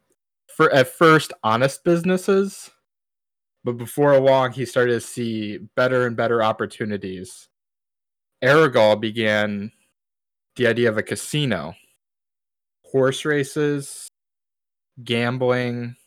for 0.56 0.72
at 0.74 0.88
first, 0.88 1.34
honest 1.44 1.84
businesses 1.84 2.70
but 3.68 3.78
before 3.78 4.18
long, 4.18 4.54
he 4.54 4.66
started 4.66 4.94
to 4.94 5.02
see 5.02 5.58
better 5.76 6.08
and 6.08 6.16
better 6.16 6.42
opportunities. 6.42 7.50
Aragal 8.42 9.02
began 9.02 9.74
the 10.56 10.68
idea 10.68 10.88
of 10.88 10.98
a 10.98 11.04
casino, 11.04 11.76
horse 12.86 13.26
races, 13.26 14.08
gambling, 15.04 15.98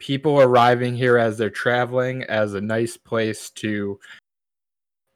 people 0.00 0.40
arriving 0.40 0.96
here 0.96 1.16
as 1.16 1.38
they're 1.38 1.50
traveling 1.50 2.24
as 2.24 2.54
a 2.54 2.60
nice 2.60 2.96
place 2.96 3.48
to 3.50 4.00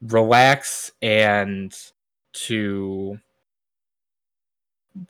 relax 0.03 0.93
and 1.03 1.75
to 2.33 3.19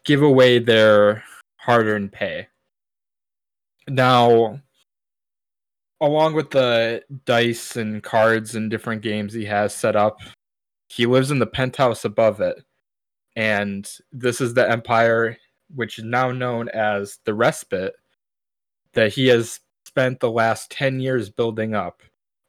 give 0.05 0.23
away 0.23 0.59
their 0.59 1.23
hard 1.57 1.87
earned 1.87 2.13
pay. 2.13 2.49
Now, 3.89 4.61
along 6.01 6.35
with 6.35 6.51
the 6.51 7.03
dice 7.25 7.77
and 7.77 8.03
cards 8.03 8.55
and 8.55 8.71
different 8.71 9.03
games 9.03 9.33
he 9.33 9.45
has 9.47 9.75
set 9.75 9.97
up, 9.97 10.21
he 10.89 11.07
lives 11.07 11.31
in 11.31 11.39
the 11.39 11.47
penthouse 11.47 12.05
above 12.05 12.41
it. 12.41 12.63
And 13.37 13.91
this 14.13 14.41
is 14.41 14.55
the 14.55 14.69
empire, 14.69 15.37
which 15.75 15.99
is 15.99 16.05
now 16.05 16.31
known 16.33 16.69
as 16.71 17.19
the 17.25 17.35
Respite, 17.35 17.95
that 18.95 19.13
he 19.13 19.27
has 19.29 19.61
spent 19.87 20.21
the 20.21 20.31
last 20.31 20.71
10 20.71 21.01
years 21.01 21.31
building 21.31 21.75
up, 21.75 22.03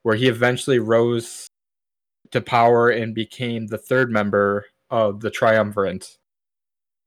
where 0.04 0.16
he 0.16 0.28
eventually 0.28 0.80
rose 0.80 1.49
to 2.32 2.42
power 2.42 2.90
and 2.90 3.16
became 3.16 3.68
the 3.68 3.78
third 3.78 4.12
member 4.12 4.66
of 4.90 5.20
the 5.20 5.32
Triumvirate 5.32 6.18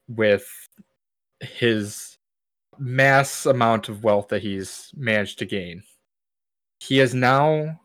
with 0.09 0.47
his 1.41 2.19
mass 2.79 3.47
amount 3.47 3.89
of 3.89 4.05
wealth 4.05 4.29
that 4.29 4.43
he's 4.43 4.91
managed 4.97 5.39
to 5.39 5.45
gain. 5.45 5.83
He 6.81 7.01
is 7.01 7.15
now 7.15 7.81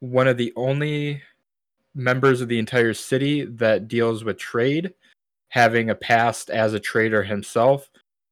one 0.00 0.26
of 0.26 0.36
the 0.36 0.52
only 0.56 1.22
members 1.94 2.40
of 2.40 2.48
the 2.48 2.58
entire 2.58 2.94
city 2.94 3.44
that 3.44 3.88
deals 3.88 4.24
with 4.24 4.38
trade, 4.38 4.92
having 5.50 5.90
a 5.90 5.94
past 5.94 6.50
as 6.50 6.74
a 6.74 6.80
trader 6.80 7.22
himself. 7.22 7.88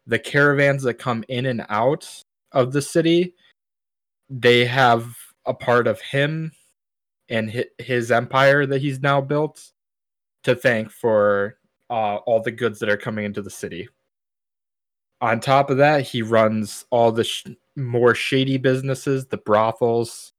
The 0.06 0.18
caravans 0.18 0.82
that 0.82 0.94
come 0.94 1.24
in 1.28 1.46
and 1.46 1.64
out 1.68 2.08
of 2.52 2.72
the 2.72 2.82
city, 2.82 3.34
they 4.28 4.64
have 4.64 5.14
a 5.46 5.54
part 5.54 5.86
of 5.86 6.00
him 6.00 6.52
and 7.30 7.64
his 7.78 8.10
empire 8.10 8.66
that 8.66 8.82
he's 8.82 9.00
now 9.00 9.20
built 9.20 9.70
to 10.42 10.54
thank 10.54 10.90
for 10.90 11.56
uh, 11.88 12.16
all 12.16 12.42
the 12.42 12.50
goods 12.50 12.78
that 12.80 12.88
are 12.88 12.96
coming 12.96 13.24
into 13.24 13.40
the 13.40 13.50
city. 13.50 13.88
On 15.20 15.38
top 15.38 15.70
of 15.70 15.76
that, 15.78 16.02
he 16.02 16.22
runs 16.22 16.84
all 16.90 17.12
the 17.12 17.24
sh- 17.24 17.46
more 17.76 18.14
shady 18.14 18.56
businesses, 18.56 19.26
the 19.26 19.36
brothels. 19.36 20.32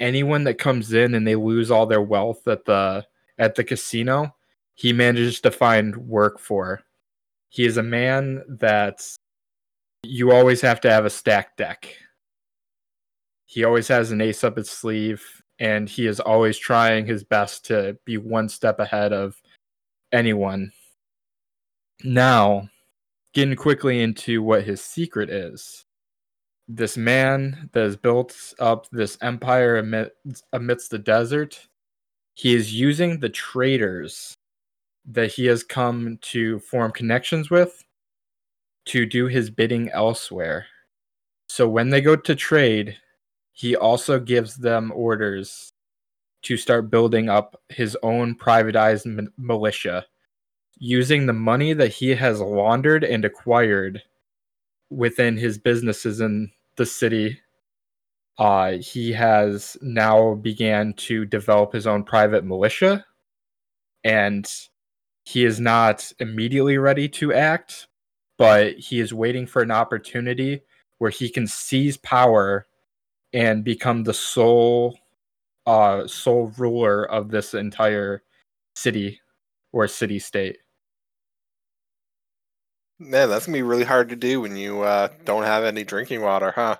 Anyone 0.00 0.44
that 0.44 0.58
comes 0.58 0.92
in 0.92 1.14
and 1.14 1.26
they 1.26 1.36
lose 1.36 1.70
all 1.70 1.86
their 1.86 2.02
wealth 2.02 2.46
at 2.46 2.64
the 2.64 3.06
at 3.38 3.54
the 3.54 3.64
casino, 3.64 4.34
he 4.74 4.92
manages 4.92 5.40
to 5.40 5.50
find 5.50 5.96
work 5.96 6.38
for. 6.38 6.82
He 7.48 7.64
is 7.64 7.76
a 7.76 7.82
man 7.82 8.42
that 8.48 9.06
you 10.02 10.32
always 10.32 10.60
have 10.60 10.80
to 10.82 10.90
have 10.90 11.04
a 11.04 11.10
stacked 11.10 11.56
deck. 11.56 11.94
He 13.46 13.64
always 13.64 13.88
has 13.88 14.10
an 14.10 14.20
ace 14.20 14.44
up 14.44 14.56
his 14.56 14.70
sleeve, 14.70 15.41
and 15.62 15.88
he 15.88 16.08
is 16.08 16.18
always 16.18 16.58
trying 16.58 17.06
his 17.06 17.22
best 17.22 17.64
to 17.64 17.96
be 18.04 18.18
one 18.18 18.48
step 18.48 18.80
ahead 18.80 19.12
of 19.12 19.40
anyone. 20.10 20.72
Now, 22.02 22.68
getting 23.32 23.54
quickly 23.54 24.02
into 24.02 24.42
what 24.42 24.64
his 24.64 24.82
secret 24.82 25.30
is. 25.30 25.84
This 26.66 26.96
man 26.96 27.70
that 27.72 27.84
has 27.84 27.96
built 27.96 28.36
up 28.58 28.88
this 28.90 29.16
empire 29.22 29.76
amidst, 29.76 30.44
amidst 30.52 30.90
the 30.90 30.98
desert, 30.98 31.68
he 32.34 32.56
is 32.56 32.74
using 32.74 33.20
the 33.20 33.28
traders 33.28 34.34
that 35.04 35.30
he 35.30 35.46
has 35.46 35.62
come 35.62 36.18
to 36.22 36.58
form 36.58 36.90
connections 36.90 37.50
with 37.50 37.84
to 38.86 39.06
do 39.06 39.28
his 39.28 39.48
bidding 39.48 39.90
elsewhere. 39.90 40.66
So 41.48 41.68
when 41.68 41.90
they 41.90 42.00
go 42.00 42.16
to 42.16 42.34
trade, 42.34 42.96
he 43.52 43.76
also 43.76 44.18
gives 44.18 44.56
them 44.56 44.92
orders 44.94 45.72
to 46.42 46.56
start 46.56 46.90
building 46.90 47.28
up 47.28 47.60
his 47.68 47.96
own 48.02 48.34
privatized 48.34 49.28
militia 49.36 50.04
using 50.78 51.26
the 51.26 51.32
money 51.32 51.72
that 51.72 51.88
he 51.92 52.08
has 52.14 52.40
laundered 52.40 53.04
and 53.04 53.24
acquired 53.24 54.02
within 54.90 55.36
his 55.36 55.58
businesses 55.58 56.20
in 56.20 56.50
the 56.76 56.86
city. 56.86 57.38
Uh, 58.38 58.72
he 58.72 59.12
has 59.12 59.76
now 59.80 60.34
began 60.34 60.92
to 60.94 61.24
develop 61.24 61.72
his 61.72 61.86
own 61.86 62.02
private 62.02 62.44
militia 62.44 63.04
and 64.02 64.50
he 65.24 65.44
is 65.44 65.60
not 65.60 66.10
immediately 66.18 66.78
ready 66.78 67.08
to 67.08 67.32
act 67.32 67.86
but 68.38 68.72
he 68.72 68.98
is 68.98 69.14
waiting 69.14 69.46
for 69.46 69.62
an 69.62 69.70
opportunity 69.70 70.62
where 70.98 71.10
he 71.10 71.28
can 71.28 71.46
seize 71.46 71.96
power 71.98 72.66
and 73.32 73.64
become 73.64 74.04
the 74.04 74.14
sole 74.14 74.98
uh 75.66 76.06
sole 76.06 76.52
ruler 76.58 77.04
of 77.10 77.30
this 77.30 77.54
entire 77.54 78.22
city 78.74 79.20
or 79.72 79.86
city 79.86 80.18
state 80.18 80.58
Man, 82.98 83.28
that's 83.28 83.46
gonna 83.46 83.58
be 83.58 83.62
really 83.62 83.84
hard 83.84 84.08
to 84.10 84.16
do 84.16 84.40
when 84.40 84.56
you 84.56 84.82
uh, 84.82 85.08
don't 85.24 85.42
have 85.42 85.64
any 85.64 85.82
drinking 85.82 86.22
water, 86.22 86.52
huh? 86.52 86.76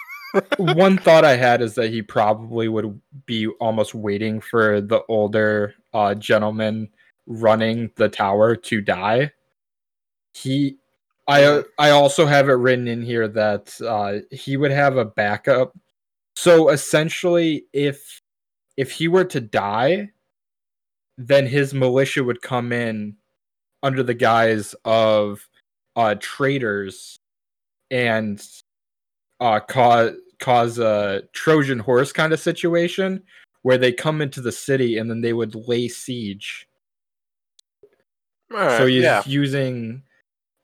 One 0.56 0.96
thought 0.96 1.24
I 1.24 1.36
had 1.36 1.60
is 1.60 1.74
that 1.74 1.90
he 1.90 2.00
probably 2.00 2.68
would 2.68 3.00
be 3.26 3.48
almost 3.60 3.94
waiting 3.94 4.40
for 4.40 4.80
the 4.80 5.02
older 5.08 5.74
uh, 5.92 6.14
gentleman 6.14 6.88
running 7.26 7.90
the 7.96 8.08
tower 8.08 8.56
to 8.56 8.80
die. 8.80 9.32
He, 10.32 10.76
I, 11.26 11.62
I 11.78 11.90
also 11.90 12.24
have 12.24 12.48
it 12.48 12.52
written 12.52 12.88
in 12.88 13.02
here 13.02 13.28
that 13.28 13.78
uh, 13.82 14.20
he 14.30 14.56
would 14.56 14.70
have 14.70 14.96
a 14.96 15.04
backup. 15.04 15.76
So 16.40 16.68
essentially, 16.68 17.64
if 17.72 18.22
if 18.76 18.92
he 18.92 19.08
were 19.08 19.24
to 19.24 19.40
die, 19.40 20.10
then 21.16 21.48
his 21.48 21.74
militia 21.74 22.22
would 22.22 22.42
come 22.42 22.72
in 22.72 23.16
under 23.82 24.04
the 24.04 24.14
guise 24.14 24.72
of 24.84 25.48
uh, 25.96 26.14
traders 26.20 27.18
and 27.90 28.40
uh, 29.40 29.58
cause 29.58 30.12
cause 30.38 30.78
a 30.78 31.24
Trojan 31.32 31.80
horse 31.80 32.12
kind 32.12 32.32
of 32.32 32.38
situation 32.38 33.20
where 33.62 33.76
they 33.76 33.90
come 33.90 34.22
into 34.22 34.40
the 34.40 34.52
city 34.52 34.96
and 34.96 35.10
then 35.10 35.22
they 35.22 35.32
would 35.32 35.56
lay 35.56 35.88
siege. 35.88 36.68
Right, 38.48 38.78
so 38.78 38.86
he's 38.86 39.02
yeah. 39.02 39.24
using 39.26 40.04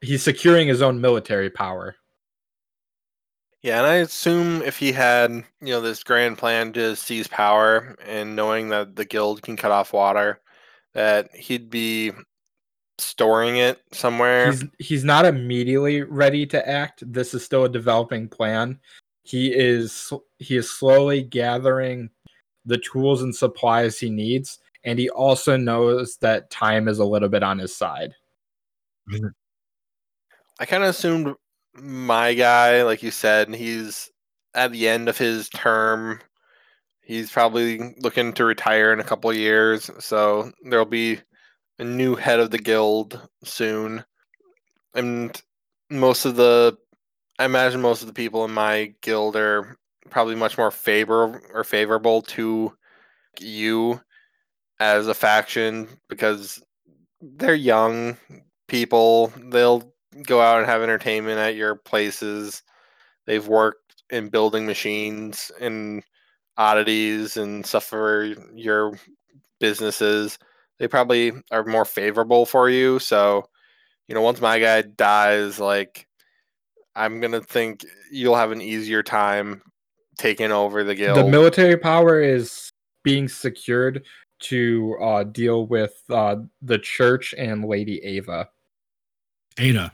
he's 0.03 0.23
securing 0.23 0.69
his 0.69 0.83
own 0.83 1.01
military 1.01 1.51
power. 1.51 1.97
Yeah, 3.65 3.79
and 3.79 3.87
I 3.87 3.95
assume 3.95 4.61
if 4.61 4.77
he 4.77 4.93
had, 4.93 5.31
you 5.31 5.45
know, 5.69 5.81
this 5.81 6.05
grand 6.05 6.37
plan 6.37 6.75
to 6.75 6.95
seize 6.95 7.27
power 7.27 7.97
and 8.07 8.37
knowing 8.37 8.69
that 8.69 8.95
the 8.95 9.07
guild 9.07 9.41
can 9.41 9.57
cut 9.57 9.73
off 9.73 9.95
water, 9.95 10.43
that 10.93 11.35
he'd 11.35 11.71
be 11.71 12.13
storing 12.99 13.57
it 13.57 13.81
somewhere. 13.91 14.51
He's 14.51 14.65
he's 14.79 15.05
not 15.05 15.25
immediately 15.25 16.03
ready 16.03 16.45
to 16.45 16.69
act. 16.69 17.11
This 17.11 17.33
is 17.33 17.43
still 17.43 17.65
a 17.65 17.69
developing 17.71 18.29
plan. 18.29 18.79
He 19.23 19.47
is 19.47 20.13
he 20.39 20.59
is 20.59 20.71
slowly 20.71 21.23
gathering 21.23 22.11
the 22.67 22.77
tools 22.77 23.23
and 23.23 23.35
supplies 23.35 23.99
he 23.99 24.11
needs, 24.11 24.59
and 24.85 24.99
he 24.99 25.09
also 25.09 25.57
knows 25.57 26.19
that 26.19 26.51
time 26.51 26.87
is 26.87 26.99
a 26.99 27.05
little 27.07 27.31
bit 27.31 27.43
on 27.43 27.61
his 27.61 27.75
side. 27.75 28.15
I 30.61 30.67
kind 30.67 30.83
of 30.83 30.91
assumed 30.91 31.35
my 31.77 32.35
guy, 32.35 32.83
like 32.83 33.03
you 33.03 33.11
said, 33.11 33.55
he's 33.55 34.11
at 34.55 34.73
the 34.73 34.89
end 34.89 35.09
of 35.09 35.19
his 35.19 35.49
term. 35.51 36.21
He's 37.03 37.31
probably 37.31 37.95
looking 37.99 38.33
to 38.35 38.45
retire 38.45 38.93
in 38.93 39.01
a 39.01 39.05
couple 39.05 39.33
years, 39.33 39.91
so 39.99 40.51
there'll 40.65 40.87
be 40.87 41.21
a 41.79 41.85
new 41.85 42.15
head 42.15 42.41
of 42.41 42.51
the 42.51 42.59
guild 42.59 43.21
soon, 43.45 44.05
and 44.95 45.41
most 45.91 46.25
of 46.25 46.37
the, 46.37 46.77
I 47.39 47.45
imagine 47.45 47.81
most 47.81 48.01
of 48.01 48.07
the 48.07 48.15
people 48.15 48.45
in 48.45 48.53
my 48.53 48.95
guild 49.03 49.37
are 49.37 49.77
probably 50.09 50.35
much 50.35 50.57
more 50.57 50.71
favor 50.71 51.43
or 51.53 51.65
favorable 51.65 52.23
to 52.23 52.73
you 53.41 54.01
as 54.81 55.09
a 55.09 55.15
faction 55.15 55.89
because 56.09 56.63
they're 57.21 57.55
young 57.55 58.17
people. 58.69 59.33
They'll 59.37 59.94
go 60.23 60.41
out 60.41 60.59
and 60.59 60.67
have 60.67 60.83
entertainment 60.83 61.39
at 61.39 61.57
your 61.57 61.75
places. 61.77 62.63
They've 63.27 63.47
worked 63.47 64.03
in 64.11 64.29
building 64.29 64.67
machines 64.67 65.51
and 65.61 66.03
oddities 66.57 67.37
and 67.37 67.65
stuff 67.67 67.85
for 67.85 68.25
your 68.55 68.99
businesses 69.61 70.39
they 70.79 70.89
probably 70.89 71.33
are 71.51 71.65
more 71.65 71.85
favorable 71.85 72.47
for 72.47 72.69
you. 72.69 72.99
So, 72.99 73.49
you 74.09 74.15
know, 74.15 74.23
once 74.23 74.41
my 74.41 74.59
guy 74.59 74.83
dies, 74.83 75.59
like 75.61 76.07
I'm 76.95 77.21
gonna 77.21 77.41
think 77.41 77.85
you'll 78.11 78.37
have 78.37 78.53
an 78.53 78.61
easier 78.61 79.03
time 79.03 79.63
taking 80.19 80.53
over 80.53 80.85
the 80.85 80.95
guild. 80.95 81.19
The 81.19 81.31
military 81.31 81.77
power 81.77 82.21
is 82.21 82.71
being 83.03 83.29
secured 83.29 84.05
to 84.41 84.97
uh, 85.01 85.25
deal 85.25 85.67
with 85.67 85.95
uh, 86.11 86.37
the 86.61 86.79
church 86.79 87.35
and 87.39 87.65
Lady 87.65 87.99
Ava. 88.05 88.49
Ada, 89.59 89.93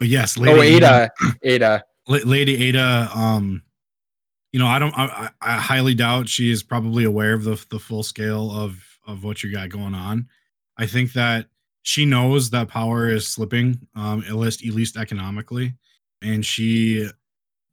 but 0.00 0.08
yes, 0.08 0.36
Lady 0.36 0.58
oh 0.58 0.62
Ada, 0.62 1.10
Ada, 1.20 1.36
Ada. 1.44 1.84
Lady 2.08 2.68
Ada. 2.68 3.10
Um, 3.14 3.62
you 4.50 4.58
know, 4.58 4.66
I 4.66 4.80
don't. 4.80 4.96
I, 4.98 5.30
I 5.40 5.56
highly 5.58 5.94
doubt 5.94 6.28
she 6.28 6.50
is 6.50 6.62
probably 6.64 7.04
aware 7.04 7.34
of 7.34 7.44
the 7.44 7.64
the 7.70 7.78
full 7.78 8.02
scale 8.02 8.50
of 8.50 8.82
of 9.06 9.22
what 9.22 9.44
you 9.44 9.52
got 9.52 9.68
going 9.68 9.94
on. 9.94 10.26
I 10.78 10.86
think 10.86 11.12
that 11.12 11.46
she 11.82 12.06
knows 12.06 12.50
that 12.50 12.68
power 12.68 13.10
is 13.10 13.28
slipping, 13.28 13.86
um, 13.94 14.24
at 14.26 14.34
least 14.34 14.66
at 14.66 14.74
least 14.74 14.96
economically, 14.96 15.74
and 16.22 16.44
she 16.44 17.08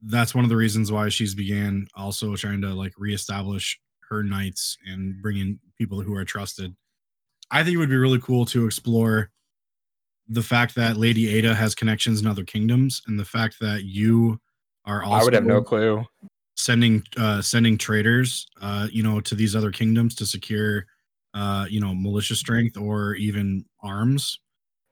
that's 0.03 0.35
one 0.35 0.43
of 0.43 0.49
the 0.49 0.55
reasons 0.55 0.91
why 0.91 1.09
she's 1.09 1.33
began 1.33 1.87
also 1.95 2.35
trying 2.35 2.61
to 2.61 2.73
like 2.73 2.93
reestablish 2.97 3.79
her 4.09 4.21
knights 4.21 4.77
and 4.85 5.21
bring 5.21 5.37
in 5.37 5.59
people 5.77 6.01
who 6.01 6.13
are 6.15 6.25
trusted. 6.25 6.75
I 7.49 7.63
think 7.63 7.75
it 7.75 7.77
would 7.77 7.89
be 7.89 7.95
really 7.95 8.19
cool 8.19 8.45
to 8.47 8.65
explore 8.65 9.31
the 10.29 10.43
fact 10.43 10.75
that 10.75 10.97
Lady 10.97 11.29
Ada 11.29 11.53
has 11.55 11.73
connections 11.75 12.21
in 12.21 12.27
other 12.27 12.43
kingdoms 12.43 13.01
and 13.07 13.17
the 13.19 13.25
fact 13.25 13.59
that 13.61 13.83
you 13.85 14.39
are 14.85 15.03
also 15.03 15.21
I 15.21 15.23
would 15.23 15.33
have 15.33 15.45
no 15.45 15.61
clue. 15.61 16.05
sending 16.55 17.03
uh 17.17 17.41
sending 17.41 17.77
traders 17.77 18.47
uh 18.61 18.87
you 18.91 19.03
know 19.03 19.19
to 19.21 19.35
these 19.35 19.55
other 19.55 19.71
kingdoms 19.71 20.15
to 20.15 20.25
secure 20.25 20.85
uh 21.33 21.65
you 21.69 21.79
know 21.79 21.93
militia 21.93 22.35
strength 22.35 22.77
or 22.77 23.15
even 23.15 23.63
arms 23.83 24.39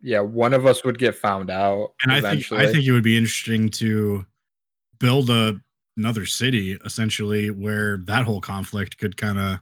Yeah, 0.02 0.20
one 0.20 0.54
of 0.54 0.66
us 0.66 0.84
would 0.84 1.00
get 1.00 1.16
found 1.16 1.50
out. 1.50 1.94
and 2.04 2.12
i 2.12 2.22
think 2.22 2.52
i 2.52 2.72
think 2.72 2.86
it 2.86 2.92
would 2.92 3.04
be 3.04 3.18
interesting 3.18 3.70
to 3.70 4.26
build 5.00 5.30
a 5.30 5.60
another 5.98 6.26
city 6.26 6.78
essentially 6.86 7.50
where 7.52 7.98
that 8.06 8.26
whole 8.26 8.42
conflict 8.42 8.98
could 8.98 9.16
kind 9.18 9.40
of 9.40 9.60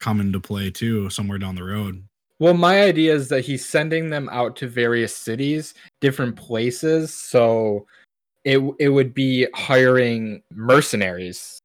come 0.00 0.20
into 0.20 0.40
play 0.40 0.70
too 0.70 1.08
somewhere 1.10 1.38
down 1.38 1.54
the 1.54 1.62
road 1.64 2.02
Well, 2.40 2.54
my 2.54 2.82
idea 2.82 3.14
is 3.14 3.28
that 3.28 3.42
he's 3.44 3.64
sending 3.64 4.08
them 4.10 4.28
out 4.32 4.56
to 4.56 4.66
various 4.66 5.14
cities, 5.16 5.74
different 6.00 6.36
places. 6.36 7.14
So 7.14 7.86
it 8.44 8.58
it 8.80 8.88
would 8.88 9.12
be 9.14 9.46
hiring 9.54 10.42
mercenaries. 10.54 11.58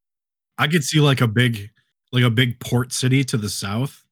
i 0.57 0.67
could 0.67 0.83
see 0.83 0.99
like 1.01 1.21
a 1.21 1.27
big 1.27 1.69
like 2.11 2.23
a 2.23 2.29
big 2.29 2.59
port 2.59 2.91
city 2.93 3.23
to 3.25 3.37
the 3.37 3.49
south 3.49 4.05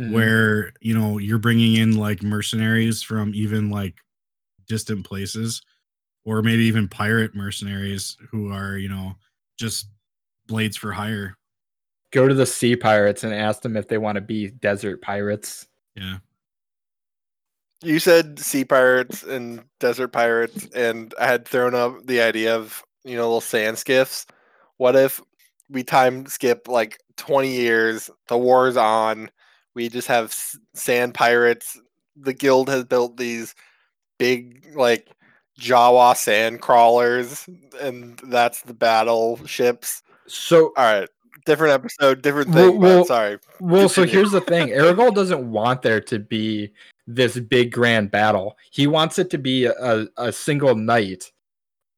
Mhm. 0.00 0.12
where 0.12 0.72
you 0.80 0.96
know 0.98 1.18
you're 1.18 1.38
bringing 1.38 1.74
in 1.76 1.96
like 1.96 2.22
mercenaries 2.22 3.02
from 3.02 3.34
even 3.34 3.70
like 3.70 3.96
distant 4.68 5.04
places 5.06 5.62
or 6.24 6.42
maybe 6.42 6.64
even 6.64 6.88
pirate 6.88 7.34
mercenaries 7.34 8.16
who 8.30 8.52
are 8.52 8.76
you 8.78 8.88
know 8.88 9.16
just 9.58 9.88
blades 10.46 10.76
for 10.76 10.92
hire 10.92 11.36
go 12.12 12.28
to 12.28 12.34
the 12.34 12.46
sea 12.46 12.76
pirates 12.76 13.24
and 13.24 13.34
ask 13.34 13.62
them 13.62 13.76
if 13.76 13.88
they 13.88 13.98
want 13.98 14.16
to 14.16 14.20
be 14.22 14.50
desert 14.50 15.02
pirates. 15.02 15.66
Yeah 15.96 16.18
You 17.82 17.98
said 17.98 18.38
sea 18.38 18.64
pirates 18.64 19.22
and 19.22 19.62
desert 19.80 20.08
pirates, 20.08 20.66
and 20.74 21.14
I 21.20 21.26
had 21.26 21.46
thrown 21.46 21.74
up 21.74 22.06
the 22.06 22.20
idea 22.22 22.56
of 22.56 22.82
you 23.04 23.16
know 23.16 23.22
little 23.24 23.40
sand 23.40 23.78
skiffs. 23.78 24.26
What 24.78 24.96
if 24.96 25.20
we 25.68 25.82
time 25.84 26.26
skip 26.26 26.68
like 26.68 26.98
twenty 27.16 27.52
years? 27.52 28.10
The 28.28 28.38
war's 28.38 28.76
on. 28.76 29.30
We 29.74 29.88
just 29.90 30.08
have 30.08 30.34
sand 30.74 31.14
pirates. 31.14 31.78
The 32.16 32.32
guild 32.32 32.68
has 32.70 32.84
built 32.84 33.18
these 33.18 33.54
big 34.18 34.66
like 34.74 35.08
Jawa 35.60 36.16
sand 36.16 36.62
crawlers, 36.62 37.48
and 37.80 38.18
that's 38.28 38.62
the 38.62 38.74
battleships. 38.74 40.02
So 40.26 40.72
All 40.76 40.84
right, 41.00 41.08
different 41.46 41.72
episode, 41.72 42.20
different 42.22 42.52
thing. 42.52 42.78
well- 42.78 43.00
but 43.00 43.06
sorry. 43.06 43.38
Well, 43.60 43.88
so 43.88 44.04
here's 44.04 44.32
the 44.32 44.40
thing. 44.42 44.68
Aragorn 44.70 45.14
doesn't 45.14 45.50
want 45.50 45.82
there 45.82 46.00
to 46.02 46.18
be 46.18 46.72
this 47.06 47.38
big 47.38 47.72
grand 47.72 48.10
battle. 48.10 48.56
He 48.70 48.86
wants 48.86 49.18
it 49.18 49.30
to 49.30 49.38
be 49.38 49.64
a, 49.64 50.06
a 50.16 50.32
single 50.32 50.74
night. 50.74 51.32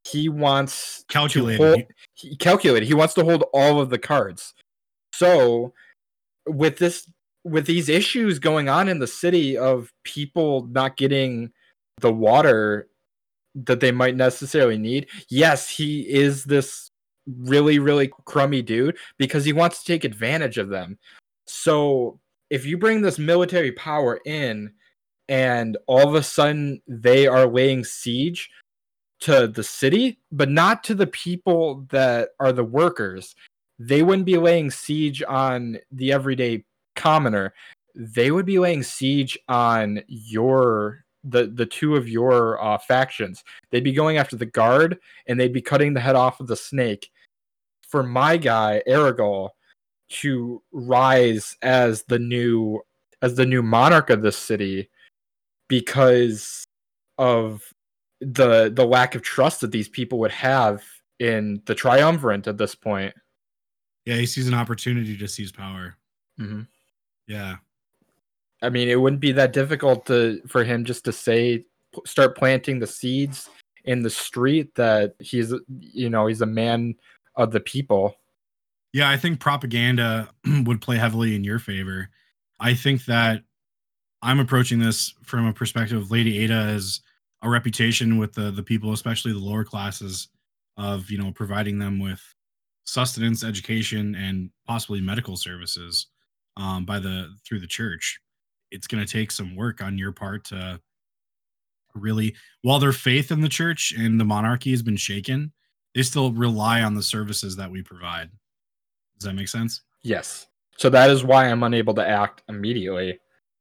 He 0.06 0.28
wants 0.28 1.00
to 1.08 1.12
calculated 1.12 1.60
hold, 1.60 1.82
he 2.14 2.36
calculated. 2.36 2.86
He 2.86 2.94
wants 2.94 3.14
to 3.14 3.24
hold 3.24 3.44
all 3.52 3.80
of 3.80 3.90
the 3.90 3.98
cards. 3.98 4.54
So 5.12 5.72
with 6.46 6.78
this 6.78 7.10
with 7.44 7.66
these 7.66 7.88
issues 7.88 8.38
going 8.38 8.68
on 8.68 8.88
in 8.88 8.98
the 8.98 9.06
city 9.06 9.56
of 9.56 9.92
people 10.04 10.66
not 10.70 10.96
getting 10.96 11.50
the 12.00 12.12
water 12.12 12.88
that 13.54 13.80
they 13.80 13.90
might 13.92 14.16
necessarily 14.16 14.78
need, 14.78 15.08
yes, 15.28 15.68
he 15.68 16.02
is 16.08 16.44
this 16.44 16.87
really, 17.36 17.78
really 17.78 18.10
crummy 18.24 18.62
dude 18.62 18.96
because 19.18 19.44
he 19.44 19.52
wants 19.52 19.80
to 19.80 19.84
take 19.84 20.04
advantage 20.04 20.58
of 20.58 20.68
them. 20.68 20.98
So 21.46 22.20
if 22.50 22.64
you 22.64 22.78
bring 22.78 23.02
this 23.02 23.18
military 23.18 23.72
power 23.72 24.20
in 24.24 24.72
and 25.28 25.76
all 25.86 26.08
of 26.08 26.14
a 26.14 26.22
sudden 26.22 26.80
they 26.86 27.26
are 27.26 27.46
laying 27.46 27.84
siege 27.84 28.50
to 29.20 29.48
the 29.48 29.62
city, 29.62 30.18
but 30.30 30.48
not 30.48 30.84
to 30.84 30.94
the 30.94 31.06
people 31.06 31.86
that 31.90 32.30
are 32.40 32.52
the 32.52 32.64
workers, 32.64 33.34
they 33.78 34.02
wouldn't 34.02 34.26
be 34.26 34.38
laying 34.38 34.70
siege 34.70 35.22
on 35.22 35.78
the 35.92 36.12
everyday 36.12 36.64
commoner. 36.96 37.54
They 37.94 38.30
would 38.30 38.46
be 38.46 38.58
laying 38.58 38.82
siege 38.82 39.38
on 39.48 40.02
your 40.06 41.04
the 41.24 41.46
the 41.46 41.66
two 41.66 41.96
of 41.96 42.08
your 42.08 42.62
uh, 42.62 42.78
factions. 42.78 43.44
They'd 43.70 43.84
be 43.84 43.92
going 43.92 44.18
after 44.18 44.36
the 44.36 44.46
guard 44.46 44.98
and 45.26 45.38
they'd 45.38 45.52
be 45.52 45.62
cutting 45.62 45.94
the 45.94 46.00
head 46.00 46.16
off 46.16 46.40
of 46.40 46.46
the 46.46 46.56
snake. 46.56 47.10
For 47.88 48.02
my 48.02 48.36
guy 48.36 48.82
Aragorn 48.86 49.50
to 50.10 50.62
rise 50.72 51.56
as 51.62 52.02
the 52.04 52.18
new 52.18 52.80
as 53.20 53.34
the 53.34 53.44
new 53.46 53.62
monarch 53.62 54.10
of 54.10 54.22
this 54.22 54.36
city 54.38 54.88
because 55.68 56.64
of 57.18 57.62
the 58.20 58.70
the 58.74 58.84
lack 58.86 59.14
of 59.14 59.22
trust 59.22 59.60
that 59.60 59.70
these 59.72 59.88
people 59.88 60.18
would 60.18 60.30
have 60.30 60.82
in 61.18 61.60
the 61.66 61.74
triumvirate 61.74 62.46
at 62.46 62.58
this 62.58 62.74
point. 62.74 63.14
yeah 64.06 64.16
he 64.16 64.26
sees 64.26 64.48
an 64.48 64.54
opportunity 64.54 65.16
to 65.16 65.28
seize 65.28 65.52
power 65.52 65.96
Mhm. 66.40 66.66
yeah 67.26 67.56
I 68.60 68.70
mean, 68.70 68.88
it 68.88 68.96
wouldn't 69.00 69.20
be 69.20 69.30
that 69.32 69.52
difficult 69.52 70.04
to 70.06 70.40
for 70.48 70.64
him 70.64 70.84
just 70.84 71.04
to 71.04 71.12
say, 71.12 71.58
p- 71.94 72.00
start 72.04 72.36
planting 72.36 72.80
the 72.80 72.88
seeds 72.88 73.48
in 73.84 74.02
the 74.02 74.10
street 74.10 74.74
that 74.74 75.14
he's, 75.20 75.54
you 75.78 76.10
know, 76.10 76.26
he's 76.26 76.40
a 76.40 76.46
man 76.46 76.96
of 77.38 77.52
the 77.52 77.60
people. 77.60 78.16
Yeah, 78.92 79.08
I 79.08 79.16
think 79.16 79.40
propaganda 79.40 80.28
would 80.64 80.82
play 80.82 80.96
heavily 80.96 81.34
in 81.34 81.44
your 81.44 81.58
favor. 81.58 82.10
I 82.60 82.74
think 82.74 83.04
that 83.06 83.42
I'm 84.20 84.40
approaching 84.40 84.80
this 84.80 85.14
from 85.22 85.46
a 85.46 85.52
perspective 85.52 85.96
of 85.96 86.10
Lady 86.10 86.40
Ada 86.40 86.54
as 86.54 87.00
a 87.42 87.48
reputation 87.48 88.18
with 88.18 88.34
the 88.34 88.50
the 88.50 88.62
people, 88.62 88.92
especially 88.92 89.32
the 89.32 89.38
lower 89.38 89.64
classes, 89.64 90.28
of 90.76 91.10
you 91.10 91.18
know 91.18 91.32
providing 91.32 91.78
them 91.78 92.00
with 92.00 92.20
sustenance, 92.84 93.44
education, 93.44 94.14
and 94.16 94.50
possibly 94.66 95.00
medical 95.00 95.36
services 95.36 96.08
um, 96.56 96.84
by 96.84 96.98
the 96.98 97.32
through 97.46 97.60
the 97.60 97.66
church. 97.66 98.18
It's 98.70 98.86
going 98.86 99.04
to 99.04 99.10
take 99.10 99.30
some 99.30 99.54
work 99.54 99.82
on 99.82 99.96
your 99.96 100.12
part 100.12 100.44
to 100.46 100.80
really, 101.94 102.34
while 102.62 102.78
their 102.78 102.92
faith 102.92 103.30
in 103.30 103.40
the 103.40 103.48
church 103.48 103.94
and 103.96 104.20
the 104.20 104.24
monarchy 104.24 104.70
has 104.72 104.82
been 104.82 104.96
shaken, 104.96 105.52
they 105.94 106.02
still 106.02 106.32
rely 106.32 106.82
on 106.82 106.94
the 106.94 107.02
services 107.02 107.56
that 107.56 107.70
we 107.70 107.82
provide. 107.82 108.30
Does 109.18 109.26
that 109.26 109.34
make 109.34 109.48
sense? 109.48 109.82
Yes. 110.02 110.46
So 110.76 110.88
that 110.90 111.10
is 111.10 111.24
why 111.24 111.48
I'm 111.48 111.62
unable 111.64 111.94
to 111.94 112.06
act 112.06 112.42
immediately. 112.48 113.18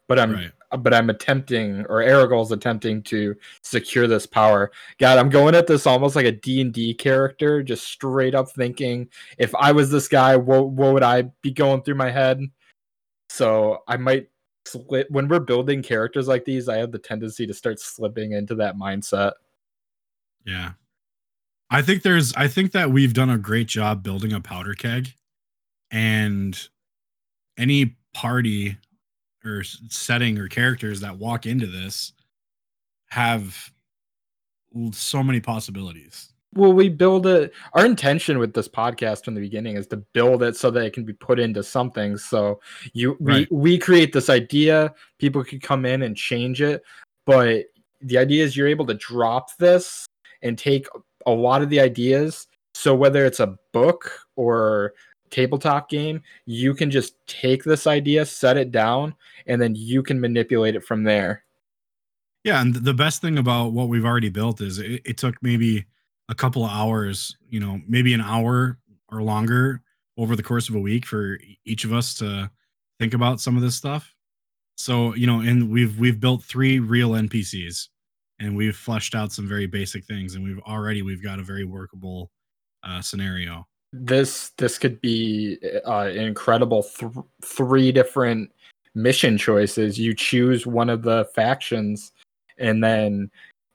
But 0.07 0.19
I'm 0.19 0.33
right. 0.33 0.51
but 0.79 0.93
I'm 0.93 1.09
attempting 1.09 1.85
or 1.87 2.01
Aragorn's 2.01 2.53
attempting 2.53 3.03
to 3.03 3.35
secure 3.61 4.07
this 4.07 4.25
power. 4.25 4.71
God, 4.99 5.17
I'm 5.17 5.29
going 5.29 5.53
at 5.53 5.67
this 5.67 5.85
almost 5.85 6.15
like 6.15 6.25
a 6.25 6.31
D&D 6.31 6.93
character, 6.93 7.61
just 7.61 7.85
straight 7.85 8.33
up 8.33 8.49
thinking 8.49 9.09
if 9.37 9.53
I 9.55 9.73
was 9.73 9.91
this 9.91 10.07
guy, 10.07 10.37
what 10.37 10.69
what 10.69 10.93
would 10.93 11.03
I 11.03 11.23
be 11.41 11.51
going 11.51 11.81
through 11.81 11.95
my 11.95 12.09
head? 12.09 12.39
So 13.29 13.79
I 13.87 13.97
might 13.97 14.29
slip 14.65 15.09
when 15.09 15.27
we're 15.27 15.39
building 15.39 15.81
characters 15.81 16.27
like 16.27 16.45
these, 16.45 16.69
I 16.69 16.77
have 16.77 16.91
the 16.91 16.99
tendency 16.99 17.45
to 17.47 17.53
start 17.53 17.79
slipping 17.79 18.33
into 18.33 18.55
that 18.55 18.75
mindset. 18.75 19.33
Yeah. 20.45 20.71
I 21.69 21.81
think 21.81 22.03
there's 22.03 22.33
I 22.35 22.47
think 22.47 22.71
that 22.71 22.91
we've 22.91 23.13
done 23.13 23.29
a 23.29 23.37
great 23.37 23.67
job 23.67 24.03
building 24.03 24.33
a 24.33 24.39
powder 24.39 24.73
keg 24.73 25.13
and 25.91 26.57
any 27.57 27.97
party 28.13 28.77
or 29.43 29.63
setting 29.63 30.37
or 30.37 30.47
characters 30.47 31.01
that 31.01 31.17
walk 31.17 31.45
into 31.45 31.67
this 31.67 32.13
have 33.09 33.71
so 34.91 35.23
many 35.23 35.39
possibilities. 35.39 36.33
Well, 36.53 36.73
we 36.73 36.89
build 36.89 37.27
it. 37.27 37.53
Our 37.73 37.85
intention 37.85 38.39
with 38.39 38.53
this 38.53 38.67
podcast 38.67 39.25
from 39.25 39.35
the 39.35 39.41
beginning 39.41 39.75
is 39.75 39.87
to 39.87 39.97
build 39.97 40.43
it 40.43 40.55
so 40.55 40.71
that 40.71 40.85
it 40.85 40.93
can 40.93 41.05
be 41.05 41.13
put 41.13 41.39
into 41.39 41.61
something. 41.61 42.17
So 42.17 42.61
you 42.93 43.17
we 43.19 43.47
we 43.51 43.77
create 43.77 44.13
this 44.13 44.29
idea, 44.29 44.93
people 45.19 45.43
could 45.43 45.61
come 45.61 45.85
in 45.85 46.01
and 46.03 46.15
change 46.15 46.61
it, 46.61 46.81
but 47.25 47.65
the 48.01 48.17
idea 48.17 48.43
is 48.43 48.55
you're 48.55 48.67
able 48.67 48.85
to 48.87 48.93
drop 48.93 49.55
this 49.57 50.05
and 50.41 50.57
take 50.57 50.87
a 51.25 51.31
lot 51.31 51.61
of 51.61 51.69
the 51.69 51.79
ideas. 51.79 52.47
So 52.73 52.93
whether 52.93 53.25
it's 53.25 53.39
a 53.39 53.57
book 53.73 54.11
or 54.35 54.93
tabletop 55.29 55.89
game, 55.89 56.21
you 56.45 56.73
can 56.73 56.91
just 56.91 57.15
take 57.27 57.63
this 57.63 57.87
idea, 57.87 58.25
set 58.25 58.57
it 58.57 58.71
down, 58.71 59.15
and 59.45 59.61
then 59.61 59.75
you 59.75 60.03
can 60.03 60.19
manipulate 60.19 60.75
it 60.75 60.83
from 60.83 61.03
there. 61.03 61.43
Yeah, 62.43 62.61
and 62.61 62.73
the 62.73 62.93
best 62.93 63.21
thing 63.21 63.37
about 63.37 63.73
what 63.73 63.89
we've 63.89 64.05
already 64.05 64.29
built 64.29 64.61
is 64.61 64.79
it, 64.79 65.01
it 65.05 65.17
took 65.17 65.35
maybe 65.41 65.85
a 66.29 66.35
couple 66.35 66.63
of 66.63 66.71
hours, 66.71 67.35
you 67.49 67.59
know, 67.59 67.81
maybe 67.87 68.13
an 68.13 68.21
hour 68.21 68.77
or 69.11 69.21
longer 69.21 69.81
over 70.17 70.35
the 70.35 70.43
course 70.43 70.69
of 70.69 70.75
a 70.75 70.79
week 70.79 71.05
for 71.05 71.37
each 71.65 71.83
of 71.83 71.93
us 71.93 72.13
to 72.15 72.49
think 72.99 73.13
about 73.13 73.41
some 73.41 73.55
of 73.55 73.61
this 73.61 73.75
stuff. 73.75 74.13
So, 74.75 75.15
you 75.15 75.27
know, 75.27 75.39
and 75.39 75.69
we've 75.69 75.97
we've 75.99 76.19
built 76.19 76.43
three 76.43 76.79
real 76.79 77.11
NPCs 77.11 77.89
and 78.39 78.55
we've 78.55 78.75
fleshed 78.75 79.15
out 79.15 79.31
some 79.31 79.47
very 79.47 79.67
basic 79.67 80.05
things 80.05 80.35
and 80.35 80.43
we've 80.43 80.59
already 80.59 81.01
we've 81.01 81.23
got 81.23 81.39
a 81.39 81.43
very 81.43 81.65
workable 81.65 82.31
uh 82.83 83.01
scenario. 83.01 83.67
this 83.93 84.49
this 84.57 84.77
could 84.77 84.99
be 85.01 85.57
uh, 85.85 86.01
an 86.01 86.17
incredible 86.17 86.83
th- 86.83 87.11
three 87.43 87.91
different 87.91 88.51
mission 88.95 89.37
choices 89.37 89.99
you 89.99 90.13
choose 90.13 90.65
one 90.65 90.89
of 90.89 91.03
the 91.03 91.25
factions 91.35 92.11
and 92.57 92.83
then 92.83 93.29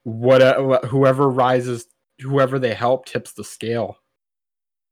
what 0.04 0.42
uh, 0.42 0.80
whoever 0.86 1.28
rises 1.30 1.86
whoever 2.20 2.58
they 2.58 2.74
help 2.74 3.06
tips 3.06 3.32
the 3.32 3.44
scale. 3.44 3.96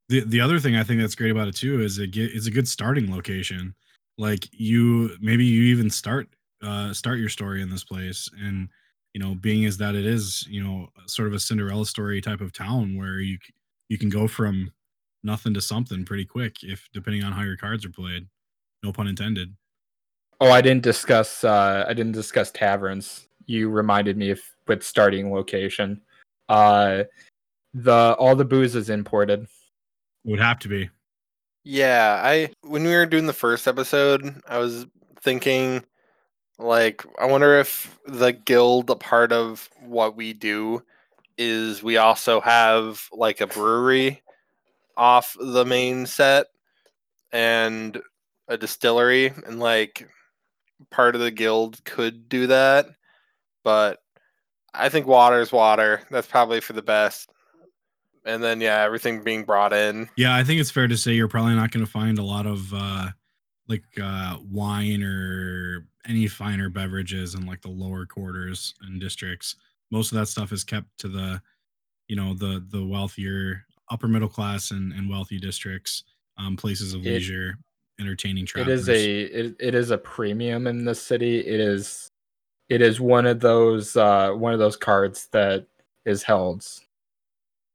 The 0.08 0.20
the 0.20 0.40
other 0.40 0.58
thing 0.58 0.76
I 0.76 0.84
think 0.84 1.00
that's 1.00 1.14
great 1.14 1.30
about 1.30 1.48
it 1.48 1.56
too 1.56 1.80
is 1.80 1.98
it 1.98 2.10
get, 2.12 2.32
it's 2.32 2.46
a 2.46 2.50
good 2.50 2.68
starting 2.68 3.10
location. 3.10 3.74
Like 4.18 4.48
you 4.52 5.16
maybe 5.20 5.44
you 5.44 5.62
even 5.64 5.90
start 5.90 6.28
uh 6.62 6.92
start 6.92 7.18
your 7.18 7.28
story 7.28 7.62
in 7.62 7.70
this 7.70 7.84
place 7.84 8.28
and 8.38 8.68
you 9.14 9.20
know 9.20 9.34
being 9.34 9.64
as 9.64 9.76
that 9.78 9.94
it 9.94 10.06
is 10.06 10.46
you 10.48 10.62
know 10.62 10.88
sort 11.06 11.28
of 11.28 11.34
a 11.34 11.40
Cinderella 11.40 11.86
story 11.86 12.20
type 12.20 12.40
of 12.40 12.52
town 12.52 12.96
where 12.96 13.18
you 13.20 13.38
you 13.88 13.98
can 13.98 14.08
go 14.08 14.28
from 14.28 14.72
nothing 15.22 15.54
to 15.54 15.60
something 15.60 16.04
pretty 16.04 16.24
quick 16.24 16.62
if 16.62 16.88
depending 16.92 17.22
on 17.24 17.32
how 17.32 17.42
your 17.42 17.56
cards 17.56 17.84
are 17.84 17.90
played. 17.90 18.26
No 18.82 18.92
pun 18.92 19.08
intended. 19.08 19.54
Oh, 20.40 20.50
I 20.50 20.62
didn't 20.62 20.82
discuss. 20.82 21.44
Uh, 21.44 21.84
I 21.86 21.92
didn't 21.92 22.12
discuss 22.12 22.50
taverns. 22.50 23.26
You 23.44 23.68
reminded 23.68 24.16
me 24.16 24.30
of 24.30 24.40
with 24.66 24.82
starting 24.82 25.30
location. 25.32 26.00
Uh, 26.48 27.04
the 27.74 28.16
all 28.18 28.34
the 28.34 28.44
booze 28.44 28.74
is 28.74 28.88
imported. 28.88 29.46
Would 30.24 30.40
have 30.40 30.58
to 30.60 30.68
be. 30.68 30.88
Yeah, 31.64 32.20
I 32.24 32.50
when 32.62 32.84
we 32.84 32.94
were 32.94 33.06
doing 33.06 33.26
the 33.26 33.32
first 33.32 33.68
episode, 33.68 34.40
I 34.48 34.58
was 34.58 34.86
thinking 35.20 35.84
like 36.60 37.04
I 37.18 37.26
wonder 37.26 37.58
if 37.58 37.98
the 38.06 38.32
guild 38.32 38.90
a 38.90 38.96
part 38.96 39.32
of 39.32 39.68
what 39.80 40.16
we 40.16 40.32
do 40.32 40.82
is 41.38 41.82
we 41.82 41.96
also 41.96 42.40
have 42.40 43.08
like 43.12 43.40
a 43.40 43.46
brewery 43.46 44.22
off 44.96 45.36
the 45.40 45.64
main 45.64 46.04
set 46.04 46.46
and 47.32 48.00
a 48.48 48.58
distillery 48.58 49.32
and 49.46 49.58
like 49.58 50.08
part 50.90 51.14
of 51.14 51.20
the 51.20 51.30
guild 51.30 51.82
could 51.84 52.28
do 52.28 52.48
that 52.48 52.86
but 53.64 54.00
i 54.74 54.88
think 54.88 55.06
water 55.06 55.40
is 55.40 55.52
water. 55.52 56.02
That's 56.10 56.26
probably 56.26 56.60
for 56.60 56.74
the 56.74 56.82
best. 56.82 57.30
And 58.26 58.42
then 58.42 58.60
yeah 58.60 58.82
everything 58.82 59.22
being 59.22 59.44
brought 59.44 59.72
in. 59.72 60.10
Yeah, 60.16 60.34
I 60.34 60.44
think 60.44 60.60
it's 60.60 60.70
fair 60.70 60.88
to 60.88 60.96
say 60.96 61.12
you're 61.12 61.28
probably 61.28 61.54
not 61.54 61.70
going 61.70 61.84
to 61.84 61.90
find 61.90 62.18
a 62.18 62.22
lot 62.22 62.46
of 62.46 62.74
uh 62.74 63.08
like 63.70 63.84
uh 64.02 64.36
wine 64.50 65.02
or 65.02 65.86
any 66.06 66.26
finer 66.26 66.68
beverages 66.68 67.34
in 67.34 67.46
like 67.46 67.62
the 67.62 67.68
lower 67.70 68.04
quarters 68.04 68.74
and 68.82 69.00
districts. 69.00 69.56
Most 69.90 70.12
of 70.12 70.18
that 70.18 70.26
stuff 70.26 70.52
is 70.52 70.64
kept 70.64 70.88
to 70.98 71.08
the 71.08 71.40
you 72.08 72.16
know 72.16 72.34
the 72.34 72.64
the 72.68 72.84
wealthier 72.84 73.64
upper 73.90 74.08
middle 74.08 74.28
class 74.28 74.70
and, 74.72 74.92
and 74.92 75.08
wealthy 75.08 75.38
districts, 75.38 76.04
um 76.36 76.56
places 76.56 76.92
of 76.94 77.00
It- 77.06 77.12
leisure, 77.14 77.54
entertaining 77.98 78.44
It 78.44 78.48
travelers. 78.48 78.80
is 78.80 78.88
a 78.88 79.20
it, 79.22 79.56
it 79.60 79.74
is 79.74 79.90
a 79.90 79.98
premium 79.98 80.66
in 80.66 80.84
the 80.84 80.94
city. 80.94 81.38
It 81.40 81.60
is 81.60 82.10
it 82.68 82.82
is 82.82 83.00
one 83.00 83.26
of 83.26 83.40
those 83.40 83.96
uh 83.96 84.30
one 84.32 84.52
of 84.52 84.58
those 84.58 84.76
cards 84.76 85.28
that 85.32 85.66
is 86.04 86.22
held. 86.22 86.64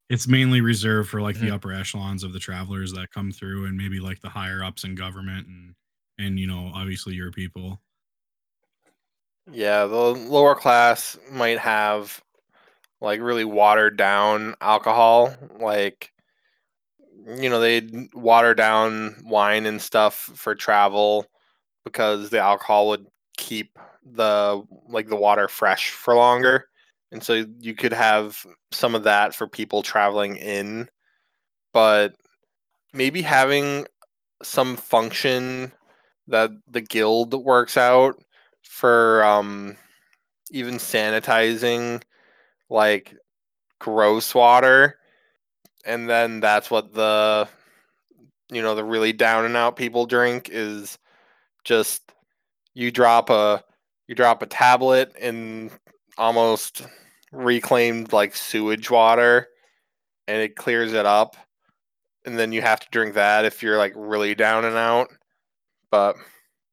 it's 0.10 0.28
mainly 0.28 0.62
reserved 0.62 1.10
for 1.10 1.20
like 1.22 1.36
the 1.40 1.48
Mhm. 1.48 1.54
upper 1.54 1.74
echelons 1.74 2.24
of 2.24 2.32
the 2.32 2.40
travelers 2.40 2.94
that 2.94 3.10
come 3.12 3.32
through 3.32 3.66
and 3.66 3.76
maybe 3.76 4.00
like 4.00 4.20
the 4.22 4.30
higher 4.30 4.64
ups 4.64 4.84
in 4.84 4.94
government 4.96 5.48
and 5.48 5.74
and 6.18 6.40
you 6.40 6.48
know 6.48 6.72
obviously 6.74 7.14
your 7.14 7.32
people. 7.32 7.82
Yeah 9.52 9.86
the 9.86 9.96
lower 9.96 10.56
class 10.56 11.18
might 11.32 11.60
have 11.60 12.22
like 13.02 13.22
really 13.22 13.46
watered 13.46 13.98
down 13.98 14.56
alcohol 14.62 15.36
like 15.60 16.12
you 17.40 17.50
know 17.50 17.60
they'd 17.60 18.14
water 18.14 18.54
down 18.54 19.16
wine 19.24 19.66
and 19.66 19.82
stuff 19.82 20.16
for 20.16 20.56
travel 20.56 21.26
because 21.84 22.30
the 22.30 22.40
alcohol 22.40 22.90
would 22.90 23.06
keep 23.38 23.78
the 24.04 24.62
like 24.88 25.08
the 25.08 25.16
water 25.16 25.48
fresh 25.48 25.92
for 25.92 26.16
longer. 26.16 26.68
And 27.12 27.24
so 27.24 27.46
you 27.60 27.76
could 27.76 27.94
have 27.94 28.46
some 28.72 28.96
of 28.96 29.04
that 29.04 29.34
for 29.34 29.48
people 29.48 29.82
traveling 29.82 30.36
in. 30.36 30.90
But 31.74 32.16
maybe 32.94 33.22
having 33.22 33.86
some 34.44 34.76
function 34.76 35.72
that 36.28 36.52
the 36.68 36.82
guild 36.82 37.34
works 37.34 37.78
out 37.78 38.22
for 38.64 39.24
um 39.24 39.78
even 40.52 40.76
sanitizing 40.76 42.02
like 42.70 43.16
gross 43.80 44.34
water. 44.34 44.98
And 45.86 46.10
then 46.10 46.40
that's 46.40 46.72
what 46.72 46.94
the 46.94 47.48
you 48.52 48.62
know 48.62 48.76
the 48.76 48.84
really 48.84 49.14
down 49.14 49.46
and 49.46 49.58
out 49.58 49.76
people 49.76 50.06
drink 50.06 50.50
is 50.52 50.98
just 51.64 52.12
you 52.74 52.92
drop 52.92 53.30
a 53.30 53.64
you 54.08 54.16
drop 54.16 54.42
a 54.42 54.48
tablet 54.48 55.16
in 55.20 55.72
almost 56.18 56.84
reclaimed 57.32 58.14
like 58.14 58.36
sewage 58.36 58.90
water 58.90 59.48
and 60.28 60.42
it 60.42 60.56
clears 60.56 60.94
it 60.94 61.06
up. 61.06 61.36
And 62.26 62.40
then 62.40 62.52
you 62.52 62.62
have 62.62 62.80
to 62.80 62.90
drink 62.90 63.14
that 63.16 63.46
if 63.46 63.62
you're 63.62 63.78
like 63.78 63.94
really 63.96 64.34
down 64.34 64.66
and 64.66 64.76
out 64.76 65.10
but 65.96 66.18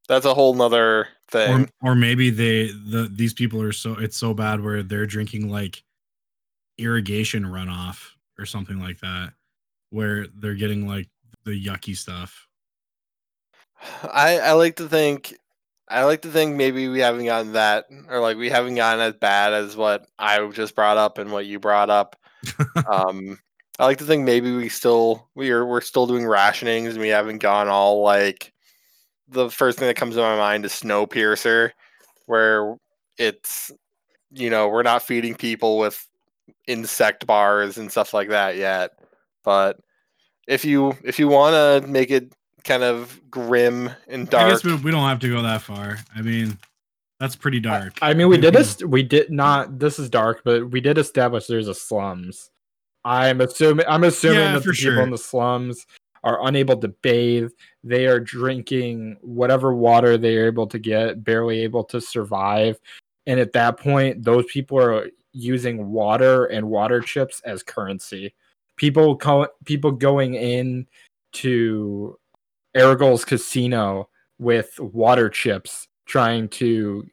that's 0.09 0.27
a 0.27 0.35
whole 0.35 0.53
nother 0.53 1.07
thing 1.31 1.69
or 1.81 1.93
or 1.93 1.95
maybe 1.95 2.29
they 2.29 2.67
the 2.67 3.09
these 3.15 3.33
people 3.33 3.63
are 3.63 3.73
so 3.73 3.95
it's 3.95 4.17
so 4.17 4.35
bad 4.35 4.61
where 4.61 4.83
they're 4.83 5.07
drinking 5.07 5.49
like 5.49 5.83
irrigation 6.77 7.45
runoff 7.45 8.11
or 8.39 8.45
something 8.45 8.81
like 8.81 8.99
that 9.01 9.33
where 9.91 10.27
they're 10.35 10.55
getting 10.55 10.89
like 10.89 11.09
the 11.45 11.53
yucky 11.53 11.97
stuff 11.97 12.49
I 14.03 14.39
I 14.39 14.53
like 14.53 14.77
to 14.77 14.89
think 14.89 15.37
I 15.89 16.05
like 16.05 16.23
to 16.23 16.31
think 16.31 16.57
maybe 16.57 16.89
we 16.89 17.01
haven't 17.01 17.25
gotten 17.25 17.53
that 17.53 17.87
or 18.09 18.21
like 18.21 18.37
we 18.37 18.49
haven't 18.49 18.75
gotten 18.75 19.01
as 19.01 19.15
bad 19.15 19.53
as 19.53 19.77
what 19.77 20.07
I 20.19 20.45
just 20.49 20.75
brought 20.75 20.97
up 20.97 21.19
and 21.19 21.31
what 21.31 21.47
you 21.47 21.59
brought 21.59 21.91
up. 21.91 22.17
um 22.91 23.39
I 23.79 23.87
like 23.87 23.99
to 23.99 24.05
think 24.05 24.25
maybe 24.25 24.55
we 24.55 24.69
still 24.69 25.29
we 25.35 25.51
are 25.51 25.65
we're 25.65 25.81
still 25.81 26.07
doing 26.07 26.25
rationings 26.25 26.91
and 26.91 26.99
we 26.99 27.09
haven't 27.09 27.39
gone 27.39 27.69
all 27.69 28.03
like 28.03 28.52
the 29.33 29.51
first 29.51 29.79
thing 29.79 29.89
that 29.89 29.97
comes 29.97 30.15
to 30.15 30.21
my 30.21 30.37
mind 30.37 30.65
is 30.65 30.73
Snowpiercer, 30.73 31.71
where 32.27 32.77
it's 33.19 33.71
you 34.35 34.49
know, 34.49 34.69
we're 34.69 34.83
not 34.83 35.03
feeding 35.03 35.35
people 35.35 35.79
with 35.79 36.07
insect 36.67 37.27
bars 37.27 37.77
and 37.77 37.91
stuff 37.91 38.15
like 38.15 38.31
that 38.31 38.57
yet. 38.57 38.93
But 39.45 39.79
if 40.47 40.65
you 40.65 40.97
if 41.05 41.19
you 41.19 41.29
wanna 41.29 41.87
make 41.87 42.11
it 42.11 42.33
kind 42.65 42.83
of 42.83 43.21
grim 43.29 43.91
and 44.07 44.29
i 44.29 44.31
dark 44.31 44.53
guess 44.53 44.65
we, 44.65 44.75
we 44.77 44.91
don't 44.93 45.09
have 45.09 45.19
to 45.19 45.29
go 45.29 45.43
that 45.43 45.61
far 45.61 45.99
i 46.15 46.23
mean 46.23 46.57
that's 47.19 47.35
pretty 47.35 47.59
dark 47.59 47.99
I 48.03 48.15
mean, 48.15 48.29
we 48.29 48.37
did 48.37 48.53
this. 48.53 48.83
We 48.83 49.05
did 49.05 49.31
not. 49.31 49.79
This 49.79 50.01
is 50.01 50.11
dark, 50.11 50.43
but 50.45 50.71
we 50.73 50.81
did 50.81 50.99
establish 50.99 51.47
there's 51.47 51.69
a 51.69 51.75
slums. 51.75 52.51
I'm 53.05 53.41
assuming. 53.41 53.87
I'm 53.87 54.03
assuming 54.03 54.41
Yeah, 54.41 54.53
that 54.55 54.65
for 54.65 54.73
the 54.73 54.77
people 54.77 55.05
in 55.05 55.11
the 55.11 55.19
slums 55.19 55.87
are 56.25 56.47
unable 56.47 56.77
to 56.79 56.89
bathe. 56.89 57.51
They 57.83 58.07
are 58.07 58.21
drinking 58.21 59.17
whatever 59.23 59.75
water 59.75 60.17
they 60.17 60.37
are 60.37 60.47
able 60.47 60.67
to 60.69 60.79
get, 60.79 61.25
barely 61.25 61.61
able 61.61 61.85
to 61.85 62.01
survive. 62.01 62.79
And 63.27 63.41
at 63.41 63.53
that 63.53 63.79
point, 63.79 64.25
those 64.25 64.47
people 64.47 64.79
are 64.79 65.09
using 65.33 65.89
water 65.91 66.47
and 66.47 66.69
water 66.69 67.01
chips 67.01 67.41
as 67.45 67.63
currency. 67.63 68.35
People 68.77 69.21
people 69.65 69.93
going 69.93 70.35
in 70.35 70.87
to 71.33 72.19
Aragol's 72.77 73.25
casino 73.25 74.09
with 74.39 74.79
water 74.81 75.29
chips, 75.29 75.87
trying 76.07 76.49
to 76.49 77.07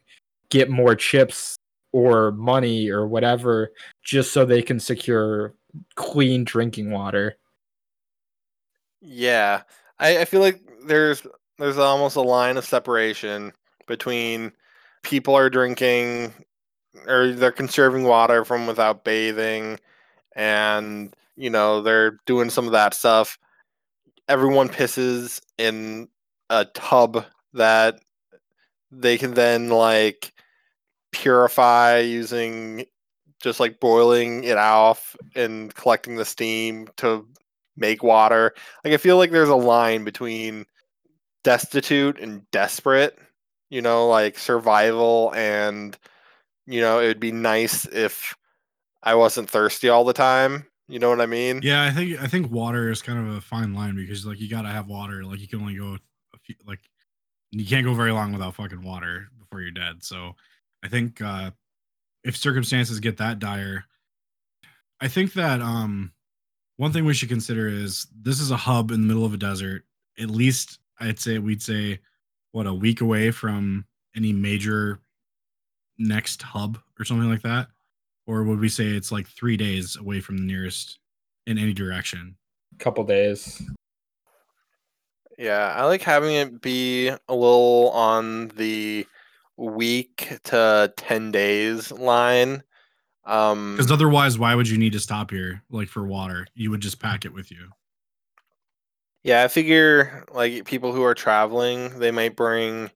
get 0.48 0.70
more 0.70 0.94
chips 0.94 1.56
or 1.92 2.32
money 2.32 2.88
or 2.88 3.06
whatever, 3.06 3.72
just 4.02 4.32
so 4.32 4.44
they 4.44 4.62
can 4.62 4.80
secure 4.80 5.54
clean 5.94 6.44
drinking 6.44 6.90
water. 6.90 7.36
Yeah, 9.00 9.62
I, 9.98 10.18
I 10.20 10.24
feel 10.24 10.40
like 10.40 10.60
there's 10.86 11.26
there's 11.58 11.78
almost 11.78 12.16
a 12.16 12.20
line 12.22 12.56
of 12.56 12.64
separation 12.64 13.52
between 13.86 14.52
people 15.02 15.34
are 15.34 15.50
drinking 15.50 16.32
or 17.06 17.32
they're 17.32 17.52
conserving 17.52 18.04
water 18.04 18.44
from 18.44 18.66
without 18.66 19.04
bathing, 19.04 19.78
and 20.36 21.14
you 21.36 21.50
know 21.50 21.82
they're 21.82 22.18
doing 22.26 22.50
some 22.50 22.66
of 22.66 22.72
that 22.72 22.94
stuff. 22.94 23.38
Everyone 24.28 24.68
pisses 24.68 25.40
in 25.58 26.08
a 26.50 26.64
tub 26.66 27.24
that 27.54 28.00
they 28.90 29.18
can 29.18 29.34
then 29.34 29.68
like 29.68 30.32
purify 31.12 31.98
using 31.98 32.84
just 33.42 33.60
like 33.60 33.80
boiling 33.80 34.44
it 34.44 34.58
off 34.58 35.16
and 35.36 35.74
collecting 35.74 36.16
the 36.16 36.24
steam 36.24 36.88
to 36.98 37.26
make 37.76 38.02
water. 38.02 38.54
Like 38.84 38.94
I 38.94 38.96
feel 38.96 39.16
like 39.16 39.30
there's 39.30 39.48
a 39.48 39.54
line 39.56 40.04
between 40.04 40.66
destitute 41.44 42.18
and 42.18 42.48
desperate, 42.50 43.18
you 43.70 43.82
know, 43.82 44.08
like 44.08 44.38
survival 44.38 45.32
and 45.34 45.96
you 46.66 46.80
know, 46.80 47.00
it 47.00 47.06
would 47.08 47.20
be 47.20 47.32
nice 47.32 47.84
if 47.86 48.34
I 49.02 49.14
wasn't 49.14 49.50
thirsty 49.50 49.88
all 49.88 50.04
the 50.04 50.12
time. 50.12 50.66
You 50.88 50.98
know 50.98 51.08
what 51.08 51.20
I 51.20 51.26
mean? 51.26 51.60
yeah 51.62 51.84
i 51.84 51.90
think 51.92 52.20
i 52.20 52.26
think 52.26 52.50
water 52.50 52.90
is 52.90 53.00
kind 53.00 53.18
of 53.18 53.36
a 53.36 53.40
fine 53.40 53.74
line 53.74 53.94
because 53.94 54.26
like 54.26 54.40
you 54.40 54.50
gotta 54.50 54.68
have 54.68 54.88
water 54.88 55.24
like 55.24 55.38
you 55.38 55.46
can 55.46 55.60
only 55.60 55.76
go 55.76 55.96
a 56.34 56.38
few 56.44 56.56
like 56.66 56.80
you 57.52 57.64
can't 57.64 57.86
go 57.86 57.94
very 57.94 58.10
long 58.10 58.32
without 58.32 58.56
fucking 58.56 58.82
water 58.82 59.28
before 59.38 59.60
you're 59.60 59.70
dead 59.70 60.02
so 60.02 60.32
i 60.82 60.88
think 60.88 61.20
uh 61.22 61.52
if 62.24 62.36
circumstances 62.36 62.98
get 62.98 63.18
that 63.18 63.38
dire 63.38 63.84
I 65.00 65.08
think 65.08 65.32
that 65.34 65.60
um 65.60 66.12
one 66.80 66.94
thing 66.94 67.04
we 67.04 67.12
should 67.12 67.28
consider 67.28 67.68
is 67.68 68.06
this 68.22 68.40
is 68.40 68.50
a 68.50 68.56
hub 68.56 68.90
in 68.90 69.02
the 69.02 69.06
middle 69.06 69.26
of 69.26 69.34
a 69.34 69.36
desert. 69.36 69.84
At 70.18 70.30
least 70.30 70.78
I'd 70.98 71.18
say 71.18 71.36
we'd 71.36 71.60
say 71.60 71.98
what 72.52 72.66
a 72.66 72.72
week 72.72 73.02
away 73.02 73.32
from 73.32 73.84
any 74.16 74.32
major 74.32 74.98
next 75.98 76.40
hub 76.40 76.78
or 76.98 77.04
something 77.04 77.28
like 77.28 77.42
that, 77.42 77.68
or 78.26 78.44
would 78.44 78.60
we 78.60 78.70
say 78.70 78.86
it's 78.86 79.12
like 79.12 79.28
three 79.28 79.58
days 79.58 79.98
away 79.98 80.22
from 80.22 80.38
the 80.38 80.44
nearest 80.44 81.00
in 81.46 81.58
any 81.58 81.74
direction? 81.74 82.34
Couple 82.78 83.04
days. 83.04 83.60
Yeah, 85.36 85.74
I 85.76 85.84
like 85.84 86.00
having 86.00 86.32
it 86.32 86.62
be 86.62 87.08
a 87.08 87.18
little 87.28 87.90
on 87.90 88.48
the 88.56 89.06
week 89.58 90.38
to 90.44 90.90
10 90.96 91.30
days 91.30 91.92
line. 91.92 92.62
Um, 93.24 93.76
Because 93.76 93.92
otherwise, 93.92 94.38
why 94.38 94.54
would 94.54 94.68
you 94.68 94.78
need 94.78 94.92
to 94.92 95.00
stop 95.00 95.30
here 95.30 95.62
like 95.70 95.88
for 95.88 96.04
water? 96.04 96.46
You 96.54 96.70
would 96.70 96.80
just 96.80 97.00
pack 97.00 97.24
it 97.24 97.32
with 97.32 97.50
you. 97.50 97.68
yeah, 99.22 99.44
I 99.44 99.48
figure 99.48 100.24
like 100.32 100.64
people 100.64 100.92
who 100.92 101.02
are 101.02 101.14
traveling, 101.14 101.98
they 101.98 102.10
might 102.10 102.36
bring 102.36 102.90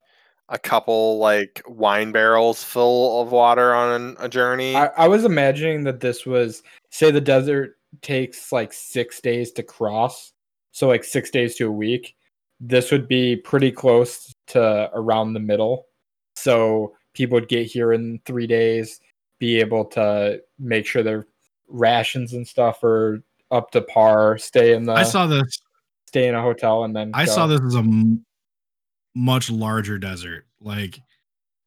a 0.49 0.59
couple 0.59 1.17
like 1.17 1.61
wine 1.67 2.11
barrels 2.11 2.63
full 2.63 3.21
of 3.21 3.31
water 3.31 3.73
on 3.73 4.15
a 4.19 4.29
journey. 4.29 4.75
I, 4.75 4.87
I 4.97 5.07
was 5.07 5.25
imagining 5.25 5.83
that 5.85 5.99
this 5.99 6.25
was 6.25 6.63
say 6.89 7.11
the 7.11 7.21
desert 7.21 7.77
takes 8.01 8.51
like 8.51 8.73
six 8.73 9.21
days 9.21 9.51
to 9.53 9.63
cross, 9.63 10.33
so 10.71 10.87
like 10.87 11.03
six 11.03 11.29
days 11.29 11.55
to 11.55 11.67
a 11.67 11.71
week. 11.71 12.15
This 12.59 12.91
would 12.91 13.07
be 13.07 13.35
pretty 13.35 13.71
close 13.71 14.33
to 14.47 14.89
around 14.93 15.33
the 15.33 15.39
middle. 15.39 15.87
So 16.35 16.95
people 17.13 17.35
would 17.35 17.49
get 17.49 17.67
here 17.67 17.93
in 17.93 18.19
three 18.25 18.47
days, 18.47 18.99
be 19.45 19.59
able 19.59 19.85
to 19.85 20.41
make 20.57 20.87
sure 20.87 21.03
their 21.03 21.27
rations 21.67 22.33
and 22.33 22.47
stuff 22.47 22.83
are 22.83 23.21
up 23.51 23.69
to 23.71 23.81
par, 23.81 24.39
stay 24.39 24.73
in 24.73 24.85
the 24.85 24.93
I 24.93 25.03
saw 25.03 25.27
this. 25.27 25.61
stay 26.07 26.27
in 26.27 26.33
a 26.33 26.41
hotel 26.41 26.83
and 26.83 26.95
then 26.95 27.11
I 27.13 27.25
go. 27.25 27.31
saw 27.31 27.45
this 27.47 27.61
as 27.61 27.75
a 27.75 27.79
m- 27.79 28.25
much 29.13 29.51
larger 29.51 29.99
desert. 29.99 30.47
Like 30.59 30.99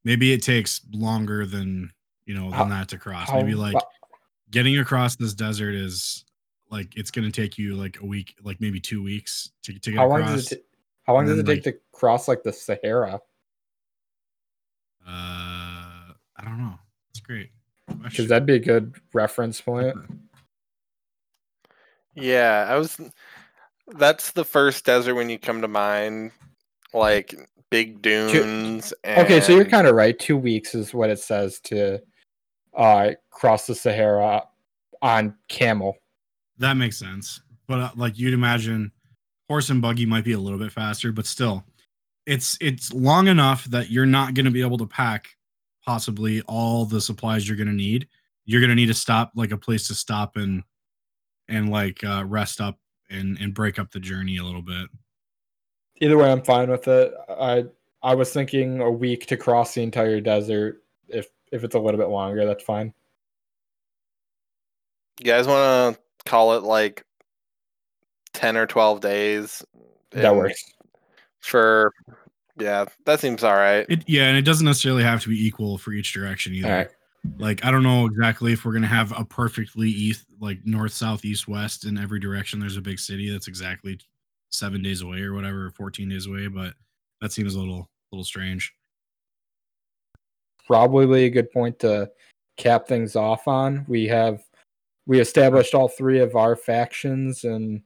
maybe 0.05 0.33
it 0.33 0.43
takes 0.43 0.81
longer 0.93 1.47
than 1.47 1.93
you 2.27 2.35
know 2.35 2.51
than 2.51 2.71
that 2.71 2.89
to 2.89 2.99
cross. 2.99 3.31
Maybe 3.33 3.55
like 3.55 3.77
getting 4.51 4.79
across 4.79 5.15
this 5.15 5.35
desert 5.35 5.75
is 5.77 6.25
like 6.69 6.97
it's 6.97 7.13
gonna 7.13 7.31
take 7.31 7.59
you 7.59 7.75
like 7.77 8.01
a 8.03 8.07
week, 8.07 8.35
like 8.43 8.61
maybe 8.61 8.81
two 8.81 9.03
weeks 9.05 9.51
to, 9.63 9.79
to 9.79 9.91
get 9.93 9.99
how 9.99 10.09
long 10.09 10.23
across. 10.23 10.35
does 10.35 10.53
it 10.53 10.57
ta- 10.57 10.63
how 11.07 11.15
long 11.15 11.27
does 11.27 11.39
it 11.39 11.47
take 11.47 11.63
to 11.63 11.75
cross 11.93 12.27
like 12.27 12.43
the 12.43 12.53
Sahara? 12.53 13.21
uh, 15.07 16.13
I 16.37 16.45
don't 16.45 16.59
know. 16.59 16.75
It's 17.11 17.21
great. 17.21 17.51
Because 18.03 18.29
that'd 18.29 18.47
be 18.47 18.55
a 18.55 18.59
good 18.59 18.95
reference 19.13 19.61
point. 19.61 19.97
Yeah, 22.15 22.67
I 22.69 22.77
was. 22.77 23.01
That's 23.89 24.33
the 24.33 24.45
first 24.45 24.85
desert 24.85 25.15
when 25.15 25.31
you 25.31 25.39
come 25.39 25.63
to 25.63 25.69
mind, 25.69 26.33
like 26.93 27.35
big 27.71 28.03
dunes. 28.03 28.93
Okay, 29.05 29.41
so 29.41 29.55
you're 29.55 29.65
kind 29.65 29.87
of 29.87 29.95
right. 29.95 30.19
Two 30.19 30.37
weeks 30.37 30.75
is 30.75 30.93
what 30.93 31.11
it 31.11 31.21
says 31.21 31.61
to 31.61 32.01
uh, 32.77 33.11
cross 33.31 33.67
the 33.67 33.75
Sahara 33.75 34.43
on 35.03 35.35
camel. 35.49 35.97
That 36.59 36.75
makes 36.75 36.99
sense. 36.99 37.41
But 37.67 37.81
uh, 37.81 37.91
like 37.97 38.19
you'd 38.19 38.35
imagine, 38.35 38.93
horse 39.49 39.71
and 39.71 39.81
buggy 39.81 40.07
might 40.07 40.25
be 40.25 40.33
a 40.33 40.39
little 40.39 40.59
bit 40.59 40.73
faster, 40.73 41.13
but 41.13 41.27
still, 41.27 41.65
it's 42.27 42.59
it's 42.61 42.93
long 42.93 43.29
enough 43.29 43.65
that 43.67 43.91
you're 43.91 44.07
not 44.07 44.35
going 44.35 44.47
to 44.47 44.51
be 44.51 44.63
able 44.63 44.79
to 44.79 44.87
pack 44.87 45.37
possibly 45.89 46.43
all 46.43 46.85
the 46.85 47.01
supplies 47.01 47.49
you're 47.49 47.57
going 47.57 47.67
to 47.67 47.73
need. 47.73 48.07
You're 48.45 48.61
going 48.61 48.69
to 48.69 48.77
need 48.77 48.89
to 48.89 48.95
stop 48.95 49.33
like 49.35 49.53
a 49.53 49.57
place 49.57 49.89
to 49.89 49.95
stop 49.95 50.37
and 50.37 50.63
and 51.49 51.71
like 51.71 52.05
uh, 52.05 52.27
rest 52.27 52.61
up 52.61 52.79
and 53.09 53.39
and 53.41 53.55
break 53.55 53.79
up 53.79 53.91
the 53.91 53.99
journey 53.99 54.37
a 54.37 54.45
little 54.45 54.61
bit. 54.61 54.91
Either 56.03 56.19
way, 56.19 56.31
I'm 56.31 56.43
fine 56.43 56.71
with 56.71 56.87
it. 56.89 57.15
I 57.31 57.65
I 58.03 58.15
was 58.15 58.31
thinking 58.31 58.83
a 58.83 58.91
week 58.91 59.25
to 59.29 59.39
cross 59.39 59.73
the 59.73 59.83
entire 59.83 60.21
desert. 60.21 60.83
If 61.09 61.29
if 61.53 61.65
it's 61.65 61.75
a 61.75 61.79
little 61.79 61.99
bit 61.99 62.11
longer, 62.11 62.45
that's 62.45 62.63
fine. 62.63 62.93
You 65.21 65.25
guys 65.25 65.47
want 65.47 65.97
to 65.97 66.31
call 66.31 66.53
it 66.59 66.65
like 66.65 67.03
ten 68.35 68.59
or 68.59 68.67
twelve 68.67 69.01
days? 69.01 69.65
That 70.11 70.37
works. 70.37 70.63
For 71.41 71.95
yeah, 72.59 72.87
that 73.05 73.21
seems 73.21 73.45
all 73.45 73.55
right. 73.55 73.87
It 73.89 74.05
yeah, 74.07 74.29
and 74.29 74.37
it 74.37 74.43
doesn't 74.43 74.65
necessarily 74.65 75.03
have 75.03 75.23
to 75.23 75.29
be 75.29 75.47
equal 75.47 75.79
for 75.79 75.93
each 75.93 76.13
direction 76.13 76.55
either. 76.55 76.69
All 76.69 76.75
right. 76.75 76.91
Like 77.39 77.65
I 77.65 77.71
don't 77.71 77.83
know 77.83 78.07
exactly 78.07 78.53
if 78.53 78.65
we're 78.65 78.73
gonna 78.73 78.87
have 78.87 79.13
a 79.19 79.25
perfectly 79.25 79.89
east, 79.89 80.27
like 80.41 80.59
north, 80.65 80.93
south, 80.93 81.25
east, 81.25 81.49
west 81.49 81.85
in 81.85 81.99
every 81.99 82.21
direction. 82.21 82.61
There's 82.61 82.77
a 82.77 82.83
big 82.83 82.99
city 82.99 83.31
that's 83.31 83.49
exactly 83.49 83.99
seven 84.51 84.83
days 84.83 85.03
away 85.03 85.21
or 85.21 85.35
whatever, 85.35 85.71
fourteen 85.71 86.09
days 86.09 86.27
away. 86.27 86.49
But 86.49 86.75
that 87.21 87.33
seems 87.33 87.55
a 87.55 87.59
little, 87.59 87.89
little 88.13 88.25
strange. 88.25 88.73
Probably 90.67 91.25
a 91.25 91.31
good 91.31 91.51
point 91.51 91.79
to 91.81 92.11
cap 92.57 92.87
things 92.87 93.17
off 93.17 93.49
on. 93.49 93.85
We 93.89 94.07
have 94.07 94.43
we 95.07 95.21
established 95.21 95.75
all 95.75 95.89
three 95.89 96.21
of 96.21 96.37
our 96.37 96.55
factions 96.55 97.45
and 97.45 97.83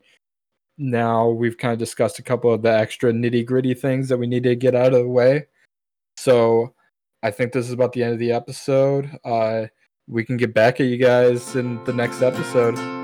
now 0.79 1.29
we've 1.29 1.59
kind 1.59 1.73
of 1.73 1.79
discussed 1.79 2.19
a 2.19 2.23
couple 2.23 2.53
of 2.53 2.63
the 2.63 2.73
extra 2.73 3.13
nitty 3.13 3.45
gritty 3.45 3.75
things 3.75 4.09
that 4.09 4.19
we 4.19 4.27
need 4.27 4.43
to 4.45 4.57
get 4.57 4.75
out 4.75 4.95
of 4.95 5.03
the 5.03 5.09
way. 5.09 5.47
So 6.17 6.75
I 7.23 7.31
think 7.31 7.53
this 7.53 7.67
is 7.67 7.73
about 7.73 7.93
the 7.93 8.03
end 8.03 8.13
of 8.15 8.19
the 8.19 8.33
episode. 8.33 9.11
Uh, 9.25 9.67
we 10.09 10.25
can 10.25 10.37
get 10.37 10.55
back 10.55 10.81
at 10.81 10.87
you 10.87 10.97
guys 10.97 11.55
in 11.57 11.83
the 11.85 11.93
next 11.93 12.23
episode. 12.23 13.02